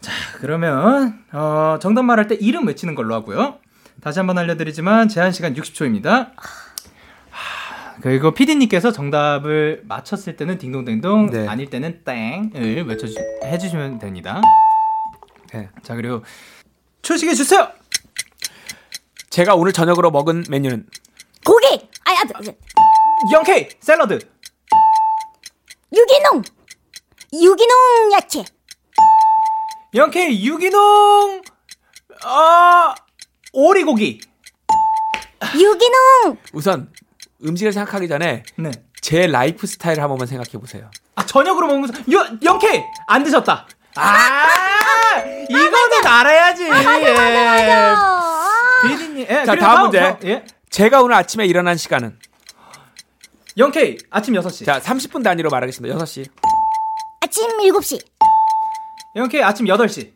자, 0.00 0.12
그러면 0.38 1.18
어, 1.32 1.76
정답 1.80 2.04
말할 2.04 2.26
때 2.26 2.36
이름 2.36 2.66
외치는 2.68 2.94
걸로 2.94 3.14
하고요. 3.14 3.58
다시 4.00 4.18
한번 4.18 4.38
알려드리지만 4.38 5.08
제한 5.08 5.30
시간 5.32 5.52
60초입니다. 5.54 6.30
그리고 8.02 8.32
피디님께서 8.32 8.92
정답을 8.92 9.82
맞췄을 9.84 10.36
때는 10.36 10.58
딩동댕동, 10.58 11.30
네. 11.30 11.46
아닐 11.46 11.68
때는 11.68 12.02
땡을 12.04 12.86
외쳐주 12.86 13.14
해주시면 13.44 13.98
됩니다. 13.98 14.40
네. 15.52 15.68
자 15.82 15.94
그리고 15.94 16.22
초식해 17.02 17.34
주세요. 17.34 17.68
제가 19.30 19.54
오늘 19.54 19.72
저녁으로 19.72 20.10
먹은 20.10 20.44
메뉴는 20.48 20.86
고기. 21.44 21.88
아야. 22.04 22.20
영케이 23.32 23.68
샐러드. 23.80 24.18
유기농. 25.92 26.42
유기농 27.32 28.12
야채. 28.12 28.44
영케이 29.94 30.46
유기농. 30.46 31.42
아 32.24 32.94
오리고기. 33.52 34.20
유기농. 35.54 36.36
우선 36.52 36.92
음식을 37.44 37.72
생각하기 37.72 38.08
전에 38.08 38.42
네. 38.56 38.70
제 39.00 39.26
라이프 39.26 39.66
스타일을 39.66 40.02
한 40.02 40.08
번만 40.08 40.26
생각해 40.26 40.52
보세요. 40.60 40.90
아 41.14 41.24
저녁으로 41.24 41.66
먹는 41.66 41.90
거 41.90 41.98
영케이 42.42 42.84
안 43.06 43.22
드셨다. 43.24 43.66
아 43.96 44.46
이거는 45.48 46.06
알아야지. 46.06 46.70
아, 46.70 46.82
맞아 46.82 47.12
맞아 47.12 47.44
맞아. 47.44 48.20
비디님. 48.82 49.26
예, 49.28 49.44
자, 49.44 49.54
다음 49.56 49.82
문제. 49.82 50.00
어, 50.00 50.18
예? 50.24 50.44
제가 50.70 51.02
오늘 51.02 51.14
아침에 51.16 51.44
일어난 51.46 51.76
시간은? 51.76 52.18
영케이, 53.58 53.98
아침 54.10 54.34
6시. 54.34 54.64
자, 54.64 54.80
30분 54.80 55.22
단위로 55.22 55.50
말하겠습니다. 55.50 55.96
6시. 55.98 56.30
아침 57.20 57.48
7시. 57.58 58.00
영케이, 59.16 59.42
아침 59.42 59.66
8시. 59.66 60.12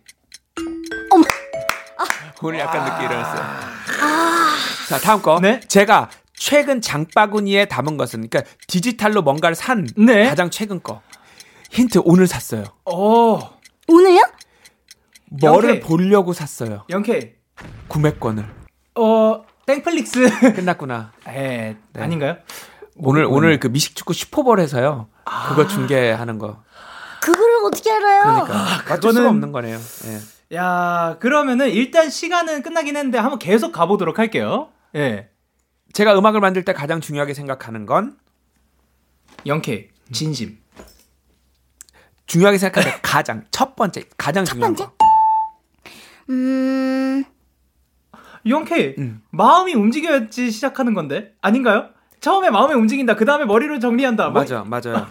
어머. 1.11 1.25
아. 1.99 2.05
오늘 2.41 2.61
약간 2.61 2.85
늦게 2.85 3.05
일어났어요. 3.05 3.43
아. 4.01 4.57
자, 4.89 4.99
다음 4.99 5.20
거. 5.20 5.41
네? 5.41 5.61
제가 5.66 6.09
최근 6.37 6.80
장바구니에 6.80 7.66
담은 7.66 7.97
것은, 7.97 8.28
그러니까 8.28 8.51
디지털로 8.66 9.22
뭔가를 9.22 9.55
산 9.55 9.87
네? 9.97 10.28
가장 10.28 10.51
최근 10.51 10.82
거. 10.82 11.01
힌트, 11.70 12.03
오늘 12.05 12.26
샀어요. 12.26 12.64
오. 12.87 13.39
오늘요? 13.89 14.20
뭐를 15.30 15.68
영케이. 15.70 15.80
보려고 15.80 16.32
샀어요. 16.32 16.85
영케이. 16.91 17.32
구매권을. 17.89 18.45
어, 18.97 19.45
땡플릭스. 19.66 20.28
끝났구나. 20.55 21.12
예, 21.28 21.76
네. 21.93 22.03
아닌가요? 22.03 22.37
오늘, 22.97 23.24
오늘 23.24 23.59
그 23.59 23.66
미식축구 23.68 24.12
슈퍼볼에서요. 24.12 25.09
아. 25.24 25.49
그거 25.49 25.66
중계하는 25.66 26.39
거. 26.39 26.62
그거를 27.20 27.64
어떻게 27.64 27.91
알아요? 27.91 28.22
그러니까. 28.22 28.55
아, 28.55 28.82
맞출 28.89 29.12
수가 29.12 29.28
없는 29.30 29.51
거네요. 29.51 29.78
예. 30.07 30.57
야, 30.57 31.16
그러면은 31.20 31.70
일단 31.70 32.11
시간은 32.11 32.62
끝나긴 32.62 32.97
했는데 32.97 33.18
한번 33.18 33.39
계속 33.39 33.72
가보도록 33.72 34.18
할게요. 34.18 34.68
예. 34.95 35.28
제가 35.95 36.18
음악을 36.18 36.40
만들 36.40 36.64
때 36.64 36.72
가장 36.72 37.01
중요하게 37.01 37.34
생각하는 37.34 37.86
건 37.86 38.18
영케 39.47 39.90
진심. 40.12 40.59
중요하게 42.26 42.59
생각하는 42.59 42.99
가장 43.01 43.45
첫 43.51 43.76
번째 43.76 44.03
가장 44.18 44.45
첫 44.45 44.55
중요한 44.55 44.74
번째? 44.74 44.92
거. 44.92 45.05
음. 46.30 47.24
영케 48.47 48.97
음. 48.99 49.22
마음이 49.30 49.74
움직여야지 49.74 50.51
시작하는 50.51 50.95
건데 50.95 51.34
아닌가요? 51.40 51.88
처음에 52.20 52.51
마음이 52.51 52.74
움직인다. 52.74 53.14
그 53.14 53.24
다음에 53.24 53.45
머리를 53.45 53.78
정리한다. 53.80 54.30
뭐 54.30 54.40
맞아, 54.42 54.64
맞아요. 54.64 55.07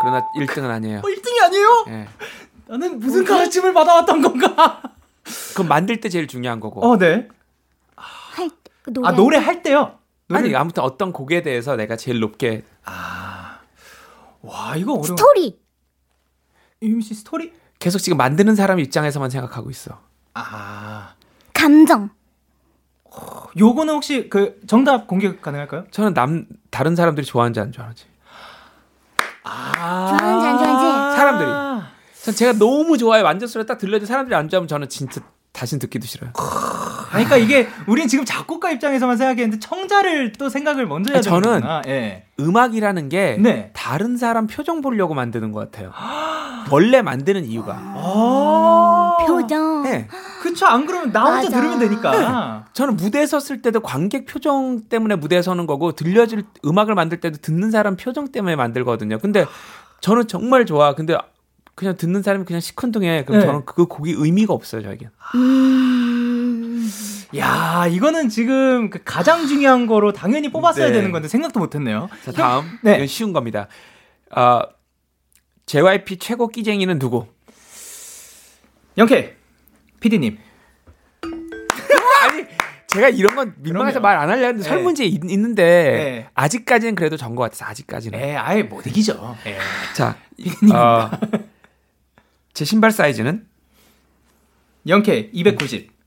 그러나 0.00 0.26
1등은 0.36 0.68
아니에요. 0.70 0.98
어, 0.98 1.02
1등이 1.02 1.40
아니에요? 1.42 1.84
네. 1.86 2.08
나는 2.66 2.98
무슨 2.98 3.24
가르침을 3.24 3.72
받아왔던 3.72 4.22
건가? 4.22 4.82
그럼 5.54 5.68
만들 5.68 6.00
때 6.00 6.08
제일 6.08 6.26
중요한 6.26 6.58
거고. 6.58 6.84
어, 6.84 6.98
네. 6.98 7.28
할, 7.96 8.50
그 8.82 8.92
노래 8.92 9.08
아, 9.08 9.12
노래 9.12 9.36
할 9.38 9.62
때요? 9.62 9.99
노래... 10.30 10.40
아니, 10.40 10.54
아무튼 10.54 10.82
어떤 10.82 11.12
곡에 11.12 11.42
대해서 11.42 11.76
내가 11.76 11.96
제일 11.96 12.20
높게. 12.20 12.64
아. 12.84 13.58
와, 14.42 14.76
이거 14.76 14.92
어려워. 14.92 15.04
스토리. 15.04 15.60
유미 16.82 17.02
씨 17.02 17.14
스토리? 17.14 17.52
계속 17.78 17.98
지금 17.98 18.16
만드는 18.16 18.54
사람 18.54 18.78
입장에서만 18.78 19.30
생각하고 19.30 19.70
있어. 19.70 20.00
아. 20.34 21.14
감정. 21.52 22.10
요거는 23.58 23.94
혹시 23.94 24.28
그 24.28 24.60
정답 24.66 25.08
공개 25.08 25.36
가능할까요? 25.36 25.84
저는 25.90 26.14
남 26.14 26.46
다른 26.70 26.94
사람들이 26.94 27.26
좋아하는지 27.26 27.58
안 27.60 27.72
좋아하는지. 27.72 28.06
아. 29.42 30.16
좋아하는지 30.16 30.46
안 30.46 30.58
좋아하는지. 30.58 31.16
사람들이. 31.16 31.50
전 32.22 32.34
제가 32.34 32.52
너무 32.52 32.96
좋아해 32.96 33.22
완전 33.22 33.48
소리 33.48 33.66
딱 33.66 33.78
들려도 33.78 34.06
사람들이 34.06 34.36
안 34.36 34.48
좋아하면 34.48 34.68
저는 34.68 34.88
진짜 34.88 35.20
다시 35.52 35.78
듣기도 35.78 36.06
싫어요. 36.06 36.32
그러니까 37.10 37.36
이게 37.36 37.68
우린 37.86 38.08
지금 38.08 38.24
작곡가 38.24 38.70
입장에서만 38.70 39.16
생각했는데 39.16 39.58
청자를 39.58 40.32
또 40.32 40.48
생각을 40.48 40.86
먼저 40.86 41.12
해야 41.12 41.20
되는 41.20 41.42
저는 41.42 41.62
예. 41.86 42.24
음악이라는 42.38 43.08
게 43.08 43.36
네. 43.40 43.70
다른 43.74 44.16
사람 44.16 44.46
표정 44.46 44.80
보려고 44.80 45.14
만드는 45.14 45.52
것 45.52 45.60
같아요. 45.60 45.92
원래 46.70 47.02
만드는 47.02 47.44
이유가. 47.44 47.76
아~ 47.78 49.16
표정. 49.26 49.82
네. 49.82 50.08
그쵸. 50.40 50.66
안 50.66 50.86
그러면 50.86 51.12
나 51.12 51.24
혼자 51.24 51.50
맞아. 51.50 51.60
들으면 51.60 51.78
되니까. 51.80 52.10
네. 52.10 52.64
저는 52.72 52.96
무대에 52.96 53.26
섰을 53.26 53.60
때도 53.62 53.80
관객 53.80 54.26
표정 54.26 54.82
때문에 54.88 55.16
무대에 55.16 55.42
서는 55.42 55.66
거고 55.66 55.92
들려줄 55.92 56.44
음악을 56.64 56.94
만들 56.94 57.20
때도 57.20 57.38
듣는 57.42 57.70
사람 57.70 57.96
표정 57.96 58.28
때문에 58.28 58.56
만들거든요. 58.56 59.18
근데 59.18 59.44
저는 60.00 60.28
정말 60.28 60.64
좋아. 60.64 60.94
근데 60.94 61.16
그냥 61.74 61.96
듣는 61.96 62.22
사람이 62.22 62.44
그냥 62.44 62.60
시큰둥해. 62.60 63.24
그럼 63.24 63.40
네. 63.40 63.46
저는 63.46 63.62
그 63.64 63.86
곡이 63.86 64.14
의미가 64.16 64.52
없어요, 64.52 64.82
저에겐. 64.82 65.10
음... 65.34 65.89
야, 67.36 67.86
이거는 67.88 68.28
지금 68.28 68.90
그 68.90 69.00
가장 69.04 69.46
중요한 69.46 69.86
거로 69.86 70.12
당연히 70.12 70.50
뽑았어야 70.50 70.86
네. 70.86 70.92
되는 70.92 71.12
건데 71.12 71.28
생각도 71.28 71.60
못 71.60 71.74
했네요. 71.74 72.08
자, 72.24 72.32
다음. 72.32 72.78
네. 72.82 72.96
이건 72.96 73.06
쉬운 73.06 73.32
겁니다. 73.32 73.68
어, 74.34 74.60
JYP 75.66 76.18
최고 76.18 76.48
끼쟁이는 76.48 76.98
누구? 76.98 77.26
영케. 78.98 79.36
PD님. 80.00 80.38
아니, 81.22 82.44
제가 82.88 83.08
이런 83.10 83.36
건 83.36 83.54
민망해서 83.58 84.00
말 84.00 84.16
안 84.18 84.28
하려 84.28 84.46
했는데 84.46 84.62
네. 84.64 84.68
설문지에 84.68 85.06
있, 85.06 85.20
는데 85.24 85.62
네. 85.64 86.28
아직까지는 86.34 86.96
그래도 86.96 87.16
전 87.16 87.36
것 87.36 87.42
같아서 87.44 87.64
아직까지는. 87.66 88.18
네, 88.18 88.34
아예 88.36 88.64
못 88.64 88.84
이기죠. 88.86 89.36
네. 89.44 89.56
자, 89.94 90.16
어, 90.74 91.10
제 92.52 92.64
신발 92.64 92.90
사이즈는 92.90 93.46
영케 94.88 95.30
290. 95.32 95.99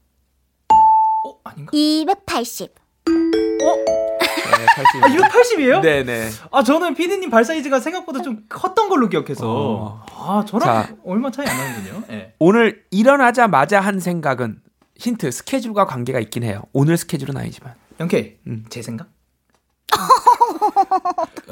어, 1.26 1.40
아닌가? 1.44 1.72
280. 1.74 2.74
어? 3.08 3.76
네, 3.76 4.66
80. 4.76 5.04
아, 5.04 5.08
280이에요? 5.08 5.82
네네. 5.82 6.30
아, 6.52 6.64
저는 6.64 6.96
피디님 6.96 7.30
발 7.30 7.46
사이즈가 7.46 7.80
생각보다 7.80 8.22
좀 8.22 8.44
컸던 8.50 8.90
걸로 8.90 9.08
기억해서. 9.10 9.46
어. 9.48 10.06
아, 10.12 10.44
저랑 10.46 10.66
자, 10.66 10.96
얼마 11.06 11.32
차이 11.32 11.48
안 11.48 11.56
나는군요. 11.58 12.04
네. 12.10 12.34
오늘 12.40 12.84
일어나자마자 12.92 13.80
한 13.80 14.00
생각은 14.00 14.60
힌트 14.98 15.32
스케줄과 15.32 15.86
관계가 15.86 16.20
있긴 16.20 16.44
해요. 16.44 16.64
오늘 16.74 16.98
스케줄은 16.98 17.38
아니지만. 17.38 17.74
영케, 18.00 18.40
음. 18.48 18.66
제 18.70 18.82
생각? 18.82 19.08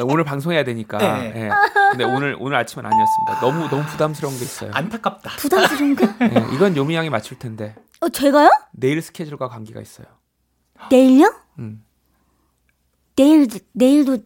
오늘 0.04 0.24
방송해야 0.24 0.64
되니까. 0.64 0.98
네. 0.98 1.32
네. 1.32 1.50
근데 1.92 2.04
오늘 2.06 2.36
오늘 2.40 2.58
아침은 2.58 2.86
아니었습니다. 2.86 3.40
너무 3.42 3.70
너무 3.70 3.86
부담스러운 3.86 4.36
게 4.38 4.44
있어요. 4.44 4.72
안타깝다. 4.74 5.32
부담스러운 5.38 5.96
거? 5.96 6.06
네, 6.20 6.46
이건 6.54 6.76
요미 6.76 6.96
양이 6.96 7.10
맞출 7.10 7.38
텐데. 7.38 7.76
어, 8.02 8.10
제가요? 8.10 8.50
내일 8.72 9.02
스케줄과 9.02 9.48
관계가 9.48 9.80
있어요. 9.80 10.08
내일요? 10.90 11.34
음. 11.60 11.84
내일 13.16 13.48
내일도 13.74 14.18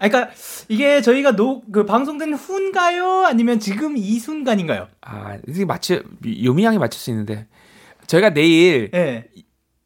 아, 0.00 0.08
그러니까 0.08 0.32
이게 0.68 1.00
저희가 1.00 1.36
노, 1.36 1.62
그 1.70 1.86
방송된 1.86 2.34
후인가요? 2.34 3.24
아니면 3.24 3.60
지금 3.60 3.96
이 3.96 4.18
순간인가요? 4.18 4.88
아, 5.02 5.38
이게 5.46 5.64
맞추 5.64 6.02
요미 6.44 6.64
양이 6.64 6.78
맞출 6.78 7.00
수 7.00 7.10
있는데 7.10 7.46
저희가 8.08 8.30
내일 8.30 8.90
네. 8.90 9.28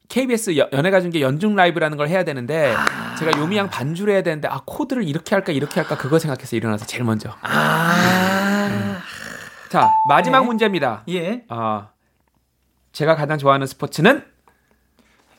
KBS 0.09 0.57
연예가 0.57 1.03
중계 1.03 1.21
연중 1.21 1.55
라이브라는 1.57 1.99
걸 1.99 2.09
해야 2.09 2.25
되는데 2.25 2.73
아~ 2.75 3.17
제가 3.17 3.39
요미양 3.39 3.69
반주를 3.69 4.15
해야 4.15 4.23
되는데 4.23 4.49
아 4.49 4.63
코드를 4.65 5.07
이렇게 5.07 5.35
할까 5.35 5.53
이렇게 5.53 5.81
할까 5.81 5.97
그거 5.99 6.19
생각해서 6.19 6.57
일어나서 6.57 6.87
제일 6.87 7.05
먼저. 7.05 7.37
아~ 7.43 8.69
음. 8.71 9.16
자 9.71 9.91
마지막 10.09 10.41
네. 10.41 10.47
문제입니다. 10.47 11.03
예. 11.09 11.43
어, 11.49 11.89
제가 12.93 13.17
가장 13.17 13.39
좋아하는 13.39 13.67
스포츠는 13.67 14.25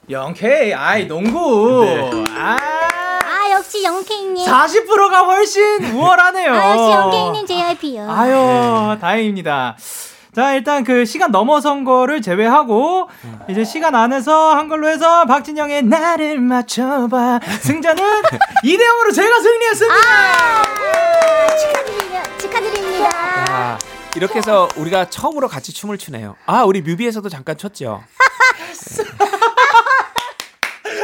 영케이 0.09 0.73
아이 0.73 1.07
농구. 1.07 1.83
네. 1.85 2.23
아. 2.35 2.57
아 3.23 3.51
역시 3.51 3.83
영케이님. 3.83 4.45
40%가 4.45 5.19
훨씬 5.25 5.83
우월하네요. 5.93 6.53
아 6.53 6.71
역시 6.71 6.91
영케이님 6.91 7.45
JYP요. 7.45 8.09
아유 8.11 8.97
다행입니다. 8.99 9.75
자, 10.35 10.53
일단 10.53 10.83
그 10.83 11.03
시간 11.05 11.31
넘어선 11.31 11.83
거를 11.83 12.21
제외하고 12.21 13.09
음. 13.23 13.39
이제 13.49 13.63
시간 13.63 13.95
안에서 13.95 14.53
한 14.55 14.67
걸로 14.67 14.87
해서 14.87 15.25
박진영의 15.25 15.81
나를 15.83 16.39
맞춰봐. 16.39 17.39
승자는 17.61 18.03
2대 18.63 18.79
0으로 18.81 19.15
제가 19.15 19.39
승리했습니다. 19.39 19.95
아, 19.97 20.63
축하드립니다. 21.57 22.23
축하드립니다. 22.37 23.05
야, 23.05 23.79
이렇게 24.17 24.39
해서 24.39 24.67
우리가 24.75 25.09
처음으로 25.11 25.47
같이 25.47 25.71
춤을 25.71 25.99
추네요. 25.99 26.35
아, 26.47 26.63
우리 26.63 26.81
뮤비에서도 26.81 27.29
잠깐 27.29 27.55
췄죠. 27.55 28.03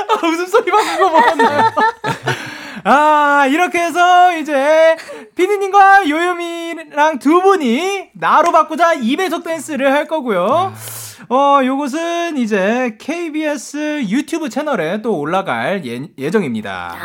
아, 0.10 0.26
웃음소리 0.26 0.72
방금 0.72 0.98
거 0.98 1.10
먹었네요. 1.12 1.72
아, 2.86 3.46
이렇게 3.52 3.84
해서 3.84 4.36
이제 4.36 4.98
피디님과 5.36 6.10
요요미랑 6.10 7.20
두 7.20 7.40
분이 7.44 8.10
나로 8.14 8.52
바꾸자 8.52 8.96
2배속 8.96 9.44
댄스를 9.44 9.94
할 9.94 10.08
거고요. 10.08 10.74
어, 11.30 11.60
요것은 11.64 12.38
이제 12.38 12.98
KBS 13.00 14.06
유튜브 14.10 14.50
채널에 14.50 15.04
또 15.04 15.20
올라갈 15.20 15.84
예, 16.18 16.32
정입니다. 16.32 16.96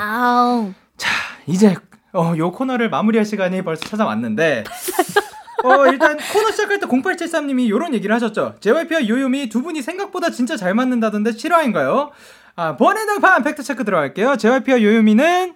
자, 0.96 1.11
이제 1.46 1.76
어, 2.14 2.32
요 2.38 2.50
코너를 2.50 2.88
마무리할 2.88 3.26
시간이 3.26 3.61
벌써 3.62 3.86
찾아왔는데 3.86 4.64
어, 5.64 5.86
일단 5.86 6.16
코너 6.32 6.50
시작할 6.50 6.78
때 6.78 6.86
0873님이 6.86 7.68
요런 7.68 7.94
얘기를 7.94 8.14
하셨죠. 8.14 8.54
JYP와 8.61 9.09
요요미 9.09 9.48
두 9.48 9.62
분이 9.62 9.82
생각보다 9.82 10.30
진짜 10.30 10.56
잘 10.56 10.74
맞는다던데 10.74 11.32
실화인가요? 11.32 12.11
아, 12.56 12.76
번외등판 12.76 13.42
팩트체크 13.44 13.84
들어갈게요. 13.84 14.36
JYP와 14.36 14.82
요요미는 14.82 15.54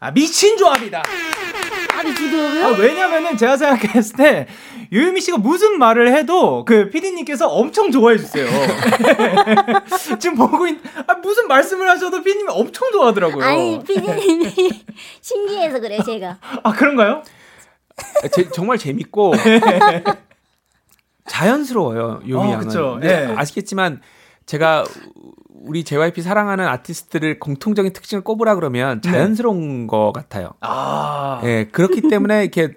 아, 0.00 0.10
미친 0.10 0.56
조합이다. 0.56 1.02
아니, 1.94 2.14
지금요? 2.14 2.64
아, 2.64 2.68
왜냐면은 2.76 3.36
제가 3.36 3.56
생각했을 3.56 4.16
때 4.16 4.46
요유미 4.92 5.20
씨가 5.20 5.38
무슨 5.38 5.78
말을 5.78 6.12
해도 6.14 6.64
그 6.64 6.90
피디님께서 6.90 7.48
엄청 7.48 7.90
좋아해 7.92 8.18
주세요. 8.18 8.46
지금 10.18 10.36
보고 10.36 10.66
있, 10.66 10.78
아, 11.06 11.14
무슨 11.14 11.46
말씀을 11.46 11.88
하셔도 11.88 12.22
피디님이 12.22 12.48
엄청 12.50 12.90
좋아하더라고요. 12.90 13.44
아니, 13.44 13.82
피디님이 13.84 14.84
신기해서 15.22 15.78
그래요, 15.80 16.02
제가. 16.04 16.38
아, 16.62 16.72
그런가요? 16.72 17.22
제, 18.32 18.48
정말 18.50 18.78
재밌고 18.78 19.32
자연스러워요, 21.26 22.22
요미 22.28 22.48
어, 22.48 22.52
양은. 22.52 23.00
네. 23.00 23.34
아시겠지만 23.36 24.00
제가 24.46 24.84
우리 25.64 25.84
JYP 25.84 26.22
사랑하는 26.22 26.66
아티스트를 26.66 27.38
공통적인 27.38 27.92
특징을 27.92 28.24
꼽으라 28.24 28.56
그러면 28.56 29.00
네. 29.00 29.10
자연스러운 29.10 29.82
네. 29.82 29.86
것 29.86 30.12
같아요. 30.12 30.50
아. 30.60 31.40
예, 31.44 31.68
그렇기 31.70 32.02
때문에 32.08 32.42
이렇게 32.42 32.74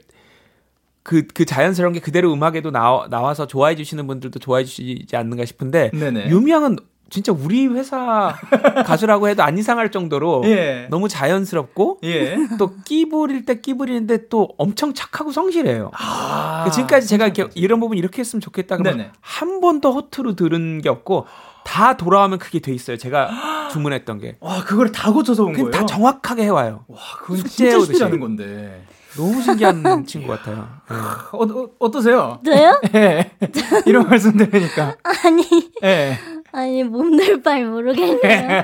그, 1.03 1.27
그 1.27 1.45
자연스러운 1.45 1.93
게 1.93 1.99
그대로 1.99 2.33
음악에도 2.33 2.71
나와, 2.71 3.07
나와서 3.09 3.45
좋아해 3.45 3.75
주시는 3.75 4.07
분들도 4.07 4.39
좋아해 4.39 4.63
주시지 4.63 5.15
않는가 5.15 5.45
싶은데, 5.45 5.91
네네. 5.93 6.29
유미양은 6.29 6.77
진짜 7.09 7.31
우리 7.31 7.67
회사 7.67 8.35
가수라고 8.85 9.29
해도 9.29 9.43
안 9.43 9.57
이상할 9.57 9.91
정도로 9.91 10.43
예. 10.45 10.87
너무 10.89 11.07
자연스럽고 11.07 11.99
예. 12.03 12.37
또 12.57 12.75
끼부릴 12.83 13.45
때 13.45 13.61
끼부리는데 13.61 14.27
또 14.29 14.49
엄청 14.57 14.93
착하고 14.93 15.31
성실해요. 15.31 15.91
아~ 15.93 16.63
그 16.65 16.71
지금까지 16.71 17.07
제가 17.07 17.25
이렇게 17.27 17.47
이런 17.55 17.79
부분 17.79 17.97
이렇게 17.97 18.19
했으면 18.19 18.41
좋겠다 18.41 18.77
그러면 18.77 19.11
한 19.21 19.61
번도 19.61 19.93
허투루 19.93 20.35
들은 20.35 20.81
게 20.81 20.89
없고 20.89 21.25
다 21.63 21.97
돌아오면 21.97 22.39
그게 22.39 22.59
돼 22.59 22.73
있어요. 22.73 22.97
제가 22.97 23.29
주문했던 23.71 24.19
게. 24.19 24.37
와, 24.39 24.63
그걸 24.63 24.91
다 24.91 25.11
고쳐서 25.11 25.43
온 25.43 25.53
거예요? 25.53 25.71
다 25.71 25.85
정확하게 25.85 26.43
해와요. 26.43 26.85
와, 26.87 26.99
그건 27.19 27.43
진짜 27.43 27.79
쉽지 27.79 27.99
건데. 28.19 28.85
너무 29.17 29.41
신기한 29.41 30.05
친구 30.05 30.27
같아요. 30.27 30.67
네. 30.89 30.95
어, 31.31 31.43
어, 31.43 31.69
어떠세요? 31.79 32.39
저요? 32.45 32.79
네. 32.91 33.31
이런 33.85 34.07
말씀 34.07 34.37
들으니까. 34.37 34.95
아니. 35.03 35.43
네. 35.81 36.17
아니 36.55 36.83
몸둘 36.83 37.41
바를 37.43 37.67
모르겠네요. 37.67 38.63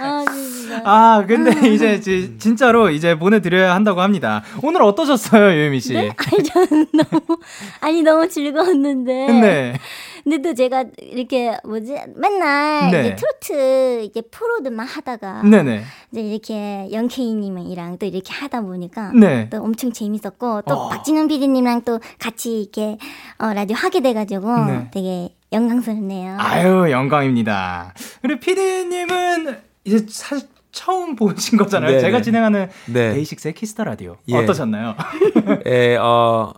아, 0.00 0.24
진짜. 0.24 0.82
아 0.84 1.24
근데 1.28 1.50
음. 1.50 1.66
이제 1.66 2.00
지, 2.00 2.38
진짜로 2.38 2.88
이제 2.88 3.18
보내드려야 3.18 3.74
한다고 3.74 4.00
합니다. 4.00 4.42
오늘 4.62 4.80
어떠셨어요, 4.82 5.54
유미 5.54 5.80
씨? 5.80 5.92
네? 5.92 6.10
아니 6.16 6.42
저는 6.42 6.86
너무 6.92 7.38
아니 7.80 8.02
너무 8.02 8.26
즐거웠는데. 8.26 9.26
네. 9.32 9.78
근데 10.24 10.42
또 10.42 10.54
제가 10.54 10.86
이렇게 10.98 11.56
뭐지 11.62 11.94
맨날 12.16 12.90
네. 12.90 13.00
이제 13.00 13.16
트로트 13.16 14.02
이제 14.02 14.22
프로들만 14.22 14.84
하다가 14.84 15.42
네네. 15.42 15.82
이제 16.10 16.20
이렇게 16.20 16.88
영케이님이랑 16.90 17.98
또 17.98 18.06
이렇게 18.06 18.32
하다 18.32 18.62
보니까 18.62 19.12
네. 19.12 19.48
또 19.50 19.58
엄청 19.58 19.92
재밌었고 19.92 20.62
또 20.62 20.74
어. 20.74 20.88
박진영 20.88 21.28
PD님랑 21.28 21.82
또 21.82 22.00
같이 22.18 22.62
이렇게 22.62 22.98
어, 23.38 23.52
라디오 23.52 23.76
하게 23.76 24.00
돼가지고 24.00 24.64
네. 24.64 24.88
되게 24.90 25.35
영광스럽네요. 25.52 26.36
아유 26.38 26.90
영광입니다. 26.90 27.94
그리고 28.22 28.40
PD님은 28.40 29.58
이제 29.84 30.06
사실 30.08 30.48
처음 30.72 31.16
보신 31.16 31.56
거잖아요. 31.58 31.90
네 31.92 32.00
제가 32.00 32.20
진행하는 32.20 32.68
네. 32.86 33.12
DAY6의 33.14 33.54
Kiss 33.54 33.71
the 33.71 33.84
Radio 33.84 34.16
예. 34.28 34.36
어떠셨나요? 34.36 34.94
예, 35.66 35.96
어 35.96 36.52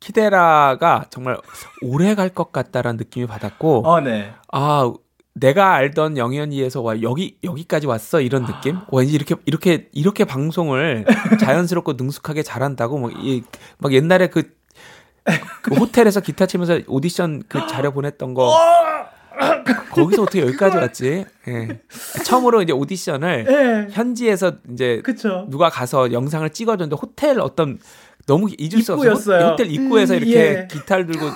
데키라가 0.00 1.06
정말 1.10 1.38
오래 1.82 2.14
갈 2.14 2.28
것 2.28 2.52
같다라는 2.52 2.98
느낌이 2.98 3.26
받았고, 3.26 3.88
어, 3.88 4.00
네. 4.00 4.30
아 4.52 4.92
내가 5.34 5.74
알던 5.74 6.16
영현이에서 6.18 6.82
와 6.82 7.00
여기 7.02 7.38
여기까지 7.42 7.86
왔어 7.86 8.20
이런 8.20 8.44
느낌. 8.46 8.78
와 8.90 9.02
이제 9.02 9.14
이렇게 9.14 9.34
이렇게 9.46 9.88
이렇게 9.92 10.24
방송을 10.24 11.04
자연스럽고 11.40 11.94
능숙하게 11.94 12.42
잘한다고 12.42 12.98
뭐이막 12.98 13.92
옛날에 13.92 14.28
그, 14.28 14.54
그 15.62 15.74
호텔에서 15.74 16.20
기타 16.20 16.46
치면서 16.46 16.80
오디션 16.86 17.42
그 17.48 17.66
자료 17.66 17.90
보냈던 17.92 18.34
거. 18.34 18.56
거기서 19.92 20.22
어떻게 20.22 20.40
여기까지 20.42 20.76
왔지? 20.78 21.24
예. 21.48 21.80
처음으로 22.24 22.62
이제 22.62 22.72
오디션을 22.72 23.44
네. 23.44 23.88
현지에서 23.90 24.52
이제 24.72 25.00
그쵸. 25.04 25.46
누가 25.50 25.68
가서 25.68 26.12
영상을 26.12 26.48
찍어줬는데 26.50 26.96
호텔 27.00 27.40
어떤 27.40 27.78
너무 28.26 28.48
잊을 28.58 28.82
수 28.82 28.94
없어요. 28.94 29.48
호텔 29.48 29.70
입구에서 29.70 30.14
음, 30.14 30.18
이렇게 30.18 30.34
예. 30.34 30.68
기타를 30.70 31.06
들고 31.06 31.26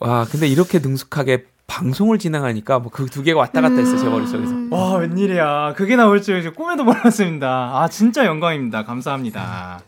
와 0.00 0.26
근데 0.30 0.46
이렇게 0.48 0.78
능숙하게 0.80 1.44
방송을 1.68 2.18
진행하니까 2.18 2.80
뭐 2.80 2.90
그 2.90 3.06
두 3.06 3.22
개가 3.22 3.38
왔다 3.38 3.60
갔다 3.60 3.76
했어요 3.76 3.98
제 3.98 4.08
머릿속에서. 4.08 4.52
와 4.70 4.96
웬일이야 4.96 5.74
그게 5.76 5.96
나올 5.96 6.20
줄 6.20 6.52
꿈에도 6.52 6.84
몰랐습니다. 6.84 7.48
아 7.80 7.88
진짜 7.88 8.26
영광입니다. 8.26 8.84
감사합니다. 8.84 9.80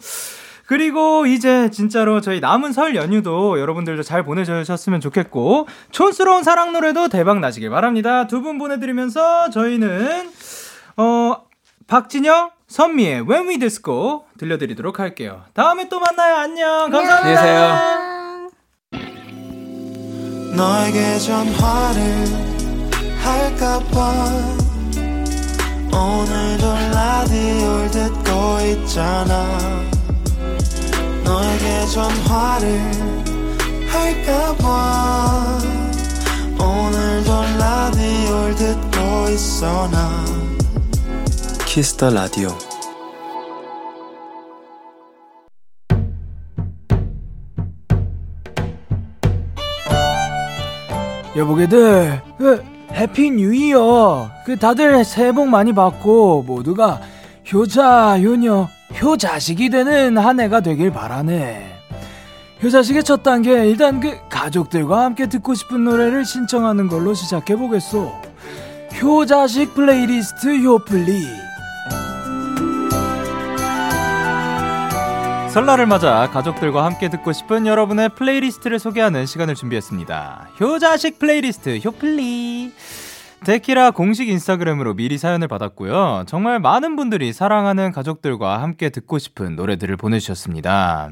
그리고 0.67 1.27
이제 1.27 1.71
진짜로 1.71 2.21
저희 2.21 2.41
남은 2.41 2.73
설 2.73 2.95
연휴도 2.97 3.61
여러분들도 3.61 4.03
잘 4.03 4.23
보내주셨으면 4.25 5.01
좋겠고 5.01 5.69
촌스러운 5.91 6.43
사랑 6.43 6.73
노래도 6.73 7.09
대박 7.09 7.41
나시길 7.41 7.69
바랍니다. 7.71 8.27
두 8.27 8.41
분 8.43 8.59
보내드리면서 8.59 9.51
저희는 9.51 10.31
어 10.97 11.37
박진영 11.87 12.51
선미의 12.69 13.23
When 13.29 13.49
We 13.49 13.59
Disco 13.59 14.25
들려드리도록 14.39 14.99
할게요. 15.01 15.43
다음에 15.53 15.89
또 15.89 16.01
만나요. 16.01 16.37
안녕. 16.37 16.91
감사합니다. 16.91 18.49
너에게 20.57 21.19
전화를 21.19 22.27
할까봐 23.23 24.25
오늘도 25.93 26.67
라디오를 26.93 27.91
듣고 27.91 28.59
있잖아 28.83 29.94
너에게 31.25 31.87
전화를 31.87 32.81
할까봐 33.89 35.59
오늘도 36.59 37.43
라디오를 37.59 38.55
듣고 38.55 39.31
있어 39.31 39.89
나. 39.91 40.25
Kiss 41.67 41.92
the 41.92 42.11
Radio 42.11 42.49
여보게들 51.37 52.23
그 52.39 52.63
happy 52.93 53.31
new 53.33 53.53
year. 53.55 54.31
그 54.47 54.57
다들 54.57 55.05
새해 55.05 55.33
복 55.33 55.49
많이 55.49 55.73
받고 55.73 56.45
모두가 56.47 57.01
효자 57.53 58.21
효녀 58.21 58.69
효자식이 59.01 59.71
되는 59.71 60.19
한 60.19 60.41
해가 60.41 60.61
되길 60.61 60.91
바라네 60.91 61.81
효자식의 62.63 63.05
첫 63.05 63.23
단계 63.23 63.69
일단 63.69 64.01
그 64.01 64.17
가족들과 64.29 65.05
함께 65.05 65.29
듣고 65.29 65.55
싶은 65.55 65.85
노래를 65.85 66.25
신청하는 66.25 66.89
걸로 66.89 67.15
시작해 67.15 67.57
보겠소 67.57 68.13
효자식 69.03 69.75
플레이리스트 69.75 70.63
효플리 70.63 71.45
설날을 75.55 75.87
맞아 75.87 76.29
가족들과 76.33 76.85
함께 76.85 77.09
듣고 77.09 77.33
싶은 77.33 77.69
여러분의 77.69 78.09
playlist를 78.17 78.81
소개하는 78.81 79.25
시간을 79.25 79.55
준비했습니다. 79.55 80.49
효자식 80.61 81.21
플레이리스트 81.21 81.79
효플리. 81.79 82.73
데키라 83.45 83.91
공식 83.91 84.29
인스타그램으로 84.29 84.95
미리 84.95 85.19
사연을 85.19 85.49
받았고요. 85.49 86.25
정말 86.27 86.61
많은 86.61 86.97
분들이 86.97 87.33
사랑하는 87.33 87.93
가족들과 87.93 88.63
함께 88.63 88.89
듣고 88.89 89.19
싶은 89.19 89.55
노래들을 89.57 89.97
보내주셨습니다. 89.97 91.11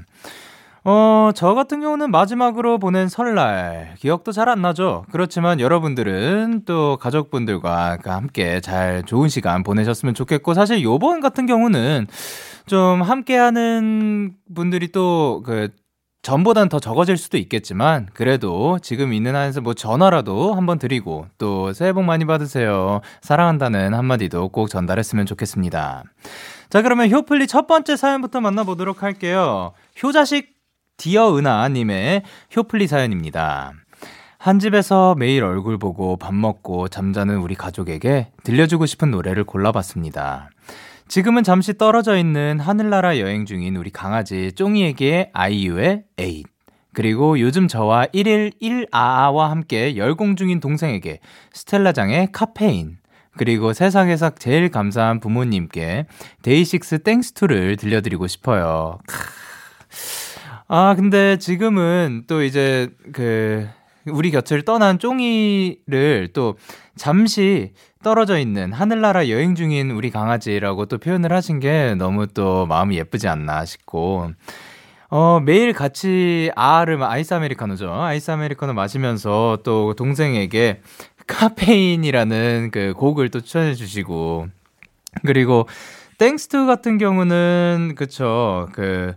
어, 0.85 1.31
저 1.35 1.55
같은 1.55 1.81
경우는 1.81 2.11
마지막으로 2.11 2.79
보낸 2.79 3.09
설날, 3.09 3.95
기억도 3.99 4.33
잘 4.33 4.49
안 4.49 4.63
나죠? 4.63 5.05
그렇지만 5.13 5.61
여러분들은 5.61 6.63
또 6.67 6.97
가족분들과 7.01 7.99
함께 8.05 8.61
잘 8.61 9.05
좋은 9.05 9.29
시간 9.29 9.63
보내셨으면 9.63 10.15
좋겠고, 10.15 10.55
사실 10.55 10.83
요번 10.83 11.21
같은 11.21 11.47
경우는 11.47 12.09
좀 12.67 13.03
함께하는 13.03 14.33
분들이 14.55 14.91
또 14.91 15.43
그 15.45 15.69
전보단 16.23 16.69
더 16.69 16.79
적어질 16.79 17.17
수도 17.17 17.37
있겠지만 17.37 18.09
그래도 18.15 18.79
지금 18.81 19.13
있는 19.13 19.35
한에서 19.35 19.61
뭐 19.61 19.75
전화라도 19.75 20.55
한번 20.55 20.79
드리고 20.79 21.27
또 21.37 21.73
새해 21.73 21.93
복 21.93 22.05
많이 22.05 22.25
받으세요. 22.25 23.01
사랑한다는 23.21 23.93
한마디도 23.93 24.51
꼭 24.51 24.71
전달했으면 24.71 25.27
좋겠습니다. 25.27 26.05
자 26.71 26.83
그러면 26.83 27.11
효플리 27.11 27.49
첫 27.49 27.67
번째 27.67 27.97
사연부터 27.97 28.41
만나보도록 28.41 29.03
할게요. 29.03 29.73
효자식 30.01 30.55
dear 30.97 31.37
은하님의 31.37 32.23
효플리 32.57 32.87
사연입니다. 32.87 33.73
한 34.39 34.61
집에서 34.61 35.17
매일 35.17 35.43
얼굴 35.43 35.77
보고 35.77 36.17
밥 36.17 36.35
먹고 36.35 36.87
잠자는 36.87 37.39
우리 37.39 37.57
가족에게 37.57 38.31
들려주고 38.45 38.87
싶은 38.87 39.11
노래를 39.11 39.43
골라봤습니다. 39.43 40.51
지금은 41.13 41.43
잠시 41.43 41.77
떨어져 41.77 42.17
있는 42.17 42.59
하늘나라 42.59 43.19
여행 43.19 43.45
중인 43.45 43.77
우리 43.77 43.91
강아지 43.91 44.51
쫑이에게 44.53 45.29
아이유의 45.35 46.05
에잇. 46.17 46.47
그리고 46.95 47.39
요즘 47.39 47.69
저와 47.69 48.07
1일 48.07 48.55
1아아와 48.63 49.51
함께 49.51 49.99
열공 49.99 50.37
중인 50.37 50.61
동생에게 50.61 51.19
스텔라장의 51.53 52.29
카페인. 52.33 52.97
그리고 53.37 53.75
세상에서 53.75 54.31
제일 54.37 54.71
감사한 54.71 55.21
부모님께 55.21 56.07
DAY6 56.41 57.01
Thanks 57.01 57.39
to를 57.39 57.77
들려드리고 57.77 58.27
싶어요. 58.27 58.99
아, 60.67 60.95
근데 60.97 61.37
지금은 61.37 62.25
또 62.27 62.43
이제 62.43 62.89
그 63.13 63.69
우리 64.07 64.31
곁을 64.31 64.63
떠난 64.63 64.99
쫑이를 64.99 66.31
또 66.33 66.57
잠시 66.97 67.73
떨어져 68.03 68.39
있는 68.39 68.73
하늘나라 68.73 69.29
여행 69.29 69.55
중인 69.55 69.91
우리 69.93 70.11
강아지라고 70.11 70.87
또 70.87 70.99
표현을 70.99 71.33
하신 71.33 71.61
게 71.61 71.95
너무 71.97 72.27
또 72.27 72.67
마음이 72.67 72.97
예쁘지 72.97 73.29
않나 73.29 73.65
싶고. 73.65 74.33
어, 75.11 75.41
매일 75.41 75.73
같이 75.73 76.51
아아를 76.57 77.03
아이스 77.03 77.35
아메리카노죠. 77.35 77.93
아이스 77.93 78.31
아메리카노 78.31 78.73
마시면서 78.73 79.59
또 79.63 79.95
동생에게 79.95 80.81
카페인이라는 81.27 82.71
그 82.73 82.95
곡을 82.97 83.29
또 83.29 83.41
추천해 83.41 83.75
주시고. 83.75 84.49
그리고 85.27 85.69
Thanks 86.19 86.55
to 86.55 86.67
같은 86.67 86.99
경우는 86.99 87.95
그쵸. 87.97 88.69
그 88.73 89.15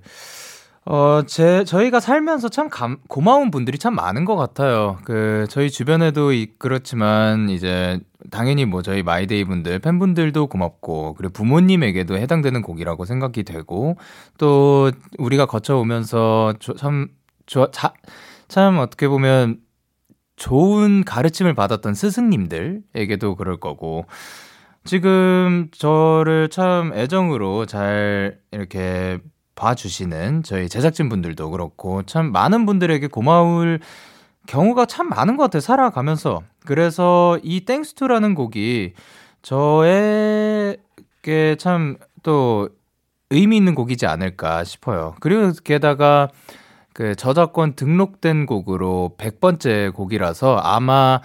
어, 0.88 1.24
제, 1.26 1.64
저희가 1.64 2.00
살면서 2.00 2.50
참 2.50 2.70
감, 2.70 2.98
고마운 3.08 3.50
분들이 3.50 3.80
참 3.80 3.96
많은 3.96 4.24
것 4.24 4.36
같아요. 4.36 5.00
그, 5.04 5.48
저희 5.50 5.72
주변에도 5.72 6.32
이, 6.32 6.54
그렇지만, 6.60 7.50
이제, 7.50 8.00
당연히 8.30 8.66
뭐 8.66 8.84
저희 8.84 9.02
My 9.02 9.19
Day 9.19 9.46
분들, 9.46 9.80
팬분들도 9.80 10.46
고맙고, 10.46 11.16
그리고 11.16 11.34
부모님에게도 11.34 12.18
해당되는 12.18 12.62
곡이라고 12.62 13.06
생각이 13.06 13.42
되고, 13.44 13.98
또, 14.38 14.92
우리가 15.18 15.48
거쳐오면서 15.48 16.54
조, 16.60 16.76
참, 16.76 17.08
조, 17.48 17.72
자, 17.72 17.94
참 18.48 18.78
어떻게 18.78 19.08
보면 19.08 19.62
좋은 20.36 21.04
가르침을 21.04 21.56
받았던 21.56 21.96
스승님들에게도 21.96 23.36
그럴 23.38 23.58
거고, 23.58 24.06
지금 24.84 25.70
저를 25.72 26.50
참 26.50 26.94
애정으로 26.94 27.66
잘 27.66 28.38
이렇게 28.52 29.20
봐주시는 29.56 30.44
저희 30.44 30.70
제작진 30.70 31.10
분들도 31.10 31.50
그렇고 31.52 32.04
참 32.04 32.32
많은 32.32 32.66
분들에게 32.66 33.08
고마울 33.08 33.80
경우가 34.48 34.86
참 34.86 35.10
많은 35.10 35.38
것 35.38 35.44
같아요. 35.44 35.62
살아가면서. 35.62 36.44
그래서 36.66 37.40
이 37.44 37.62
땡스투라는 37.62 38.36
곡이 38.36 38.94
저에게 39.42 40.78
참 41.58 41.98
또 42.26 42.70
의미 43.30 43.56
있는 43.56 43.76
곡이지 43.76 44.08
않을까 44.08 44.64
싶어요. 44.64 45.16
그리고 45.20 45.52
게다가 45.64 46.28
그 46.92 47.16
저작권 47.16 47.76
등록된 47.76 48.48
곡으로 48.48 49.16
100번째 49.20 49.94
곡이라서 49.94 50.58
아마 50.58 51.22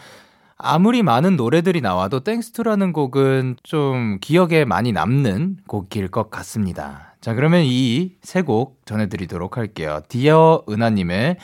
아무리 0.56 1.02
많은 1.02 1.36
노래들이 1.36 1.80
나와도 1.80 2.20
Thanks 2.20 2.51
to라는 2.51 2.92
곡은 2.92 3.56
좀 3.62 4.18
기억에 4.20 4.66
많이 4.66 4.92
남는 4.92 5.58
곡일 5.66 6.08
것 6.08 6.30
같습니다. 6.30 7.09
자, 7.20 7.34
그러면 7.34 7.62
이 7.64 8.16
세 8.22 8.42
곡 8.42 8.84
전해드리도록 8.86 9.56
할게요. 9.58 10.00
Dear 10.08 10.64
은하님의 10.68 11.36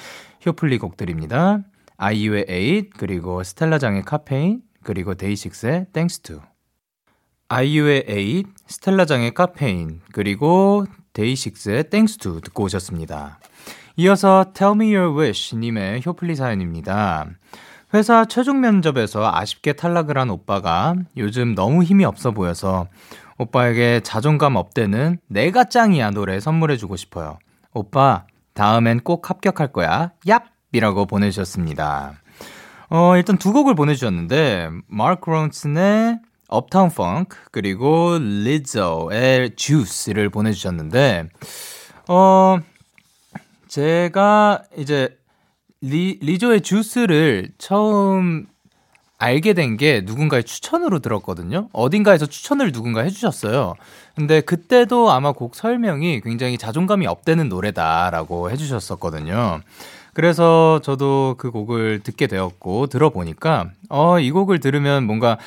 효플리 0.47 0.79
곡들입니다. 0.79 1.61
아이유의 1.99 2.47
에잇, 2.49 2.91
그리고 2.97 3.43
스텔라장의 3.43 4.05
카페인, 4.05 4.63
그리고 4.83 5.15
데이식스의 5.15 5.87
땡스 5.93 6.21
투. 6.21 6.41
아이유의 7.49 8.05
에잇, 8.09 8.47
스텔라장의 8.67 9.35
카페인, 9.35 10.01
그리고 10.13 10.85
데이식스의 11.13 11.91
땡스 11.91 12.19
투 12.19 12.41
듣고 12.41 12.65
오셨습니다. 12.65 13.39
이어서 13.97 14.47
Tell 14.55 14.75
Me 14.75 14.95
Your 14.95 15.19
Wish 15.19 15.57
님의 15.57 16.03
효플리 16.05 16.37
사연입니다. 16.37 17.27
회사 17.95 18.25
최종 18.27 18.61
면접에서 18.61 19.31
아쉽게 19.33 19.73
탈락을 19.75 20.19
한 20.19 20.29
오빠가 20.29 20.95
요즘 21.17 21.55
너무 21.55 21.83
힘이 21.83 22.05
없어 22.05 22.33
보여서 22.33 22.89
오빠에게 23.39 24.01
자존감 24.01 24.57
up되는 24.57 25.19
내가 25.29 25.65
짱이야 25.65 26.11
노래 26.11 26.41
선물해주고 26.41 26.97
싶어요. 26.97 27.39
오빠, 27.73 28.25
다음엔 28.55 29.01
꼭 29.01 29.29
합격할 29.29 29.73
거야. 29.73 30.13
얍! 30.27 30.43
이라고 30.73 31.07
보내주셨습니다. 31.07 32.15
어, 32.89 33.17
일단 33.17 33.37
두 33.37 33.53
곡을 33.53 33.75
보내주셨는데, 33.75 34.71
마크 34.87 35.31
론슨의 35.31 36.21
업타운 36.49 36.91
펑크, 36.91 37.37
그리고 37.51 38.19
리조의 38.19 39.57
주스를 39.57 40.31
보내주셨는데, 40.31 41.29
어, 42.09 42.59
제가 43.69 44.63
이제 44.77 45.19
리, 45.81 46.19
리조의 46.23 46.63
주스를 46.63 47.51
처음 47.59 48.47
알게 49.19 49.55
된 49.55 49.77
게 49.77 50.03
누군가의 50.05 50.45
추천으로 50.45 50.99
들었거든요. 51.01 51.69
어딘가에서 51.73 52.27
추천을 52.27 52.73
누군가 52.73 53.03
해주셨어요. 53.03 53.75
근데 54.15 54.41
그때도 54.41 55.11
아마 55.11 55.33
곡 55.33 55.55
설명이 55.55 56.21
굉장히 56.23 56.59
자존감이 56.59 57.07
업되는 57.07 57.49
노래다라고 57.49 58.51
해주셨었거든요. 58.51 59.61
그래서 60.15 60.81
저도 60.83 61.35
그 61.39 61.51
곡을 61.51 62.01
듣게 62.03 62.27
되었고 62.27 62.87
들어보니까 62.87 63.71
어, 63.91 64.19
이 64.19 64.31
곡을 64.31 64.61
들으면 64.61 65.05
뭔가 65.05 65.39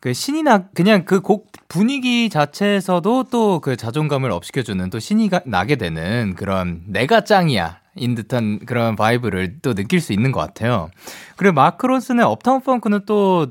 그 0.00 0.12
신이 0.12 0.42
나 0.42 0.64
그냥 0.74 1.04
그 1.04 1.20
곡 1.20 1.50
분위기 1.68 2.28
자체에서도 2.28 3.24
또 3.30 3.60
그 3.60 3.76
자존감을 3.76 4.30
up시켜주는 4.30 4.90
또 4.90 4.98
신이 4.98 5.30
나게 5.46 5.76
되는 5.76 6.34
그런 6.36 6.82
내가 6.86 7.22
짱이야 7.24 7.78
인 7.96 8.14
듯한 8.14 8.60
그런 8.66 8.96
vibe를 8.96 9.58
또 9.62 9.74
느낄 9.74 10.00
수 10.00 10.12
있는 10.12 10.32
것 10.32 10.40
같아요. 10.40 10.90
그리고 11.36 11.54
마크 11.54 11.86
론슨의 11.86 12.24
Uptown 12.24 12.60
Funk는 12.62 13.00
또 13.06 13.46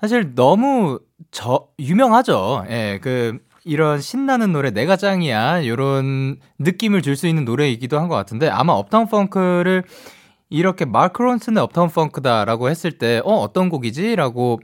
사실 0.00 0.34
너무 0.34 1.00
저 1.30 1.66
유명하죠. 1.78 2.64
예, 2.70 3.00
그 3.02 3.38
이런 3.64 4.00
신나는 4.00 4.52
노래 4.52 4.70
내가 4.70 4.96
짱이야 4.96 5.58
이런 5.60 6.36
느낌을 6.58 7.02
줄 7.02 7.16
수 7.16 7.26
있는 7.26 7.44
노래이기도 7.44 7.98
한 7.98 8.08
것 8.08 8.14
같은데 8.14 8.48
아마 8.48 8.72
Uptown 8.74 9.08
Funk를 9.08 9.82
이렇게 10.50 10.84
마크 10.86 11.20
론슨의 11.22 11.62
업타운 11.62 11.88
펑크다라고 11.90 12.70
했을 12.70 12.92
때 12.92 13.20
어 13.24 13.34
어떤 13.34 13.68
곡이지라고 13.68 14.60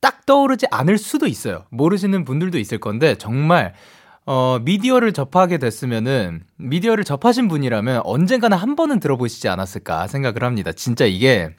딱 0.00 0.26
떠오르지 0.26 0.66
않을 0.70 0.98
수도 0.98 1.26
있어요. 1.26 1.64
모르시는 1.70 2.24
분들도 2.24 2.58
있을 2.58 2.78
건데 2.78 3.16
정말 3.16 3.74
어, 4.30 4.58
미디어를 4.58 5.14
접하게 5.14 5.56
됐으면은, 5.56 6.42
미디어를 6.58 7.02
접하신 7.02 7.48
분이라면 7.48 8.02
언젠가는 8.04 8.54
한 8.58 8.76
번은 8.76 9.00
들어보시지 9.00 9.48
않았을까 9.48 10.06
생각을 10.06 10.44
합니다. 10.44 10.70
진짜 10.72 11.06
이게 11.06 11.56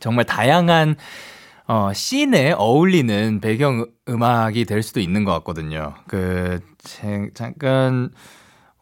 정말 0.00 0.24
다양한, 0.24 0.96
어, 1.68 1.92
씬에 1.94 2.50
어울리는 2.58 3.38
배경 3.40 3.86
음악이 4.08 4.64
될 4.64 4.82
수도 4.82 4.98
있는 4.98 5.22
것 5.22 5.32
같거든요. 5.34 5.94
그, 6.08 6.58
잠깐, 7.32 8.10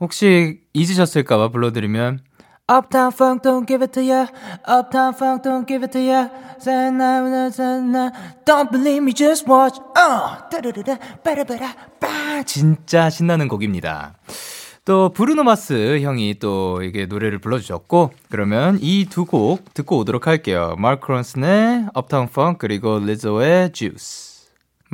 혹시 0.00 0.60
잊으셨을까봐 0.72 1.50
불러드리면, 1.50 2.20
Uptown 2.68 3.10
Funk, 3.12 3.42
don't 3.42 3.66
give 3.66 3.82
it 3.82 3.92
to 3.92 4.02
ya. 4.02 4.26
Uptown 4.66 5.12
Funk, 5.14 5.42
don't 5.42 5.66
give 5.66 5.82
it 5.84 5.92
to 5.92 6.00
ya. 6.00 6.28
Don't 8.46 8.70
believe 8.70 9.02
me, 9.02 9.12
just 9.12 9.50
watch. 9.50 9.78
어, 9.98 10.48
따르르르, 10.48 10.96
빠라바라, 11.24 11.74
빠. 12.00 12.42
진짜 12.44 13.10
신나는 13.10 13.48
곡입니다. 13.48 14.14
또 14.84 15.10
브루노 15.10 15.44
마스 15.44 16.00
형이 16.00 16.36
또 16.40 16.82
이게 16.82 17.06
노래를 17.06 17.38
불러주셨고 17.38 18.12
그러면 18.30 18.78
이 18.80 19.06
두 19.08 19.24
곡 19.26 19.74
듣고 19.74 19.98
오도록 19.98 20.26
할게요. 20.26 20.74
마크 20.78 21.10
론슨의 21.10 21.86
Uptown 21.96 22.28
Funk 22.30 22.58
그리고 22.58 22.98
리조의 22.98 23.72
Juice. 23.72 24.31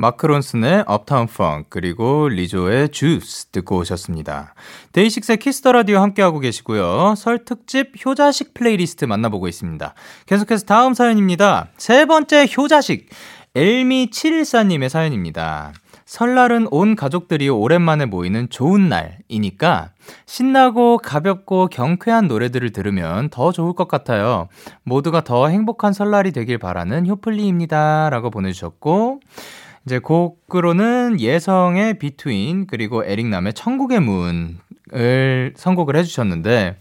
마크 0.01 0.27
론슨의 0.27 0.85
업타운 0.87 1.27
펑 1.27 1.65
그리고 1.67 2.29
리조의 2.29 2.87
주스 2.87 3.47
듣고 3.47 3.79
오셨습니다. 3.79 4.53
DAY6의 4.93 5.39
Kiss 5.39 5.58
the 5.58 5.73
Radio 5.73 5.99
함께하고 5.99 6.39
계시고요. 6.39 7.15
설 7.17 7.43
특집 7.43 7.91
효자식 8.05 8.53
플레이리스트 8.53 9.03
만나보고 9.03 9.49
있습니다. 9.49 9.93
계속해서 10.25 10.63
다음 10.65 10.93
사연입니다. 10.93 11.67
세 11.75 12.05
번째 12.05 12.47
효자식 12.57 13.09
엘미 13.55 14.07
714님의 14.11 14.87
사연입니다. 14.87 15.73
설날은 16.05 16.67
온 16.71 16.95
가족들이 16.95 17.49
오랜만에 17.49 18.05
모이는 18.05 18.49
좋은 18.49 18.87
날이니까 18.87 19.89
신나고 20.25 20.97
가볍고 20.97 21.67
경쾌한 21.67 22.27
노래들을 22.27 22.71
들으면 22.71 23.29
더 23.29 23.51
좋을 23.51 23.73
것 23.73 23.87
같아요. 23.87 24.47
모두가 24.83 25.21
더 25.25 25.49
행복한 25.49 25.93
설날이 25.93 26.31
되길 26.31 26.57
바라는 26.57 27.05
효플리입니다. 27.05 28.09
라고 28.09 28.31
보내주셨고, 28.31 29.19
이제 29.85 29.99
곡으로는 29.99 31.19
예성의 31.19 31.99
Between 31.99 32.67
그리고 32.67 33.03
에릭남의 33.03 33.53
천국의 33.53 33.99
문을 34.01 35.53
선곡을 35.55 35.95
해주셨는데 35.95 36.77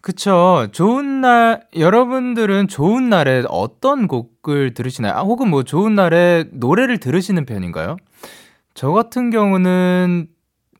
그쵸. 0.00 0.68
좋은 0.72 1.20
날, 1.20 1.64
여러분들은 1.76 2.68
좋은 2.68 3.10
날에 3.10 3.42
어떤 3.48 4.08
곡을 4.08 4.72
들으시나요? 4.72 5.12
아, 5.12 5.20
혹은 5.20 5.50
뭐 5.50 5.64
좋은 5.64 5.94
날에 5.94 6.44
노래를 6.52 6.98
들으시는 6.98 7.44
편인가요? 7.44 7.96
저 8.74 8.92
같은 8.92 9.30
경우는, 9.30 10.28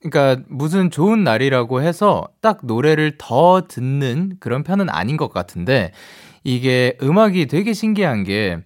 그러니까 0.01 0.43
무슨 0.49 0.91
좋은 0.91 1.25
날이라고 1.25 1.83
해서 1.83 2.29
딱 2.41 2.61
노래를 2.63 3.17
더 3.19 3.67
듣는 3.69 4.37
그런 4.41 4.63
편은 4.63 4.89
아닌 4.89 5.17
것 5.17 5.31
같은데, 5.31 5.93
이게 6.45 6.97
음악이 7.03 7.49
되게 7.49 7.73
신기한 7.75 8.23
게, 8.25 8.59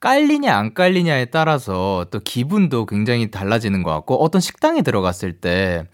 깔리냐 0.00 0.56
안 0.56 0.74
깔리냐에 0.74 1.26
따라서 1.26 2.06
또 2.10 2.20
기분도 2.20 2.86
굉장히 2.86 3.30
달라지는 3.30 3.82
것 3.82 3.90
같고 3.92 4.22
어떤 4.22 4.40
식당에 4.40 4.82
들어갔을 4.82 5.34
때 5.34 5.84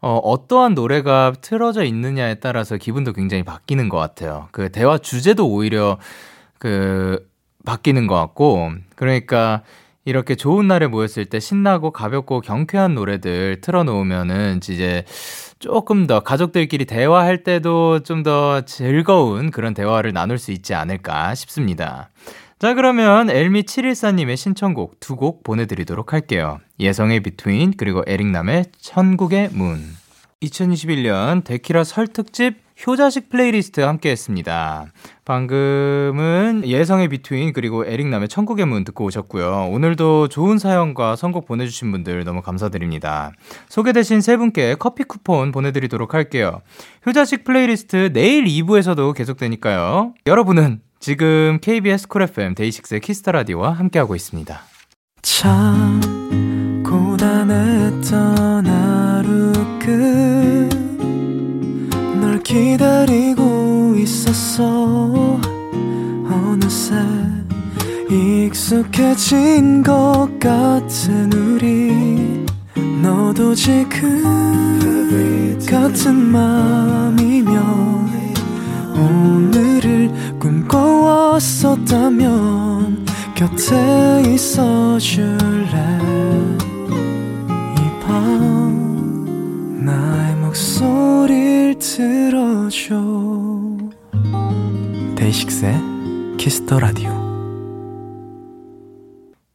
어, 0.00 0.18
어떠한 0.18 0.74
노래가 0.74 1.32
틀어져 1.40 1.84
있느냐에 1.84 2.36
따라서 2.36 2.76
기분도 2.76 3.12
굉장히 3.12 3.42
바뀌는 3.42 3.88
것 3.88 3.98
같아요. 3.98 4.48
그 4.52 4.70
대화 4.70 4.98
주제도 4.98 5.48
오히려 5.48 5.98
그 6.58 7.28
바뀌는 7.64 8.06
것 8.06 8.14
같고 8.14 8.70
그러니까 8.94 9.62
이렇게 10.04 10.36
좋은 10.36 10.68
날에 10.68 10.86
모였을 10.86 11.24
때 11.24 11.40
신나고 11.40 11.90
가볍고 11.90 12.40
경쾌한 12.40 12.94
노래들 12.94 13.60
틀어놓으면은 13.60 14.60
이제 14.62 15.04
조금 15.58 16.06
더 16.06 16.20
가족들끼리 16.20 16.84
대화할 16.84 17.42
때도 17.42 18.00
좀 18.04 18.22
더 18.22 18.60
즐거운 18.62 19.50
그런 19.50 19.74
대화를 19.74 20.12
나눌 20.12 20.38
수 20.38 20.52
있지 20.52 20.74
않을까 20.74 21.34
싶습니다. 21.34 22.10
자, 22.58 22.72
그러면 22.72 23.26
엘미714님의 23.26 24.36
신청곡 24.36 24.98
두 24.98 25.16
곡 25.16 25.42
보내드리도록 25.44 26.12
할게요. 26.14 26.58
예성의 26.80 27.20
비트윈, 27.20 27.74
그리고 27.76 28.02
에릭남의 28.06 28.66
천국의 28.78 29.50
문. 29.52 29.82
2021년 30.42 31.44
데키라 31.44 31.84
설 31.84 32.06
특집 32.06 32.56
효자식 32.86 33.30
플레이리스트 33.30 33.80
함께 33.80 34.10
했습니다. 34.10 34.86
방금은 35.24 36.62
예성의 36.66 37.08
Between 37.08 37.52
그리고 37.54 37.86
에릭남의 37.86 38.28
천국의 38.28 38.66
문 38.66 38.84
듣고 38.84 39.04
오셨고요. 39.04 39.68
오늘도 39.70 40.28
좋은 40.28 40.58
사연과 40.58 41.16
선곡 41.16 41.46
보내주신 41.46 41.90
분들 41.90 42.24
너무 42.24 42.42
감사드립니다. 42.42 43.32
소개되신 43.68 44.20
세 44.20 44.36
분께 44.36 44.74
커피 44.78 45.04
쿠폰 45.04 45.52
보내드리도록 45.52 46.12
할게요. 46.14 46.60
효자식 47.06 47.44
플레이리스트 47.44 48.12
내일 48.12 48.44
2부에서도 48.44 49.14
계속되니까요. 49.14 50.14
여러분은 50.26 50.80
지금 50.98 51.58
KBS 51.60 52.08
쿨 52.08 52.22
FM 52.22 52.54
데이식스의 52.54 53.00
키스터 53.00 53.32
라디오와 53.32 53.72
함께하고 53.72 54.14
있습니다. 54.16 54.60
참 55.22 56.00
고단했던 56.84 58.66
하루 58.66 59.52
끝널 62.08 62.42
기다리고 62.42 63.94
있었어. 63.96 65.40
어느새 66.30 66.94
익숙해진 68.10 69.82
것 69.82 70.28
같은 70.40 71.32
우리. 71.32 72.46
너도 73.02 73.54
지금 73.54 74.22
같은 75.68 76.14
맘이면 76.14 77.56
오늘을 78.96 80.10
꿈꿔왔었다면 80.38 83.06
곁에 83.34 84.22
있어 84.34 84.98
줄래? 84.98 85.98
이 87.78 87.80
밤 88.00 89.84
나의 89.84 90.36
목소리를 90.36 91.78
들어줘. 91.78 92.96
DAY6의 95.16 95.74
Kiss 96.38 96.62
the 96.62 96.80
Radio 96.80 97.10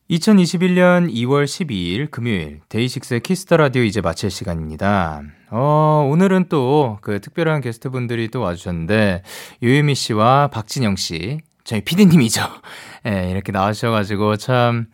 2021년 0.10 1.10
2월 1.14 1.45
12일 1.45 2.11
금요일 2.11 2.60
DAY6의 2.68 3.22
Kiss 3.22 3.41
the 3.41 3.55
Radio 3.57 3.84
이제 3.84 4.01
마칠 4.01 4.30
시간입니다. 4.30 5.22
어, 5.52 6.07
오늘은 6.10 6.45
또 6.49 6.98
그 7.02 7.19
특별한 7.19 7.61
게스트분들이 7.61 8.30
또 8.30 8.41
와주셨는데 8.41 9.23
유유미 9.61 9.95
씨와 9.95 10.48
박진영 10.48 10.95
씨, 10.95 11.40
저희 11.64 11.82
피디님이죠. 11.82 12.41
예, 13.06 13.10
네, 13.10 13.32
이렇게 13.32 13.52
나와주셔가지고 13.52 14.38
참 14.38 14.88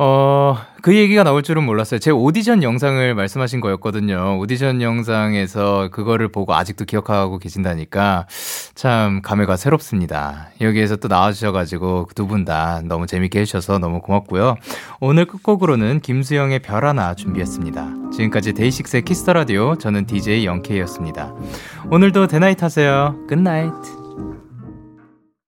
어, 0.00 0.56
그 0.80 0.94
얘기가 0.94 1.24
나올 1.24 1.42
줄은 1.42 1.64
몰랐어요. 1.64 1.98
제 1.98 2.12
오디션 2.12 2.62
영상을 2.62 3.14
말씀하신 3.16 3.60
거였거든요. 3.60 4.38
오디션 4.38 4.80
영상에서 4.80 5.88
그거를 5.90 6.28
보고 6.28 6.54
아직도 6.54 6.84
기억하고 6.84 7.38
계신다니까 7.38 8.28
참 8.76 9.20
감회가 9.22 9.56
새롭습니다. 9.56 10.50
여기에서 10.60 10.94
또 10.96 11.08
나와주셔가지고 11.08 12.10
두 12.14 12.28
분 12.28 12.44
다 12.44 12.80
너무 12.84 13.08
재밌게 13.08 13.40
해주셔서 13.40 13.80
너무 13.80 14.00
고맙고요. 14.00 14.54
오늘 15.00 15.24
끝곡으로는 15.24 15.98
김수영의 16.00 16.60
별 16.60 16.86
하나 16.86 17.14
준비했습니다. 17.14 18.10
지금까지 18.12 18.52
DAY6의 18.52 19.02
Kiss 19.02 19.19
the 19.19 19.32
Radio 19.32 19.74
저는 19.76 20.06
DJ 20.06 20.46
Young 20.46 20.68
K였습니다. 20.68 21.34
오늘도 21.90 22.28
대나잇 22.28 22.62
하세요. 22.62 23.16
굿나잇. 23.28 24.07